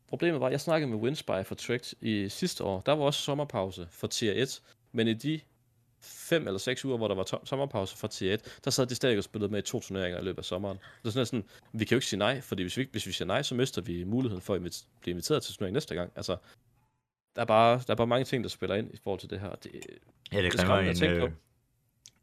[0.09, 2.81] Problemet var, at jeg snakkede med Winspy for Tricked i sidste år.
[2.81, 4.63] Der var også sommerpause for tier 1.
[4.93, 5.41] Men i de
[6.03, 8.95] fem eller seks uger, hvor der var to- sommerpause for tier 1, der sad de
[8.95, 10.79] stadig og spillede med i to turneringer i løbet af sommeren.
[11.05, 13.27] Så sådan, sådan, vi kan jo ikke sige nej, fordi hvis vi, hvis vi siger
[13.27, 16.13] nej, så mister vi muligheden for at invit- blive inviteret til turnering næste gang.
[16.17, 16.37] Altså,
[17.37, 19.41] der er, bare, der er bare mange ting, der spiller ind i forhold til det
[19.41, 19.55] her.
[19.55, 19.71] Det,
[20.33, 21.31] Ja, det er kræver en, tænke øh,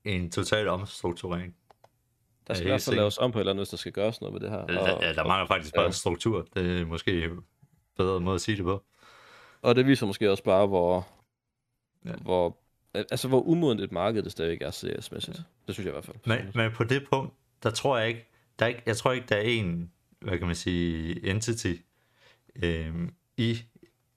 [0.05, 1.55] en total omstrukturering.
[2.47, 4.21] der skal i hvert fald laves om på et eller andet, hvis der skal gøres
[4.21, 4.57] noget ved det her.
[4.57, 5.91] Og, ja, der mangler faktisk bare ja.
[5.91, 6.47] struktur.
[6.53, 7.29] Det er måske
[7.97, 8.83] bedre måde at sige det på.
[9.61, 11.07] Og det viser måske også bare, hvor,
[12.05, 12.11] Ja.
[12.21, 12.57] hvor,
[12.93, 15.37] altså, hvor umodent et marked det stadigvæk er CS-mæssigt.
[15.37, 15.43] Ja.
[15.67, 16.17] Det synes jeg i hvert fald.
[16.25, 17.33] Men, men på det punkt,
[17.63, 18.29] der tror jeg ikke,
[18.59, 21.73] der er ikke, jeg tror ikke, der er en, hvad kan man sige, entity
[22.63, 23.57] øhm, i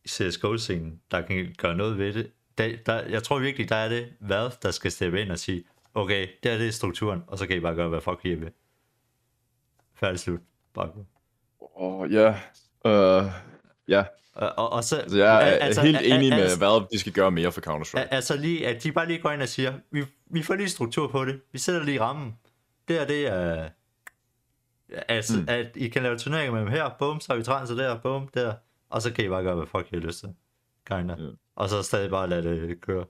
[0.09, 2.31] CSGO-scenen, der kan gøre noget ved det.
[2.59, 5.65] Der, der, jeg tror virkelig, der er det Valve, der skal steppe ind og sige,
[5.95, 8.51] okay, det er det strukturen, og så kan I bare gøre, hvad fuck I vil.
[9.95, 10.41] Færdig slut.
[10.75, 10.89] Bare.
[11.61, 12.29] Åh, oh, ja.
[12.85, 13.33] Uh,
[13.89, 16.87] ja, Og, og, og så, altså jeg er al- altså, helt enig med altså, Valve,
[16.93, 17.99] de skal gøre mere for Counter-Strike.
[18.01, 20.69] al- altså lige, at de bare lige går ind og siger, vi, vi får lige
[20.69, 22.37] struktur på det, vi sætter lige rammen.
[22.89, 23.69] Det er det, er...
[25.09, 25.45] Altså, Mm.
[25.49, 28.29] at I kan lave turneringer med dem her, bum, så har vi transer der, bum,
[28.35, 28.53] der,
[28.91, 30.29] og så kan I bare gøre, hvad fuck I har lyst til.
[30.91, 31.15] Kinda.
[31.19, 31.25] Ja.
[31.57, 33.05] Og så stadig bare lade det køre.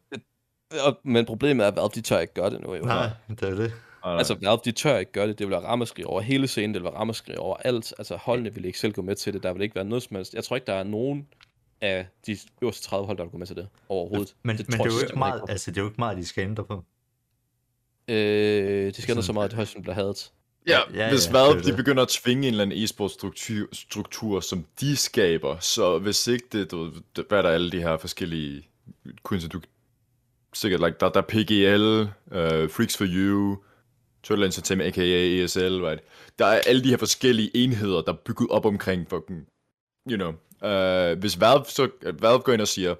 [1.04, 2.74] Men problemet er, at Valve, de tør ikke gøre det nu.
[2.74, 2.82] Jo.
[2.84, 3.72] Nej, det er det.
[4.04, 4.16] Nej.
[4.18, 5.38] Altså, Valve, de tør ikke gøre det.
[5.38, 6.74] Det vil være ramaskrig over hele scenen.
[6.74, 7.94] Det vil være ramaskrig over alt.
[7.98, 9.42] Altså, holdene vil ikke selv gå med til det.
[9.42, 10.34] Der vil ikke være noget som helst.
[10.34, 11.26] Jeg tror ikke, der er nogen
[11.80, 14.34] af de øverste 30 hold, der vil gå med til det overhovedet.
[14.42, 16.26] Men, det men det er jo ikke meget, altså det er jo ikke meget, de
[16.26, 16.84] skal ændre på.
[18.08, 20.32] Øh, de skal ændre så meget, at det højst bliver hadet.
[20.32, 20.32] Ja,
[20.68, 23.66] Ja, ja, hvis ja, Valve det de begynder at tvinge en eller anden e-sport struktur,
[23.72, 26.92] struktur, som de skaber, så hvis ikke det, du
[27.28, 28.68] hvad er der alle de her forskellige,
[29.28, 29.60] Quincy, du
[30.54, 33.56] sikkert, like, der, der er PGL, uh, Freaks for You,
[34.22, 35.44] Turtle Entertainment, a.k.a.
[35.44, 36.00] ESL, right?
[36.38, 39.46] Der er alle de her forskellige enheder, der er bygget op omkring fucking,
[40.10, 42.94] you know, uh, hvis Valve, så, Valve går ind og siger,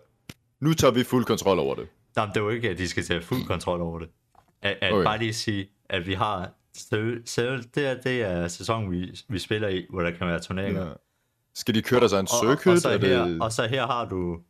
[0.60, 1.88] nu tager vi fuld kontrol over det.
[2.16, 4.08] Nej, det er jo ikke, at de skal tage fuld kontrol over det.
[4.62, 5.04] At, at Okay.
[5.04, 6.50] bare lige sige, at vi har
[7.24, 10.86] selv, det, er, det er sæsonen, vi, vi spiller i, hvor der kan være turneringer.
[10.86, 10.92] Ja.
[11.54, 12.74] Skal de køre deres egen og, og, circuit?
[12.74, 13.42] og, så er her, det...
[13.42, 14.40] og så her har du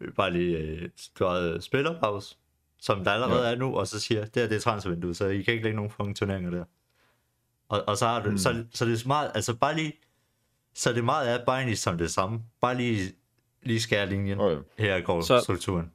[0.00, 0.88] øh, bare lige øh,
[1.18, 2.36] du har, spillerpause,
[2.80, 3.52] som der allerede Ja.
[3.54, 5.76] er nu, og så siger, det er det er transfervinduet, så I kan ikke lægge
[5.76, 6.64] nogen fucking turneringer der.
[7.68, 8.38] Og, og så har du, Mm.
[8.38, 9.92] så, så det er meget, altså bare lige,
[10.74, 12.42] så det meget er bare egentlig som det samme.
[12.60, 13.12] Bare lige,
[13.62, 14.40] lige skære linjen.
[14.40, 14.62] Okay.
[14.78, 15.90] Her går Så- strukturen.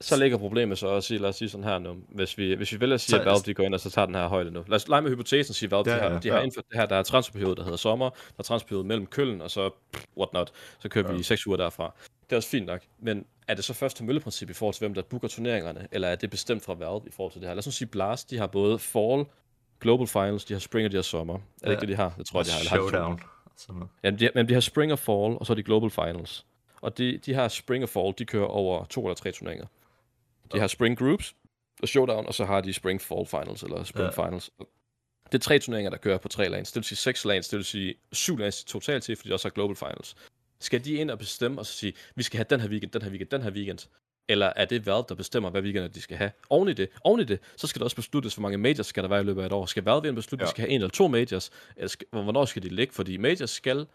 [0.00, 2.72] så ligger problemet så også i, lad os sige sådan her nu, hvis vi, hvis
[2.72, 4.28] vi vælger at sige, Så- at Valve de går ind og så tager den her
[4.28, 4.64] højde nu.
[4.68, 6.42] Lad os lege med hypotesen og sige, Valve Ja, de, har, ja, de har ja.
[6.44, 9.50] indført det her, der er transferperiode, der hedder sommer, der er transferperiode mellem Køln, og
[9.50, 11.22] så pff, what not, så kører vi Ja.
[11.22, 11.94] 6 uger derfra.
[12.24, 14.80] Det er også fint nok, men er det så først til mølleprincip i forhold til,
[14.80, 17.54] hvem der booker turneringerne, eller er det bestemt fra Valve i forhold til det her?
[17.54, 19.24] Lad os nu sige Blast, de har både Fall,
[19.80, 21.34] Global Finals, de har Spring og de har Sommer.
[21.34, 21.70] Er det Ja.
[21.70, 22.14] ikke det, de har?
[22.18, 22.58] Det tror jeg, de har.
[22.58, 22.76] eller har?
[22.76, 23.20] Showdown.
[23.44, 23.90] og sådan noget.
[24.02, 26.46] Ja, de, men de har Spring og Fall, og så er de Global Finals.
[26.80, 29.66] Og de, de har Spring og Fall, de kører over to eller tre turneringer.
[30.52, 31.34] De har Spring Groups
[31.82, 34.22] og Showdown, og så har de Spring Fall Finals, eller Spring Ja.
[34.22, 34.26] ja.
[34.26, 34.50] Finals.
[35.26, 36.72] Det er tre turneringer, der kører på tre lanes.
[36.72, 39.48] Det vil sige seks lanes, det vil sige syv lanes totalt til, fordi de også
[39.48, 40.14] har Global Finals.
[40.64, 43.02] Skal de ind og bestemme og så sige, vi skal have den her weekend, den
[43.02, 43.78] her weekend, den her weekend?
[44.28, 46.30] Eller er det Valve, der bestemmer, hvad weekender de skal have?
[46.50, 49.02] Oven i det, oven i det, så skal der også besluttes, hvor mange majors skal
[49.02, 49.66] der være i løbet af et år.
[49.66, 50.46] Skal Valve ind beslutte, Ja.
[50.46, 51.50] de skal have en eller to majors?
[51.76, 52.94] Eller skal, hvornår skal de ligge?
[52.94, 53.86] Fordi majors skal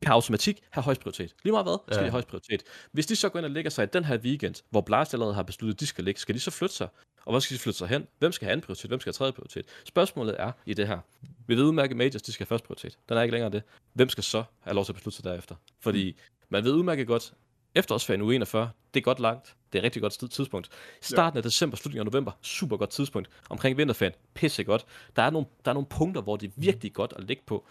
[0.00, 1.34] per automatik have højst prioritet.
[1.44, 1.98] Lige meget hvad, skal Ja.
[2.00, 2.62] de have højst prioritet.
[2.92, 5.34] Hvis de så går ind og lægger sig i den her weekend, hvor Blast allerede
[5.34, 6.88] har besluttet, at de skal ligge, skal de så flytte sig?
[7.24, 8.06] Og hvor skal de flytte sig hen?
[8.18, 8.90] Hvem skal have anden prioritet?
[8.90, 9.66] Hvem skal have tredje prioritet?
[9.84, 10.98] Spørgsmålet er i det her.
[11.46, 12.98] Vi ved udmærket majors, de skal have først prioritet.
[13.08, 13.62] Den er ikke længere det.
[13.92, 15.54] Hvem skal så have lov til at beslutte sig derefter?
[15.80, 16.16] Fordi
[16.48, 17.32] man ved udmærket godt,
[17.74, 19.54] efterårsferien uge 41, det er godt langt.
[19.72, 20.68] Det er et rigtig godt tid- tidspunkt.
[21.00, 23.28] Starten af december, slutningen af november, super godt tidspunkt.
[23.50, 24.84] Omkring vinterferien, pisse godt.
[25.16, 27.66] Der er nogle, der er nogle punkter, hvor det er virkelig godt at ligge på.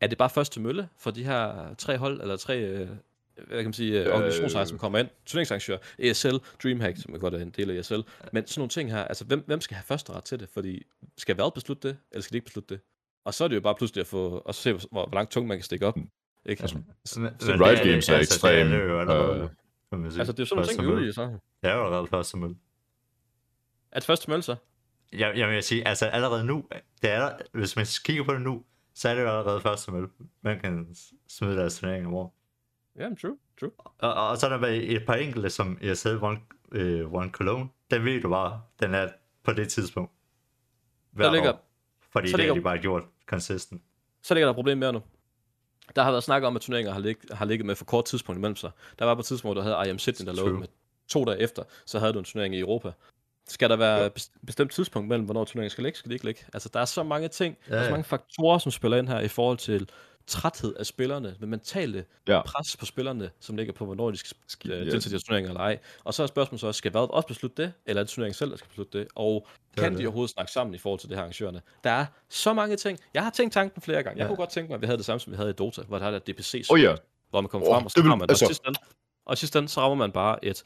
[0.00, 2.88] Er det bare først til mølle for de her tre hold, eller tre øh,
[3.34, 4.14] hvad kan man sige, øh, Øh.
[4.14, 5.08] organisationsejere, som kommer ind?
[5.26, 7.94] Turneringsarrangør, ESL, Dreamhack, som er godt er en del af ESL.
[8.32, 10.48] Men sådan nogle ting her, altså hvem, hvem skal have første ret til det?
[10.48, 10.82] Fordi
[11.18, 12.82] skal Valve beslutte det, eller skal de ikke beslutte det?
[13.24, 15.46] Og så er det jo bare pludselig at få, og se, hvor, hvor langt tung
[15.46, 15.96] man kan stikke op.
[16.46, 16.62] Ikke?
[16.62, 18.84] Altså, Så, men, Så men Riot det er- Games er altså, det ekstrem, Det er
[18.84, 19.50] jo allerede,
[19.92, 21.08] øh, altså det er sådan nogle første ting, vi er ude mølle.
[21.08, 21.38] i, så.
[21.62, 22.56] Jeg er jo allerede første mølle.
[23.92, 24.56] At første til mølle, så?
[25.12, 26.64] Jeg, jeg vil sige, altså allerede nu,
[27.02, 28.64] det er der, hvis man kigger på det nu,
[28.98, 30.08] så er det jo allerede første mølle.
[30.42, 30.94] Man kan
[31.28, 32.30] smide deres turnering om året.
[32.96, 33.70] Jamen, true, true.
[33.78, 36.38] Og, og, og så er der bare et par enkelte, som jeg selv One,
[36.72, 37.68] øh, One Cologne.
[37.90, 39.08] Den ved du bare, den er
[39.44, 40.12] på det tidspunkt.
[41.10, 41.64] Hvert ligger- år.
[42.12, 43.82] Fordi så det har ligger- de bare gjort consistent.
[44.22, 45.02] Så ligger der et problem mere nu.
[45.96, 48.38] Der har været snak om, at turneringer har, lig, har ligget med for kort tidspunkt
[48.38, 48.70] imellem sig.
[48.98, 50.68] Der var på et tidspunkt, der havde IM Sydney, der lå med
[51.08, 52.92] to dage efter, så havde du en turnering i Europa.
[53.48, 56.24] Skal der være et best- bestemt tidspunkt mellem, hvornår turneringen skal ligge, skal det ikke
[56.24, 56.44] ligge?
[56.54, 57.90] Altså, der er så mange ting, ja, der er så ja.
[57.90, 59.88] mange faktorer, som spiller ind her i forhold til
[60.26, 62.42] træthed af spillerne, med mentale Ja.
[62.42, 64.92] pres på spillerne, som ligger på, hvornår de skal Skal- øh, ja.
[64.92, 65.78] deltage i turneringer eller ej.
[66.04, 68.34] Og så er spørgsmålet så også, skal Valve også beslutte det, eller er det turneringen
[68.34, 69.08] selv, der skal beslutte det?
[69.14, 69.46] Og
[69.76, 69.98] er kan det.
[70.00, 71.62] de overhovedet snakke sammen i forhold til det her arrangørerne?
[71.84, 72.98] Der er så mange ting.
[73.14, 74.18] Jeg har tænkt tanken flere gange.
[74.18, 74.28] Jeg Ja.
[74.28, 75.98] kunne godt tænke mig, at vi havde det samme, som vi havde i Dota, hvor
[75.98, 76.94] der er der DPC, Åh ja,
[77.30, 78.62] hvor man kommer Åh, frem, og så det har man altså- og sidst
[79.26, 80.64] og sidst så rammer man bare et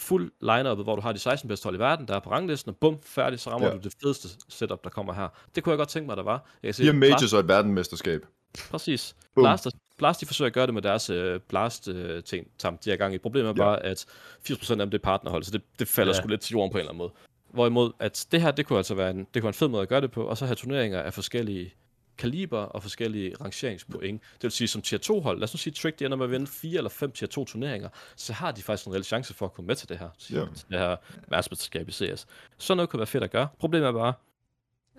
[0.00, 2.68] fuld line hvor du har de 16 bedste hold i verden, der er på ranglisten,
[2.70, 3.74] og bum, færdig, så rammer Ja.
[3.74, 5.28] du det fedeste setup, der kommer her.
[5.54, 6.46] Det kunne jeg godt tænke mig, der var.
[6.62, 8.26] Jeg kan se, fire majors og et verdenmesterskab.
[8.70, 9.16] Præcis.
[9.34, 9.42] Bum.
[9.44, 9.66] Blast,
[9.98, 13.18] Blast, de forsøger at gøre det med deres øh, Blast-ting, øh, de i gang i.
[13.18, 13.62] Problemet er Ja.
[13.62, 14.06] bare, at
[14.44, 16.18] 80% af dem det er partnerhold, så det, det falder ja.
[16.20, 17.12] sgu lidt til jorden på en eller anden måde.
[17.52, 19.82] Hvorimod, at det her, det kunne altså være en, det kunne være en fed måde
[19.82, 21.74] at gøre det på, og så have turneringer af forskellige
[22.20, 24.22] kaliber og forskellige rangeringspoint.
[24.34, 26.24] Det vil sige, som tier 2 hold, lad os nu sige, Trick de ender med
[26.26, 29.34] at vinde 4 eller 5 tier 2 turneringer, så har de faktisk en reel chance
[29.34, 30.36] for at komme med til det her, til,
[30.70, 30.96] det her
[31.28, 32.26] verdensmesterskab i CS.
[32.58, 33.48] Sådan noget kunne være fedt at gøre.
[33.60, 34.12] Problemet er bare,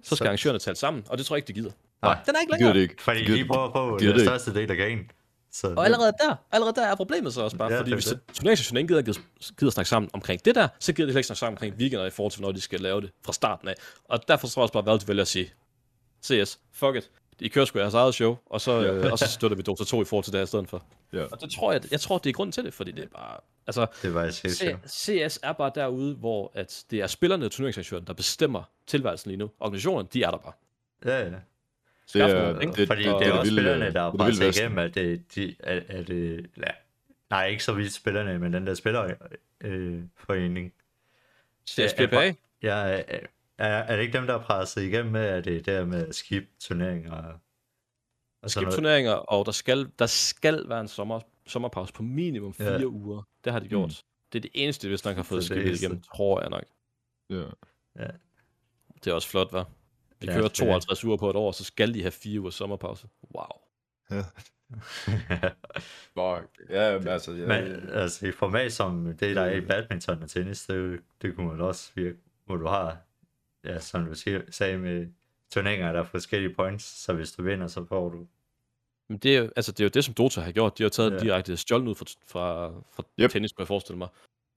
[0.04, 1.72] så skal Så- arrangørerne tale sammen, og det tror jeg ikke, de gider.
[2.02, 2.74] Nej, Den er ikke længere.
[2.74, 3.02] det ikke.
[3.04, 5.12] Fordi de det prøver på gider den største del af gagen.
[5.54, 8.20] Så Og allerede der, allerede der er problemet så også bare, Ja, fordi hvis det.
[8.34, 9.20] turneringssektionen ikke gider,
[9.60, 12.10] gider snakke sammen omkring det der, så gider de ikke snakke sammen omkring weekender i
[12.10, 13.74] forhold til, når de skal lave det fra starten af.
[14.06, 15.54] Og derfor tror jeg også bare, at Valve vælger at sige,
[16.24, 17.10] CS, fuck it,
[17.40, 18.94] I kører sgu jeres eget show, og så, Ja.
[18.94, 20.84] øh, og så støtter vi Dota 2 i forhold til det her i stedet for.
[21.14, 21.24] Ja.
[21.32, 23.38] Og det tror jeg, jeg tror, det er grunden til det, fordi det er bare,
[23.68, 24.86] altså, det var helt.
[24.86, 29.30] C- CS er bare derude, hvor at det er spillerne og turneringsarrangøren, der bestemmer tilværelsen
[29.30, 29.50] lige nu.
[29.60, 30.54] Organisationerne, de er der bare.
[31.06, 31.32] Ja, ja.
[32.14, 34.78] Det er, nogle det, Fordi det, det er også vilde- spillerne, der er presset igennem,
[34.78, 36.64] at det, de, at, at det, ja,
[37.30, 39.22] nej, ikke så vidt spillerne, men den der spillerforening.
[39.62, 40.74] Øh, forening.
[41.70, 43.02] CSPPA, ja,
[43.68, 46.08] er, er det ikke dem, der har presset igennem med, at det er der med
[46.08, 47.12] at skip turneringer?
[47.12, 47.34] Og,
[48.42, 48.76] og sådan skib noget?
[48.76, 52.78] turneringer, og der skal, der skal være en sommer, sommerpause på minimum fire Ja.
[52.80, 52.86] ja.
[52.86, 53.24] uger.
[53.44, 53.90] Det har de gjort.
[53.90, 54.08] Mm.
[54.34, 55.86] Det er det eneste, hvis nok har fået er skibet eneste.
[55.86, 56.64] igennem, tror jeg nok.
[57.30, 58.08] Ja.
[59.04, 59.70] Det er også flot, var.
[60.20, 62.40] Vi Ja, kører det er- 52 uger på et år, så skal de have fire
[62.40, 63.08] uger sommerpause.
[63.36, 63.48] Wow.
[66.14, 66.70] Fuck.
[66.70, 70.30] Ja, men altså, ja, Men altså, i format som det, der er i badminton og
[70.30, 72.98] tennis, det, er det kunne man også virke, hvor du har,
[73.66, 75.08] ja, som du siger, sagde med
[75.54, 78.28] turneringer, der er forskellige points, så hvis du vinder, så får du
[79.10, 80.78] Men det er, jo, altså, det er jo det, som Dota har gjort.
[80.78, 81.18] De har taget Ja.
[81.18, 83.32] direkte stjålen ud fra, fra, fra Yep.
[83.32, 84.08] tennis, kunne jeg forestille mig.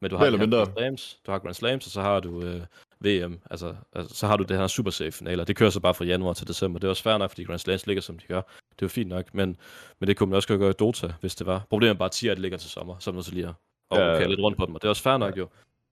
[0.00, 0.58] Men du har, mindre.
[0.58, 2.60] Grand Slams, du har Grand Slams, og så har du øh,
[3.00, 3.40] VM.
[3.50, 5.44] Altså, altså, så har du det her Super Safe finaler.
[5.44, 6.78] Det kører så bare fra januar til december.
[6.80, 8.40] Det er også fair nok, fordi Grand Slams ligger, som de gør.
[8.40, 9.56] Det er jo fint nok, men,
[10.00, 11.66] men det kunne man også gøre i Dota, hvis det var.
[11.70, 13.48] Problemet er bare, at tier, det ligger til sommer, så er man til lige
[13.90, 14.04] og Ja.
[14.12, 14.26] ja.
[14.26, 15.48] lidt rundt på dem, og det er også fair nok jo.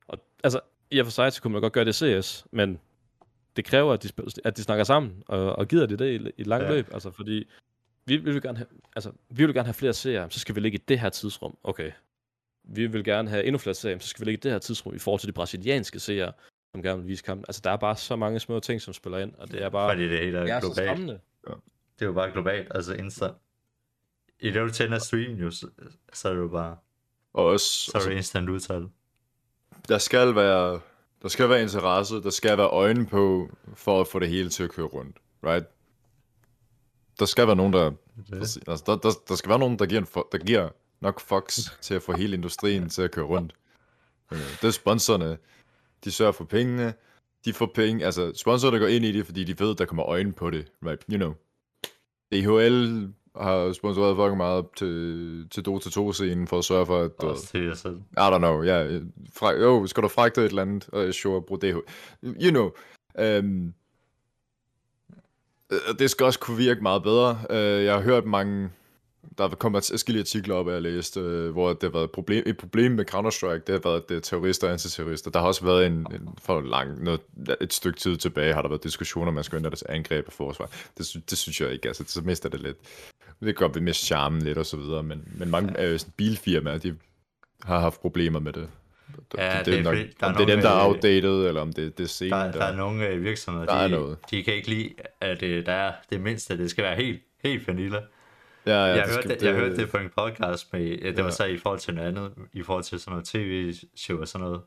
[0.09, 0.61] Og altså,
[0.91, 2.81] i og for sig, så kunne man godt gøre det i CS, men
[3.57, 4.09] det kræver, at de,
[4.45, 6.69] at de snakker sammen, og, og gider de det i, i et langt Ja.
[6.71, 6.75] ja.
[6.77, 6.87] løb.
[6.93, 7.45] Altså, fordi
[8.07, 10.61] vi, vi, vil gerne have, altså, vi vil gerne have flere serier, så skal vi
[10.61, 11.57] ligge i det her tidsrum.
[11.65, 11.91] Okay.
[12.65, 14.95] Vi vil gerne have endnu flere serier, så skal vi ligge i det her tidsrum
[14.95, 16.33] i forhold til de brasilianske serier,
[16.73, 17.45] som gerne vil vise kampen.
[17.49, 19.91] Altså, der er bare så mange små ting, som spiller ind, og det er bare...
[19.91, 20.87] Fordi det hele er det er så globalt.
[20.89, 21.21] skræmmende.
[21.99, 23.29] Det er jo bare globalt, altså Insta.
[24.41, 25.67] I det, du tænder stream jo, så,
[26.13, 26.77] så er det jo bare,
[27.33, 28.87] Og også, så er det instant udtal.
[29.89, 30.81] der skal være,
[31.23, 34.63] der skal være interesse, der skal være øjne på, for at få det hele til
[34.65, 35.17] at køre rundt,
[35.47, 35.67] right?
[37.19, 37.91] Der skal være nogen, der,
[38.33, 40.69] altså, der, der, der skal være nogen, der giver, en, fu- der giver
[41.01, 43.55] nok fucks til at få hele industrien til at køre rundt.
[44.33, 45.39] Øh, Det er sponsorerne,
[46.05, 46.95] de sørger for pengene,
[47.45, 50.33] de får penge, altså sponsorerne går ind i det, fordi de ved, der kommer øjne
[50.33, 51.05] på det, right?
[51.13, 51.35] You know.
[52.33, 57.47] DHL har sponsoreret fucking meget til, til Dota 2-scenen for at sørge for, at Også
[57.47, 57.97] til jer selv.
[57.97, 58.87] i don't know, ja.
[58.87, 59.03] Yeah.
[59.35, 60.89] Fra, jo, skal du fragte et eller andet?
[60.93, 61.77] Uh, sure, brug DH.
[62.23, 62.71] You know.
[63.39, 63.75] Um,
[65.99, 67.39] det skal også kunne virke meget bedre.
[67.51, 68.71] Uh, jeg har hørt mange...
[69.39, 72.11] Der er kommet forskellige artikler op, jeg har læst, uh, hvor det har været et
[72.11, 75.31] problem, et problem med Counter-Strike, det har været, det er terrorister og antiterrorister.
[75.31, 77.21] Der har også været en, en for lang, noget,
[77.61, 80.33] et stykke tid tilbage, har der været diskussioner, om man skal ændre til angreb og
[80.33, 80.71] forsvar.
[80.99, 82.77] Det, det synes jeg ikke, altså, så mister det lidt.
[83.41, 85.99] Det godt, vi mister charmen lidt og så videre, men, men mange ja.
[85.99, 86.97] sådan, bilfirmaer, de
[87.63, 88.69] har haft problemer med det.
[89.39, 90.79] Ja, det, det er er nok, fordi, der er om det er dem, der er
[90.79, 93.73] øh, outdated, eller om det, det er scenen, Der, der er nogle øh, virksomheder, Der
[93.73, 94.19] er de, noget.
[94.31, 97.69] de kan ikke lide, at øh, der er det mindste, det skal være helt, helt
[97.69, 98.01] vanilla.
[98.67, 101.25] Ja, ja, jeg, hørte, det, jeg hørte det på en podcast med, ja, det var
[101.25, 101.31] Ja.
[101.31, 104.63] så i forhold til noget andet, i forhold til sådan noget tv-show og sådan noget.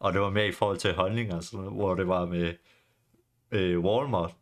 [0.00, 2.54] Og det var mere i forhold til holdninger og sådan noget, hvor det var med
[3.50, 4.34] øh, Walmart.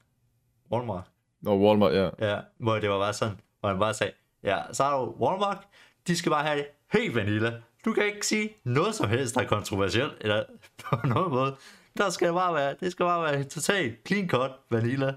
[0.73, 1.05] Walmart.
[1.41, 2.09] Nå, Walmart, ja.
[2.31, 4.13] Ja, hvor det var bare sådan, hvor han bare sagde,
[4.45, 5.59] ja, så har du Walmart,
[6.07, 7.53] de skal bare have det helt vanilla.
[7.85, 10.45] Du kan ikke sige noget som helst, der er kontroversielt, eller
[10.85, 11.57] på nogen måde.
[11.99, 15.15] Der skal bare være, det skal bare være totalt clean cut vanilla,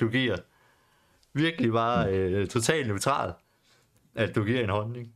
[0.00, 0.36] du giver.
[1.34, 3.32] Virkelig bare øh, totalt neutral,
[4.14, 5.14] at du giver en holdning.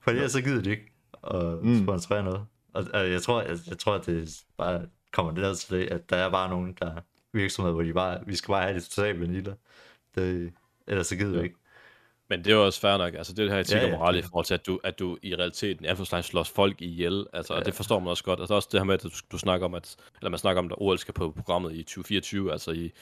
[0.00, 0.92] For ellers så gider de ikke
[1.34, 1.82] at Mm.
[1.84, 2.46] sponsorere noget.
[2.72, 6.10] Og, og jeg tror, jeg, jeg tror, at det bare kommer ned til det, at
[6.10, 6.94] der er bare nogen, der
[7.32, 9.54] virksomheder, hvor de bare, vi skal bare have det totalt vanilla.
[10.14, 10.52] Det,
[10.86, 11.42] ellers så gider vi Ja.
[11.42, 11.56] ikke.
[12.28, 13.14] Men det er jo også fair nok.
[13.14, 14.80] Altså, det er det her etik Ja, og ja, moral i forhold til, at du,
[14.84, 17.26] at du i realiteten i anførselstegn slås folk ihjel.
[17.32, 17.54] Altså.
[17.54, 17.60] Ja.
[17.60, 18.40] og det forstår man også godt.
[18.40, 20.66] Altså, også det her med, at du, du snakker om, at, eller man snakker om,
[20.66, 22.92] at OL skal på programmet i 2024, altså i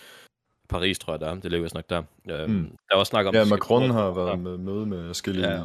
[0.68, 1.34] Paris, tror jeg, der er.
[1.34, 2.02] Det ligger vist nok der.
[2.30, 2.62] Øhm, Mm.
[2.88, 3.34] Der er også snak om...
[3.34, 5.50] Ja, det Macron har været med møde med forskellige...
[5.50, 5.62] Ja.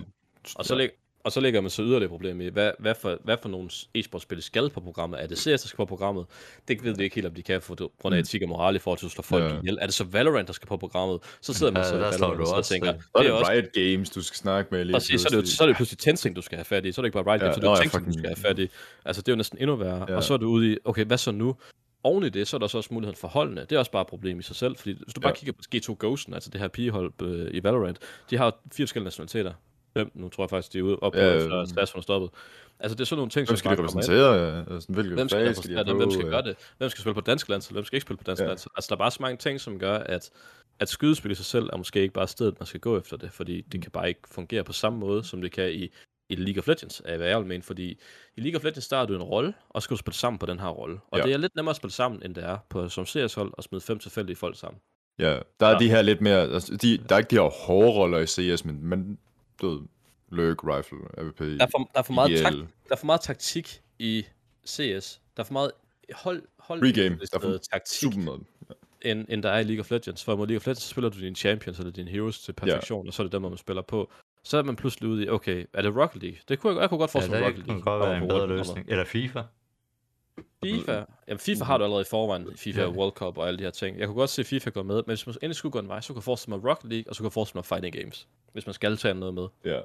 [0.56, 0.89] Og så, lig,
[1.24, 4.41] og så ligger man så yderligere problem i, hvad, hvad, for, hvad for nogle e-sportspil
[4.41, 5.24] skal på programmet?
[5.24, 6.26] Er det CS, der skal på programmet?
[6.68, 8.50] Det ved vi ikke helt, om de kan få det, på grund af etik og
[8.50, 9.60] moral i forhold til at slå folk Ja.
[9.60, 9.78] ihjel.
[9.82, 11.20] Er det så Valorant, der skal på programmet?
[11.41, 13.20] Så sidder man Ja, så i der Valorant du og også, tænker, øh, Så er
[13.22, 15.38] det det er også Riot Games, du skal snakke med lige Præcis, så er, det,
[15.47, 16.91] jo- så er det pludselig Tencent, du skal have fat i.
[16.91, 18.14] Så er det ikke bare Riot Ja, Games, så er det jo ja, Tencent, du
[18.14, 18.70] skal have fat i.
[19.06, 20.06] Altså, det er jo næsten endnu værre.
[20.10, 20.16] Ja.
[20.16, 21.56] Og så er du ude i, okay, hvad så nu?
[22.04, 23.62] Oven i det, så er der så også muligheden for holdene.
[23.62, 25.36] Det er også bare et problem i sig selv, fordi hvis du bare Ja.
[25.36, 29.06] kigger på G2 Ghosten, altså det her pigehold øh, i Valorant, de har fire forskellige
[29.06, 29.54] nationaliteter.
[29.97, 32.30] Fem, nu tror jeg faktisk, de er ude op på, øh, efter er stoppet.
[32.80, 33.95] Altså, det er sådan nogle ting, Hvem skal de kommer ind.
[33.97, 34.66] repræsentere?
[34.74, 35.97] Altså, hvilke Hvem skal skal de dem?
[35.97, 36.30] Hvem skal Ja.
[36.32, 36.56] gøre det?
[36.78, 37.76] Hvem skal spille på dansk landshold?
[37.76, 38.47] Hvem skal ikke spille på dansk Ja.
[38.47, 38.72] landshold?
[38.78, 40.30] Altså, der er bare så mange ting, som gør, at,
[40.80, 43.32] at skydespil i sig selv er måske ikke bare stedet, man skal gå efter det,
[43.32, 45.89] fordi det kan bare ikke fungere på samme måde, som det kan i,
[46.30, 47.99] i League of Legends, er hvad jeg vil mene, fordi
[48.38, 50.45] i League of Legends, der er du en rolle, og skal du spille sammen på
[50.45, 50.99] den her rolle.
[51.11, 51.23] Og Ja.
[51.23, 53.82] det er lidt nemmere at spille sammen, end det er på, som CS-hold at smide
[53.82, 54.82] fem tilfældige folk sammen.
[55.19, 55.77] Ja, der er Ja.
[55.80, 56.41] de her lidt mere...
[56.41, 59.19] Altså, de, der er ikke de her hårde roller i CS, men, men
[59.61, 59.82] du ved,
[60.32, 63.21] Lurk, Rifle, AWP, Der er for, der er for, meget, tak, der er for meget
[63.21, 64.25] taktik i
[64.67, 65.21] CS.
[65.38, 65.71] Der er for meget
[66.13, 67.15] hold, hold Regame.
[67.19, 67.99] Der er for taktik.
[67.99, 68.41] super meget.
[69.01, 70.23] end, end der er i League of Legends.
[70.23, 73.07] For i League of Legends, så spiller du dine champions eller dine heroes til perfektion,
[73.07, 74.11] og så er det dem, man spiller på.
[74.44, 76.40] Så er man pludselig ude i, okay, er det Rocket League?
[76.50, 77.92] Det kunne jeg, jeg kunne godt Ja, forestille mig, det Rocket kunne League.
[78.00, 78.86] godt være en bedre løsning.
[78.90, 79.42] Eller FIFA.
[80.64, 82.90] FIFA, jamen FIFA har du allerede i forvejen, FIFA Ja.
[82.90, 84.00] World Cup og alle de her ting.
[84.00, 86.02] Jeg kunne godt se FIFA gå med, men hvis man endelig skulle gå en vej,
[86.02, 88.28] så kunne jeg forestille mig Rocket League, og så kunne jeg forestille mig Fighting Games,
[88.54, 89.48] hvis man skal tage noget med.
[89.66, 89.80] Ja.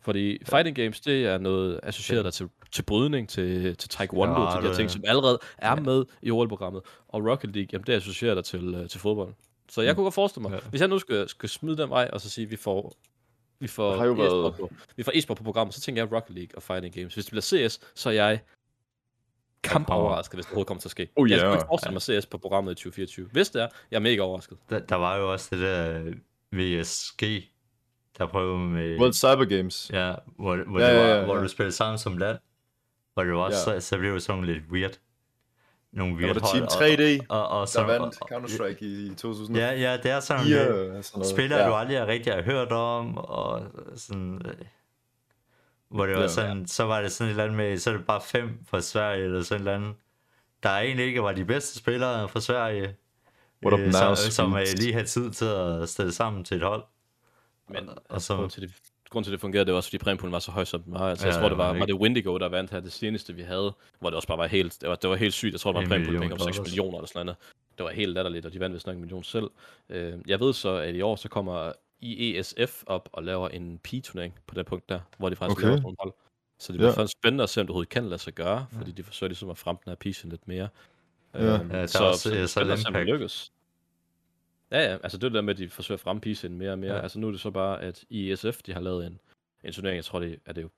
[0.00, 4.50] Fordi Fighting Games, det er noget associeret der til, til brydning, til, til Taekwondo, Ja,
[4.50, 6.82] til de her det- ting, som allerede er med i OL-programmet.
[7.08, 9.34] Og Rocket League, jamen det er associeret der til, øh, til fodbold.
[9.68, 10.68] Så jeg kunne godt forestille mig, Ja.
[10.70, 12.92] hvis jeg nu skal, skal smide den vej, og så sige, at vi får
[13.64, 16.12] vi får, har jo e-sport været- på, vi får e-sport på programmet, så tænker jeg
[16.12, 17.14] Rocket League og Fighting Games.
[17.14, 18.40] Hvis det bliver CS, så er jeg
[19.62, 21.08] kamp overrasket, hvis det overhovedet kommer til at ske.
[21.16, 21.40] Oh, Jeg ja.
[21.40, 23.28] skulle ikke forestille mig CS på programmet i 2024.
[23.32, 24.58] Hvis det er, jeg er mega overrasket.
[24.70, 26.14] Der, der var jo også det der øh,
[26.52, 27.22] VSG,
[28.18, 28.98] der prøvede med...
[29.00, 29.90] World Cyber Games.
[29.92, 31.42] Ja, hvor, hvor, Ja, var, ja, ja, hvor ja.
[31.42, 32.38] du spillede sammen som land.
[33.14, 33.80] Hvor det var også, Ja.
[33.80, 34.98] så, så blev det sådan lidt weird.
[35.94, 36.68] Nogle Der weird var det Team
[36.98, 39.64] hold, 3D, og, og, og, og, der så, vandt og, Counter-Strike i 2004.
[39.66, 41.26] Ja, ja, det er sådan nogle sådan noget.
[41.30, 41.68] spillere, ja.
[41.68, 43.62] du aldrig rigtig har hørt om, og
[43.96, 44.42] sådan...
[44.46, 44.54] øh,
[45.88, 46.28] hvor det var Ja.
[46.28, 48.80] sådan, så var det sådan et eller andet med, så er det bare fem fra
[48.80, 49.94] Sverige, eller sådan et eller andet,
[50.62, 52.96] der egentlig ikke var de bedste spillere fra Sverige,
[53.66, 56.84] What øh, som, som øh, lige havde tid til at stille sammen til et hold.
[57.68, 58.74] Men og altså, så- til det,
[59.14, 61.00] grunden til, det fungerede, det var også, fordi præmien var så høj, som den var.
[61.00, 63.42] Altså, jeg Ja, tror, det var, var det Windigo, der vandt her det seneste, vi
[63.42, 65.52] havde, hvor det også bare var helt, det var, det var helt sygt.
[65.52, 66.68] Jeg tror, det var En en præmie på million penge om 6 dollars.
[66.70, 67.36] millioner eller sådan noget.
[67.78, 69.50] Det var helt latterligt, og de vandt vist nok en million selv.
[69.88, 74.34] Øh, jeg ved så, at i år, så kommer IESF op og laver en P-turnering
[74.46, 75.66] på det punkt der, hvor de faktisk Okay.
[75.68, 76.12] laver nogle hold.
[76.58, 77.00] Så det bliver Ja.
[77.00, 77.06] ja.
[77.06, 79.58] spændende at se, om det overhovedet kan lade sig gøre, fordi de forsøger ligesom at
[79.58, 80.68] fremme den her P lidt mere.
[81.34, 81.40] Ja.
[81.40, 83.00] Øhm, Ja, der er så, også, så, øh, det så spændende at se, om det
[83.00, 83.12] Impact.
[83.14, 83.52] lykkes.
[84.74, 86.78] Ja, ja, altså det er der med, at de forsøger at fremme p mere og
[86.78, 86.94] mere.
[86.94, 87.00] Ja.
[87.00, 89.20] Altså nu er det så bare, at ISF, de har lavet en,
[89.64, 90.70] en turnering, jeg tror det er det jo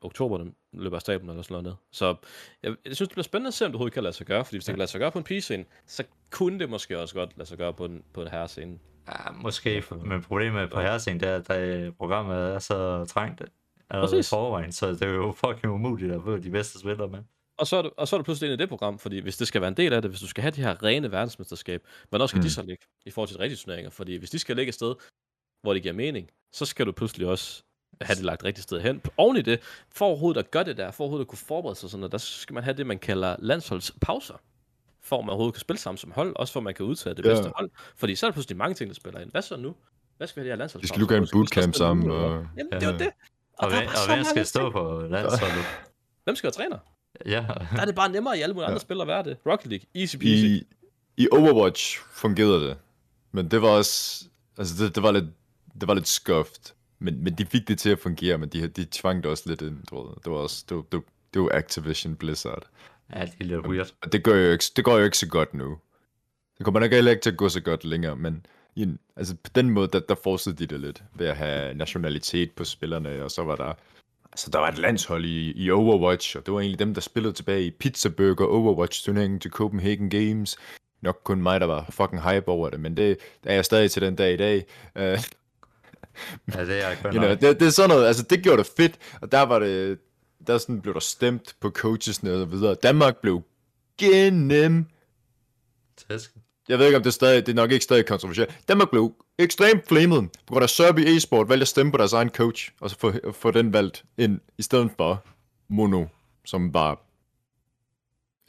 [0.00, 1.78] oktober, den løber af stablen eller sådan noget.
[1.90, 2.16] Så
[2.62, 4.44] jeg, jeg synes, det bliver spændende at se, om det overhovedet kan lade sig gøre,
[4.44, 5.32] fordi hvis det kan lade sig gøre på en p
[5.86, 8.78] så kunne det måske også godt lade sig gøre på en, på en herrescene.
[9.08, 13.42] Ja, måske, men problemet på herrescenen, det er, at der, programmet er så trængt
[13.90, 14.30] allerede i Præcis.
[14.30, 17.18] forvejen, så det er jo fucking umuligt at få de bedste spillere med.
[17.58, 19.36] Og så, er det, og så er det pludselig ind i det program, fordi hvis
[19.36, 21.82] det skal være en del af det, hvis du skal have de her rene verdensmesterskab,
[22.08, 22.42] hvornår skal mm.
[22.42, 23.90] De så ligge i forhold til de rigtige turneringer?
[23.90, 24.94] Fordi hvis de skal ligge et sted,
[25.62, 27.62] hvor det giver mening, så skal du pludselig også
[28.00, 29.02] have det lagt rigtigt sted hen.
[29.16, 29.60] Oven i det,
[29.92, 32.18] for overhovedet at gøre det der, for overhovedet at kunne forberede sig sådan noget, der
[32.18, 34.34] skal man have det, man kalder landsholdspauser.
[35.02, 37.14] For at man overhovedet kan spille sammen som hold, også for at man kan udtage
[37.14, 37.28] det Ja.
[37.28, 37.70] bedste hold.
[37.96, 39.30] Fordi så er der pludselig mange ting, der spiller ind.
[39.30, 39.74] Hvad så nu?
[40.16, 40.94] Hvad skal vi have de her landsholdspauser?
[40.94, 42.46] De skal lukke en Skal vi så bootcamp sammen, og-?
[42.58, 42.98] Jamen, det er jo Ja.
[42.98, 43.10] det.
[43.58, 45.64] Og, der er hvem, og hvem skal stå på landsholdet?
[46.24, 46.78] Hvem skal være træner?
[47.26, 47.44] Ja,
[47.74, 48.78] Der er det bare nemmere i alle mulige andre Ja.
[48.78, 49.36] spil at være det.
[49.46, 50.44] Rocket League, easy peasy.
[50.44, 50.66] I,
[51.16, 52.76] I Overwatch fungerede det.
[53.32, 54.24] Men det var også...
[54.58, 55.24] Altså, det, det var lidt,
[55.80, 56.74] det var lidt skuffet.
[56.98, 59.62] Men, men de fik det til at fungere, men de, de tvang det også lidt
[59.62, 60.24] ind, tror jeg.
[60.24, 60.64] Det var også...
[60.68, 61.04] Det var, det, var-
[61.34, 62.62] det var Activision Blizzard.
[63.14, 63.90] ja det er lidt weird.
[64.02, 65.78] Og det gør jo ikke, det går jo ikke så godt nu.
[66.58, 68.46] Det kommer nok heller ikke til at gå så godt længere, men
[68.76, 71.74] i en, altså på den måde, der, der fortsætter de det lidt ved at have
[71.74, 73.72] nationalitet på spillerne, og så var der,
[74.34, 77.32] altså der var et landshold i, i Overwatch, og det var egentlig dem, der spillede
[77.32, 80.56] tilbage i Pizza Burger Overwatch-turneringen til Copenhagen Games.
[81.02, 84.02] Nok kun mig, der var fucking hype over det, men det er jeg stadig til
[84.02, 84.64] den dag i dag.
[84.96, 85.02] Uh,
[86.54, 88.98] Ja, det er you know, det, det er sådan noget, altså det gjorde det fedt,
[89.20, 89.98] og der var det,
[90.46, 92.74] der sådan blev der stemt på coachesne og så videre.
[92.74, 93.42] Danmark blev
[93.98, 94.86] gennem
[96.10, 96.34] Tæsk
[96.68, 98.68] jeg ved ikke, om det er stadig, det er nok ikke stadig kontroversielt.
[98.68, 102.28] Danmark blev ekstremt flamet, på grund af Serbi e-sport valgte at stemme på deres egen
[102.28, 105.24] coach, og så få, få den valgt ind, i stedet for
[105.68, 106.06] Mono,
[106.44, 107.02] som var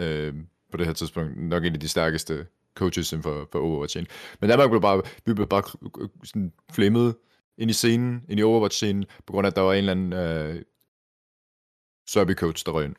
[0.02, 0.34] øh,
[0.72, 3.98] på det her tidspunkt nok en af de stærkeste coaches inden for, for Overwatch.
[4.40, 5.64] Men Danmark blev bare, vi blev bare
[6.24, 7.16] sådan flamet
[7.58, 10.14] ind i scenen, ind i Overwatch-scenen, på grund af, at der var en eller anden
[10.14, 10.62] øh,
[12.10, 12.96] Serbi-coach, der røg ind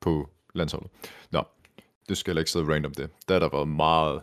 [0.00, 0.90] på landsholdet.
[1.30, 1.42] Nå,
[2.08, 3.10] det skal jeg ikke sidde random det.
[3.28, 4.22] Der har der været meget...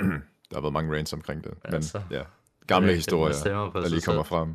[0.50, 1.54] der har været mange rants omkring det.
[1.64, 2.22] Men Altså, ja,
[2.66, 3.32] gamle Det er- historier,
[3.72, 4.28] der lige kommer selv.
[4.28, 4.54] frem.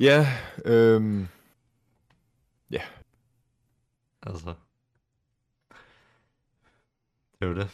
[0.00, 0.26] Ja,
[0.64, 1.28] øhm,
[4.22, 4.54] Altså.
[7.32, 7.68] Det er jo det.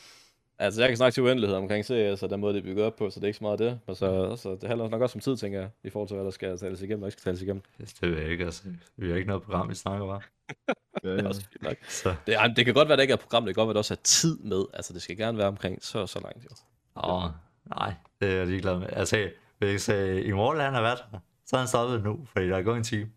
[0.59, 2.97] Altså, jeg kan snakke til uendelighed omkring CS og den måde, det er bygget op
[2.97, 3.80] på, så det er ikke så meget det.
[3.86, 6.24] Og så, så det handler nok også om tid, tænker jeg, i forhold til, hvad
[6.24, 7.62] der skal tales igennem og ikke skal tales igennem.
[7.78, 8.62] Det ved jeg ikke, altså.
[8.97, 10.20] Vi har ikke noget program, vi snakker bare.
[11.05, 11.29] ja, Det er ja.
[11.29, 11.77] også fint nok.
[11.89, 13.67] Så, Det, det kan godt være, at det ikke er et program, det kan godt
[13.67, 14.65] være, at der også er tid med.
[14.75, 16.51] Altså, det skal gerne være omkring så så langt, jo.
[16.97, 17.31] åh,
[17.67, 18.87] nej, det er jeg ligeglad med.
[18.93, 22.49] Altså, hvis uh, i morgen han har været her, så er han stoppet nu, fordi
[22.49, 23.11] der er gået en time.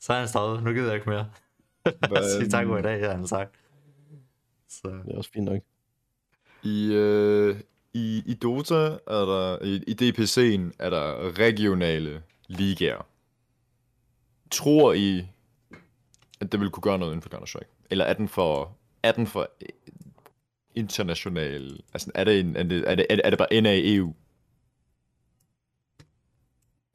[0.00, 1.30] Så er han stoppet, nu gider jeg ikke mere.
[2.40, 3.54] Sig tak for i dag, har han sagt.
[4.68, 5.60] Så, Det er også fint nok.
[6.62, 7.60] I, øh,
[7.94, 13.06] i, I Dota er der, i, i DPC'en er der regionale ligaer.
[14.50, 15.28] Tror I,
[16.40, 17.86] at det vil kunne gøre noget inden for Counter-Strike?
[17.90, 19.68] Eller er den for, er den for øh,
[20.74, 21.80] international?
[21.94, 24.14] Altså, er det, en, er det, er det, er det, bare NA-EU?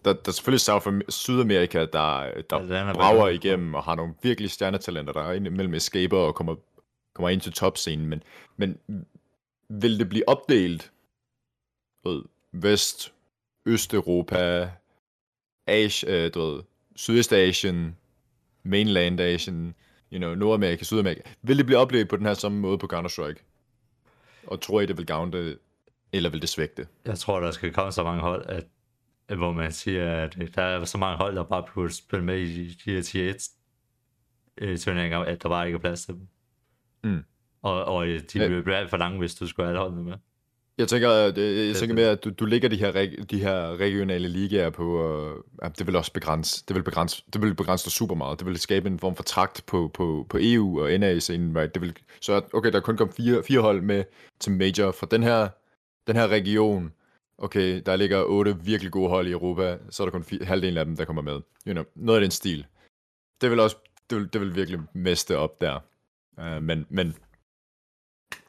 [0.05, 3.95] Der, der er selvfølgelig South Am- Sydamerika, der, der Ja, er brager igennem og har
[3.95, 6.55] nogle virkelig stjernetalenter, der er indimellem escaper og kommer,
[7.13, 8.23] kommer ind til topscenen, men,
[8.57, 8.77] men
[9.69, 10.91] vil det blive opdelt
[12.03, 12.21] ved
[12.51, 13.13] Vest,
[13.65, 14.71] Østeuropa,
[15.67, 16.63] Asia, øh, du ved,
[16.95, 17.95] Sydøstasien,
[18.65, 19.75] Mainland Asien,
[20.13, 21.21] you know, Nordamerika, Sydamerika.
[21.41, 23.43] Vil det blive opdelt på den her samme måde på Counter-Strike?
[24.47, 25.57] Og tror I, det vil gavne det,
[26.13, 26.87] eller vil det svække det?
[27.05, 30.85] jeg tror, der skal komme så mange hold, at, hvor man siger, at der er
[30.85, 33.37] så mange hold, der bare burde spille med i de her tier 1
[34.57, 36.27] øh, turneringer, at der bare ikke er plads til dem.
[37.03, 37.23] Mm.
[37.61, 38.47] Og, og de Ja.
[38.47, 40.13] vil blive alt for lange, hvis du skulle have alle holdene med.
[40.77, 42.91] Jeg tænker, at- jeg, jeg tænker mere, at du, du lægger de her,
[43.31, 47.41] de her regionale ligaer på, og ja, det vil også begrænse, det vil begrænse, det
[47.41, 48.39] vil begrænse dig super meget.
[48.39, 51.73] Det vil skabe en form for trakt på, på, på EU og NA-scenen, right?
[51.73, 54.03] Det vil, så okay, der kun kom fire, fire hold med
[54.39, 55.47] til major fra den her,
[56.07, 56.93] den her region,
[57.37, 60.77] okay, der ligger otte virkelig gode hold i Europa, så er der kun fi- halvdelen
[60.77, 61.33] af dem, der kommer med.
[61.67, 62.65] You know, noget af den stil.
[63.41, 63.75] Det vil også,
[64.09, 65.79] det vil, det vil virkelig meste op der.
[66.37, 67.15] Uh, men, men,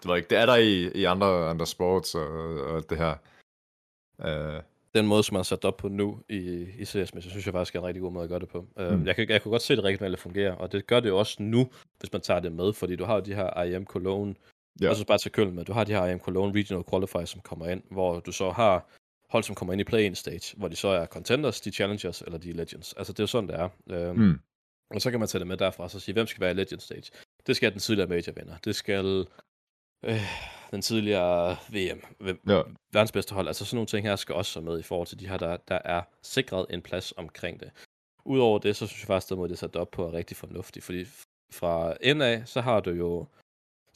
[0.03, 2.29] det var ikke, det er der i, i andre, andre sports og,
[2.61, 3.15] og alt det her.
[4.19, 4.63] Uh,
[4.95, 7.47] Den måde, som man har sat op på nu i, i CS, men så synes
[7.47, 8.61] jeg faktisk er en rigtig god måde at gøre det på.
[8.77, 8.85] Mm.
[8.85, 9.07] Mm.
[9.07, 11.43] Jeg, kan, jeg kunne godt se, det regionale fungerer, og det gør det jo også
[11.43, 11.71] nu,
[12.01, 14.35] hvis man tager det med, fordi du har jo de her IM Cologne,
[14.81, 14.91] Ja.
[14.91, 17.41] og så bare til Køln med, du har de her IM Cologne Regional Qualifiers, som
[17.41, 18.89] kommer ind, hvor du så har
[19.31, 22.39] hold, som kommer ind i play-in stage, hvor de så er contenders, de challengers, eller
[22.39, 22.93] de legends.
[22.93, 23.69] Altså det er jo sådan, det er.
[23.91, 24.39] Øhm, mm,
[24.91, 26.55] Og så kan man tage det med derfra, og så sige, hvem skal være i
[26.55, 27.11] Legend Stage?
[27.47, 28.57] Det skal den tidligere major vinder.
[28.65, 29.27] Det skal
[30.03, 30.21] øh,
[30.71, 33.47] den tidligere VM, hvem, ja, verdens bedste hold.
[33.47, 35.79] Altså sådan nogle ting her skal også med i forhold til de her, der, der
[35.85, 37.71] er sikret en plads omkring det.
[38.25, 40.37] Udover det, så synes jeg faktisk, at måde, det er sat op på er rigtig
[40.37, 41.05] fornuftigt, fordi
[41.53, 43.27] fra NA, så har du jo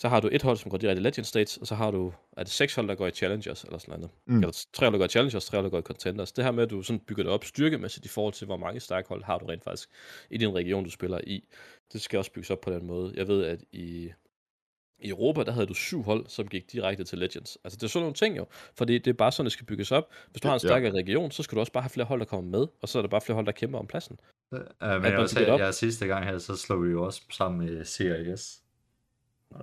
[0.00, 2.12] så har du et hold, som går direkte i Legend Stage, og så har du,
[2.36, 4.10] er det seks hold, der går i Challengers, eller sådan noget.
[4.26, 4.36] Mm.
[4.36, 6.32] Eller tre hold, der går i Challengers, tre hold, der går i Contenders.
[6.32, 8.80] Det her med, at du sådan bygger det op styrkemæssigt i forhold til, hvor mange
[8.80, 9.88] stærke hold har du rent faktisk
[10.30, 11.44] i din region, du spiller i.
[11.92, 13.12] Det skal også bygges op på den måde.
[13.16, 14.10] Jeg ved, at i,
[15.02, 17.58] i Europa, der havde du syv hold, som gik direkte til Legends.
[17.64, 19.92] Altså, det er sådan nogle ting jo, fordi det er bare sådan, det skal bygges
[19.92, 20.08] op.
[20.30, 20.68] Hvis du har en Ja.
[20.68, 22.98] stærkere region, så skal du også bare have flere hold, der kommer med, og så
[22.98, 24.20] er der bare flere hold, der kæmper om pladsen.
[24.52, 24.68] Uh, men
[25.02, 28.60] man jeg, også, jeg, sidste gang her, så slog vi jo også sammen med CIS.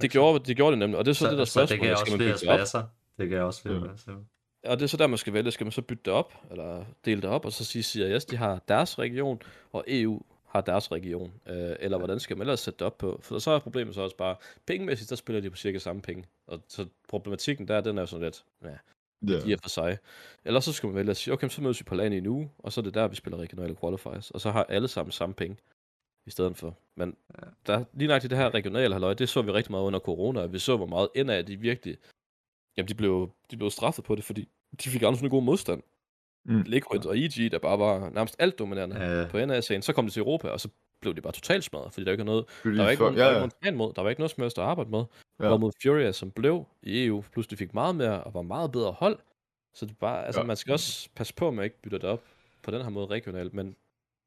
[0.02, 1.70] Det gjorde, det gjorde det nemlig, og det er så, så, det der så det
[1.70, 2.92] spørgsmål, gav skal også man bygge det op?
[3.18, 3.84] Det gav også flere Mm.
[3.84, 4.14] pladser.
[4.66, 5.52] Og det er så der, man skal vælge.
[5.52, 8.38] Skal man så bytte det op, eller dele det op, og så sige, CIS, de
[8.38, 11.34] har deres region, og EU har deres region.
[11.46, 13.20] Øh, eller hvordan skal man ellers sætte det op på?
[13.22, 14.36] For så er problemet så også bare,
[14.66, 16.26] pengemæssigt, der spiller de på cirka samme penge.
[16.48, 18.78] Og så problematikken der, den er jo sådan lidt, ja,
[19.28, 19.40] ja.
[19.46, 19.98] i og for sig.
[20.46, 22.28] Eller så skal man vælge at sige, okay, så mødes vi på land i en
[22.28, 25.12] uge, og så er det der, vi spiller regionale qualifiers, og så har alle sammen
[25.12, 25.58] samme penge
[26.26, 26.78] i stedet for.
[26.96, 27.18] Men
[27.68, 30.54] der, lige i det her regionale halløj, det så vi rigtig meget under corona, og
[30.54, 31.98] vi så, hvor meget end af de virkelig,
[32.78, 34.50] jamen de blev, de blev straffet på det, fordi
[34.84, 35.84] de fik aldrig sådan en god modstand.
[36.48, 36.62] Mm.
[36.62, 39.28] Liquid og EG, der bare var nærmest alt dominerende Ja.
[39.28, 40.70] på NA-scenen, så kom de til Europa, og så
[41.02, 43.06] blev de bare totalt smadret, fordi der ikke var noget, Fordi der var ikke, for-
[43.06, 43.40] nogen, der var ja, ikke ja.
[43.42, 45.00] nogen plan mod, der var ikke noget som helst at arbejde med.
[45.00, 45.44] Ja.
[45.44, 45.48] Ja.
[45.48, 49.20] Hvorimod Furia, som blev i EU, pludselig fik meget mere og var meget bedre hold.
[49.74, 50.46] Så det bare, altså Ja.
[50.48, 52.22] man skal også passe på, at man ikke bytter det op
[52.64, 53.76] på den her måde regionalt, men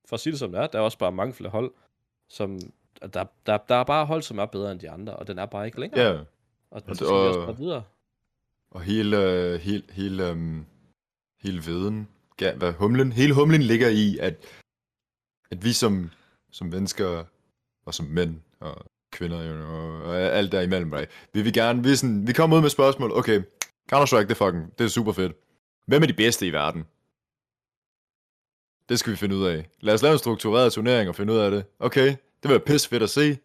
[0.08, 1.70] for at sige det som det er, der er også bare mange flere hold,
[2.28, 2.58] som,
[3.02, 5.46] der, der, der er bare hold, som er bedre end de andre, og den er
[5.46, 6.06] bare ikke længere.
[6.06, 6.12] ja.
[6.12, 6.24] Og,
[6.70, 7.82] og så det- skal vi også og- bare videre.
[8.70, 10.66] Og hele, hele, hele, um,
[11.42, 12.08] hele viden,
[12.56, 14.34] hvad humlen, hele humlen ligger i, at,
[15.50, 16.10] at vi som,
[16.50, 17.24] som mennesker,
[17.86, 21.10] og som mænd, og kvinder, you know, og alt der imellem, right?
[21.32, 23.42] vi vil gerne, vi, sådan, vi kommer ud med spørgsmål, okay,
[23.92, 25.32] Counter-Strike, det er fucking, det er super fedt.
[25.86, 26.84] Hvem er de bedste i verden?
[28.88, 29.68] Det skal vi finde ud af.
[29.80, 31.64] Lad os lave en struktureret turnering og finde ud af det.
[31.78, 33.38] Okay, det vil være pisse fedt at se.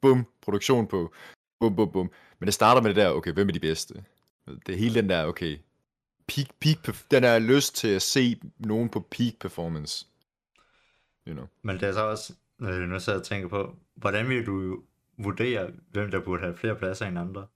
[0.00, 1.12] Bum, produktion på.
[1.60, 2.10] Bum, bum, bum.
[2.38, 4.04] Men det starter med det der, okay, hvem er de bedste?
[4.66, 5.58] Det er hele den der, okay,
[6.28, 10.06] peak, peak, den der lyst til at se nogen på peak performance.
[11.26, 11.46] You know.
[11.62, 14.82] Men det er så også, når jeg nu sidder og tænker på, hvordan vil du
[15.16, 17.46] vurdere, hvem der burde have flere pladser end andre?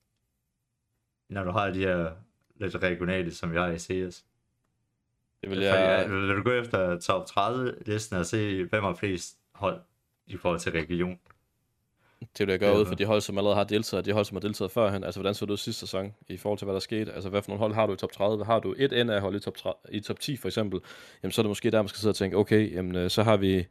[1.29, 2.13] Når du har de her
[2.57, 4.25] lidt regionale, som jeg har i CS.
[5.41, 8.95] Det vil Fordi, jeg, Vil du gå efter top 30 listen og se, hvem har
[8.95, 9.81] flest hold
[10.27, 11.19] i forhold til region?
[12.39, 14.25] Det vil jeg gøre Ja, ud for de hold, som allerede har deltaget, de hold,
[14.25, 15.05] som har deltaget førhen.
[15.05, 17.13] Altså, hvordan så det ud sidste sæson i forhold til, hvad der skete?
[17.13, 18.45] Altså, hvad for nogle hold har du i top 30?
[18.45, 20.81] Har du et NA-hold i top, 30, i top 10 for eksempel?
[21.23, 23.23] Jamen, så er det måske der, man skal sidde og tænke, okay, jamen, øh, så
[23.23, 23.65] har vi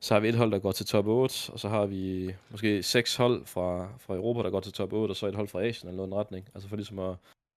[0.00, 2.82] så har vi et hold, der går til top 8, og så har vi måske
[2.82, 5.64] seks hold fra, fra Europa, der går til top 8, og så et hold fra
[5.64, 6.48] Asien eller noget retning.
[6.54, 7.16] Altså for ligesom at,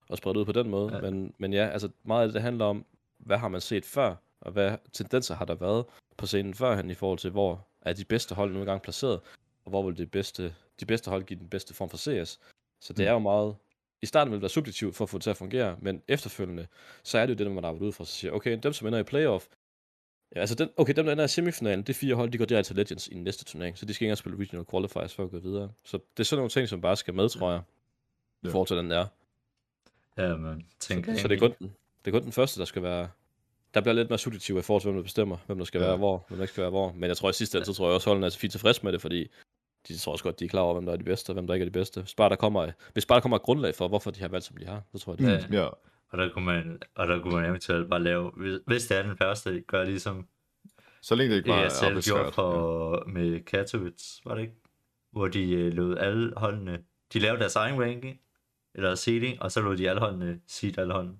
[0.09, 0.95] at sprede det ud på den måde.
[0.95, 1.01] Ja.
[1.01, 2.85] Men, men ja, altså meget af det, det handler om,
[3.19, 5.85] hvad har man set før, og hvad tendenser har der været
[6.17, 9.19] på scenen førhen i forhold til, hvor er de bedste hold nu engang placeret,
[9.69, 12.39] og hvor vil det bedste, de bedste hold give den bedste form for CS.
[12.81, 13.07] Så det Mm.
[13.07, 13.55] er jo meget...
[14.01, 16.67] I starten vil det være subjektivt for at få det til at fungere, men efterfølgende,
[17.03, 18.99] så er det jo det, man arbejder ud fra, så siger, okay, dem som ender
[18.99, 19.45] i playoff,
[20.35, 22.69] ja, altså den, okay, dem der ender i semifinalen, det fire hold, de går direkte
[22.69, 25.23] til Legends i den næste turnering, så de skal ikke engang spille regional qualifiers for
[25.23, 25.71] at gå videre.
[25.83, 27.61] Så det er sådan nogle ting, som bare skal med, tror jeg,
[28.43, 28.51] i Ja.
[28.51, 29.05] forhold til den der.
[30.17, 31.73] Ja, men tænker Så det er kun den,
[32.05, 33.09] det er kun den første, der skal være...
[33.73, 35.87] Der bliver lidt mere subjektiv i forhold til, hvem der bestemmer, hvem der skal Ja.
[35.87, 36.91] være hvor, hvem der ikke skal være hvor.
[36.91, 38.83] Men jeg tror i sidste ende, så tror jeg også, at holdene er fint tilfreds
[38.83, 39.27] med det, fordi
[39.87, 41.47] de tror også godt, de er klar over, hvem der er de bedste, og hvem
[41.47, 42.01] der ikke er de bedste.
[42.01, 44.45] Hvis bare der kommer, hvis bare der kommer et grundlag for, hvorfor de har valgt,
[44.45, 45.37] som de har, så tror jeg, det er Ja.
[45.39, 45.53] fint.
[45.53, 45.67] Ja.
[46.11, 49.03] Og der kunne man, og der kunne man eventuelt bare lave, hvis, hvis det er
[49.03, 50.27] den første, gør ligesom
[51.01, 54.41] Så længe det ikke det, bare jeg er selv gjorde for, med Katowice, var det
[54.41, 54.53] ikke?
[55.11, 56.79] Hvor de øh, lod alle holdene,
[57.13, 58.19] de lavede deres egen ranking,
[58.75, 61.15] eller seeding, og så lod de alle holdene seed alle holdene.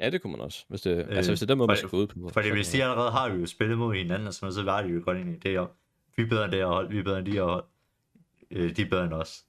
[0.00, 0.64] Ja, det kunne man også.
[0.68, 2.28] Hvis det, Øh, altså, hvis det er den måde, man skal gå ud på.
[2.32, 4.88] Fordi hvis de allerede har jo spillet mod hinanden, og sådan noget, så var de
[4.88, 5.70] jo godt egentlig det, og
[6.16, 7.64] vi er bedre end det her hold, vi er bedre end de her hold,
[8.50, 9.44] øh, de er bedre end os.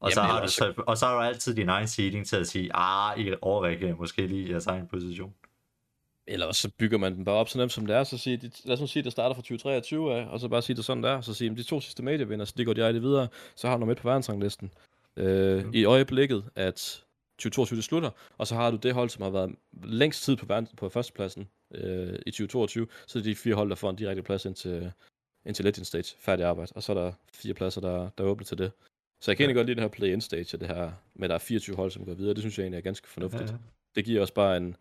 [0.00, 2.26] Og, så Jamen, har du, ellers så, og så har du altid din egen seeding
[2.26, 5.34] til at sige, ah, I overreagerer måske lige i jeres egen position.
[6.26, 8.36] Eller også så bygger man den bare op så nemt som det er, så sige,
[8.36, 10.76] de, lad os nu sige, at det starter fra 2023 af, og så bare sige
[10.76, 13.28] det sådan der, så sige, at de to sidste medievinder, så de går direkte videre,
[13.54, 14.70] så har du et på verdensranglisten.
[15.16, 15.70] Øh, Mm.
[15.74, 17.04] I øjeblikket, at
[17.38, 19.54] 2022 det slutter, og så har du det hold, som har været
[19.84, 23.68] længst tid på, verden, på førstepladsen øh, i 2022, så er det de fire hold,
[23.68, 24.92] der får en direkte plads ind til,
[25.48, 28.58] Legend Stage, færdig arbejde, og så er der fire pladser, der, der er åbne til
[28.58, 28.72] det.
[29.20, 29.46] Så jeg kan Ja.
[29.46, 31.76] egentlig godt lide det her play-in stage, og det her med, at der er 24
[31.76, 33.58] hold, som går videre, det synes jeg egentlig er ganske fornuftigt Ja, ja.
[33.94, 34.76] det giver også bare en...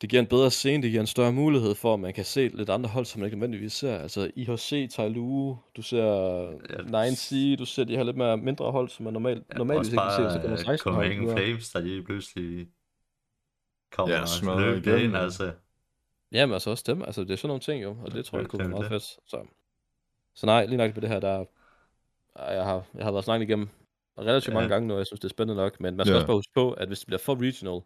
[0.00, 2.48] Det giver en bedre scene, det giver en større mulighed for, at man kan se
[2.48, 3.98] lidt andre hold, som man ikke nødvendigvis ser.
[3.98, 7.06] Altså IHC, Tailu, du ser Ja.
[7.10, 9.96] 9C, du ser de her lidt mere mindre hold, som man normalt, Ja, normalt ikke
[9.98, 11.36] kan se, så kommer bare 16 hold Copenhagen.
[11.36, 12.68] Flames, der lige pludselig
[13.92, 15.52] kommer Ja, løbende igen, ind, altså.
[16.32, 18.42] Jamen altså også dem, altså det er sådan nogle ting jo, og det tror jeg
[18.44, 18.90] Ja, kunne være meget det.
[18.90, 19.02] fedt.
[19.02, 19.46] Så,
[20.34, 21.44] så nej, lige nok på det her, der
[22.38, 23.68] jeg har, jeg har været snakket igennem
[24.18, 24.74] relativt mange Ja.
[24.74, 26.16] gange nu, og jeg synes, det er spændende nok, men man skal Ja.
[26.16, 27.80] også bare huske på, at hvis det bliver for regional,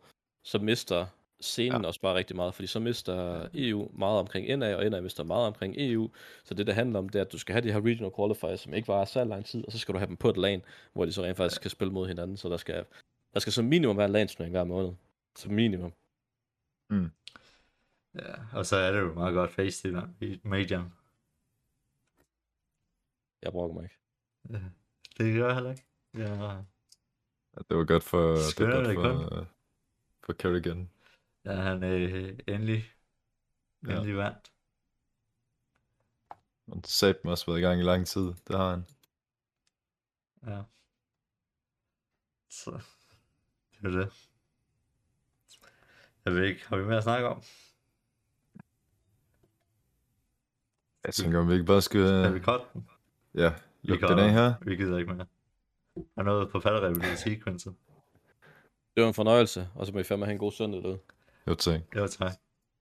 [0.45, 1.07] så mister
[1.41, 1.87] scenen ja.
[1.87, 5.47] også bare rigtig meget, fordi så mister EU meget omkring NA, og NA mister meget
[5.47, 6.11] omkring EU,
[6.45, 8.61] så det, der handler om, det er, at du skal have de her regional qualifiers,
[8.61, 10.63] som ikke varer så lang tid, og så skal du have dem på et LAN,
[10.93, 12.85] hvor de så rent faktisk kan spille mod hinanden, så der skal,
[13.35, 14.93] der skal som minimum være en LAN-turnering hver måned.
[15.37, 15.93] Som minimum.
[18.15, 20.91] Ja, og så er det jo meget godt face til i Major.
[23.43, 23.99] Jeg brokker mig ikke.
[24.51, 24.59] Ja,
[25.19, 25.85] det gør jeg heller ikke.
[26.15, 26.55] Ja,
[27.57, 29.47] Ja, Det var godt for, det Skønner var det godt for, uh,
[30.25, 30.91] for Kerrigan.
[31.45, 32.93] ja han øh, endelig,
[33.87, 33.93] Ja.
[33.93, 34.53] endelig vandt.
[36.69, 38.35] Han sagde dem også været i gang i lang tid.
[38.49, 38.87] Det har han.
[40.47, 40.63] Ja.
[42.49, 42.71] Så,
[43.73, 44.13] det er det.
[46.25, 47.43] Jeg ved ikke, har vi mere at snakke om?
[51.05, 52.01] Jeg tænker, om vi ikke bare skal...
[52.01, 52.39] Skal vi
[52.75, 52.89] den?
[53.35, 53.53] Ja,
[53.83, 54.55] lukke den af her.
[54.63, 55.27] Vi gider ikke mere.
[55.97, 57.77] Der er noget på falderæbet i sequencen.
[58.95, 60.99] Det var en fornøjelse, og så må I fandme have en god søndag derude.
[61.47, 61.81] Jo, tak.
[61.97, 62.33] Jo, tak.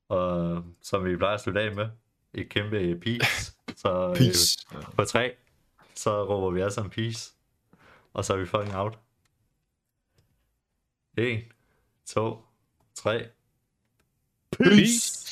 [0.10, 1.88] Og som vi plejer at slutte af med,
[2.34, 3.54] et kæmpe peace.
[3.82, 4.58] Så øh, Peace.
[4.96, 5.36] på tre,
[5.96, 7.34] så råber vi alle sammen peace.
[8.14, 9.00] Og så er vi fucking out.
[11.18, 11.44] 1,
[12.06, 12.38] 2,
[12.96, 13.28] 3.
[14.52, 15.23] Peace!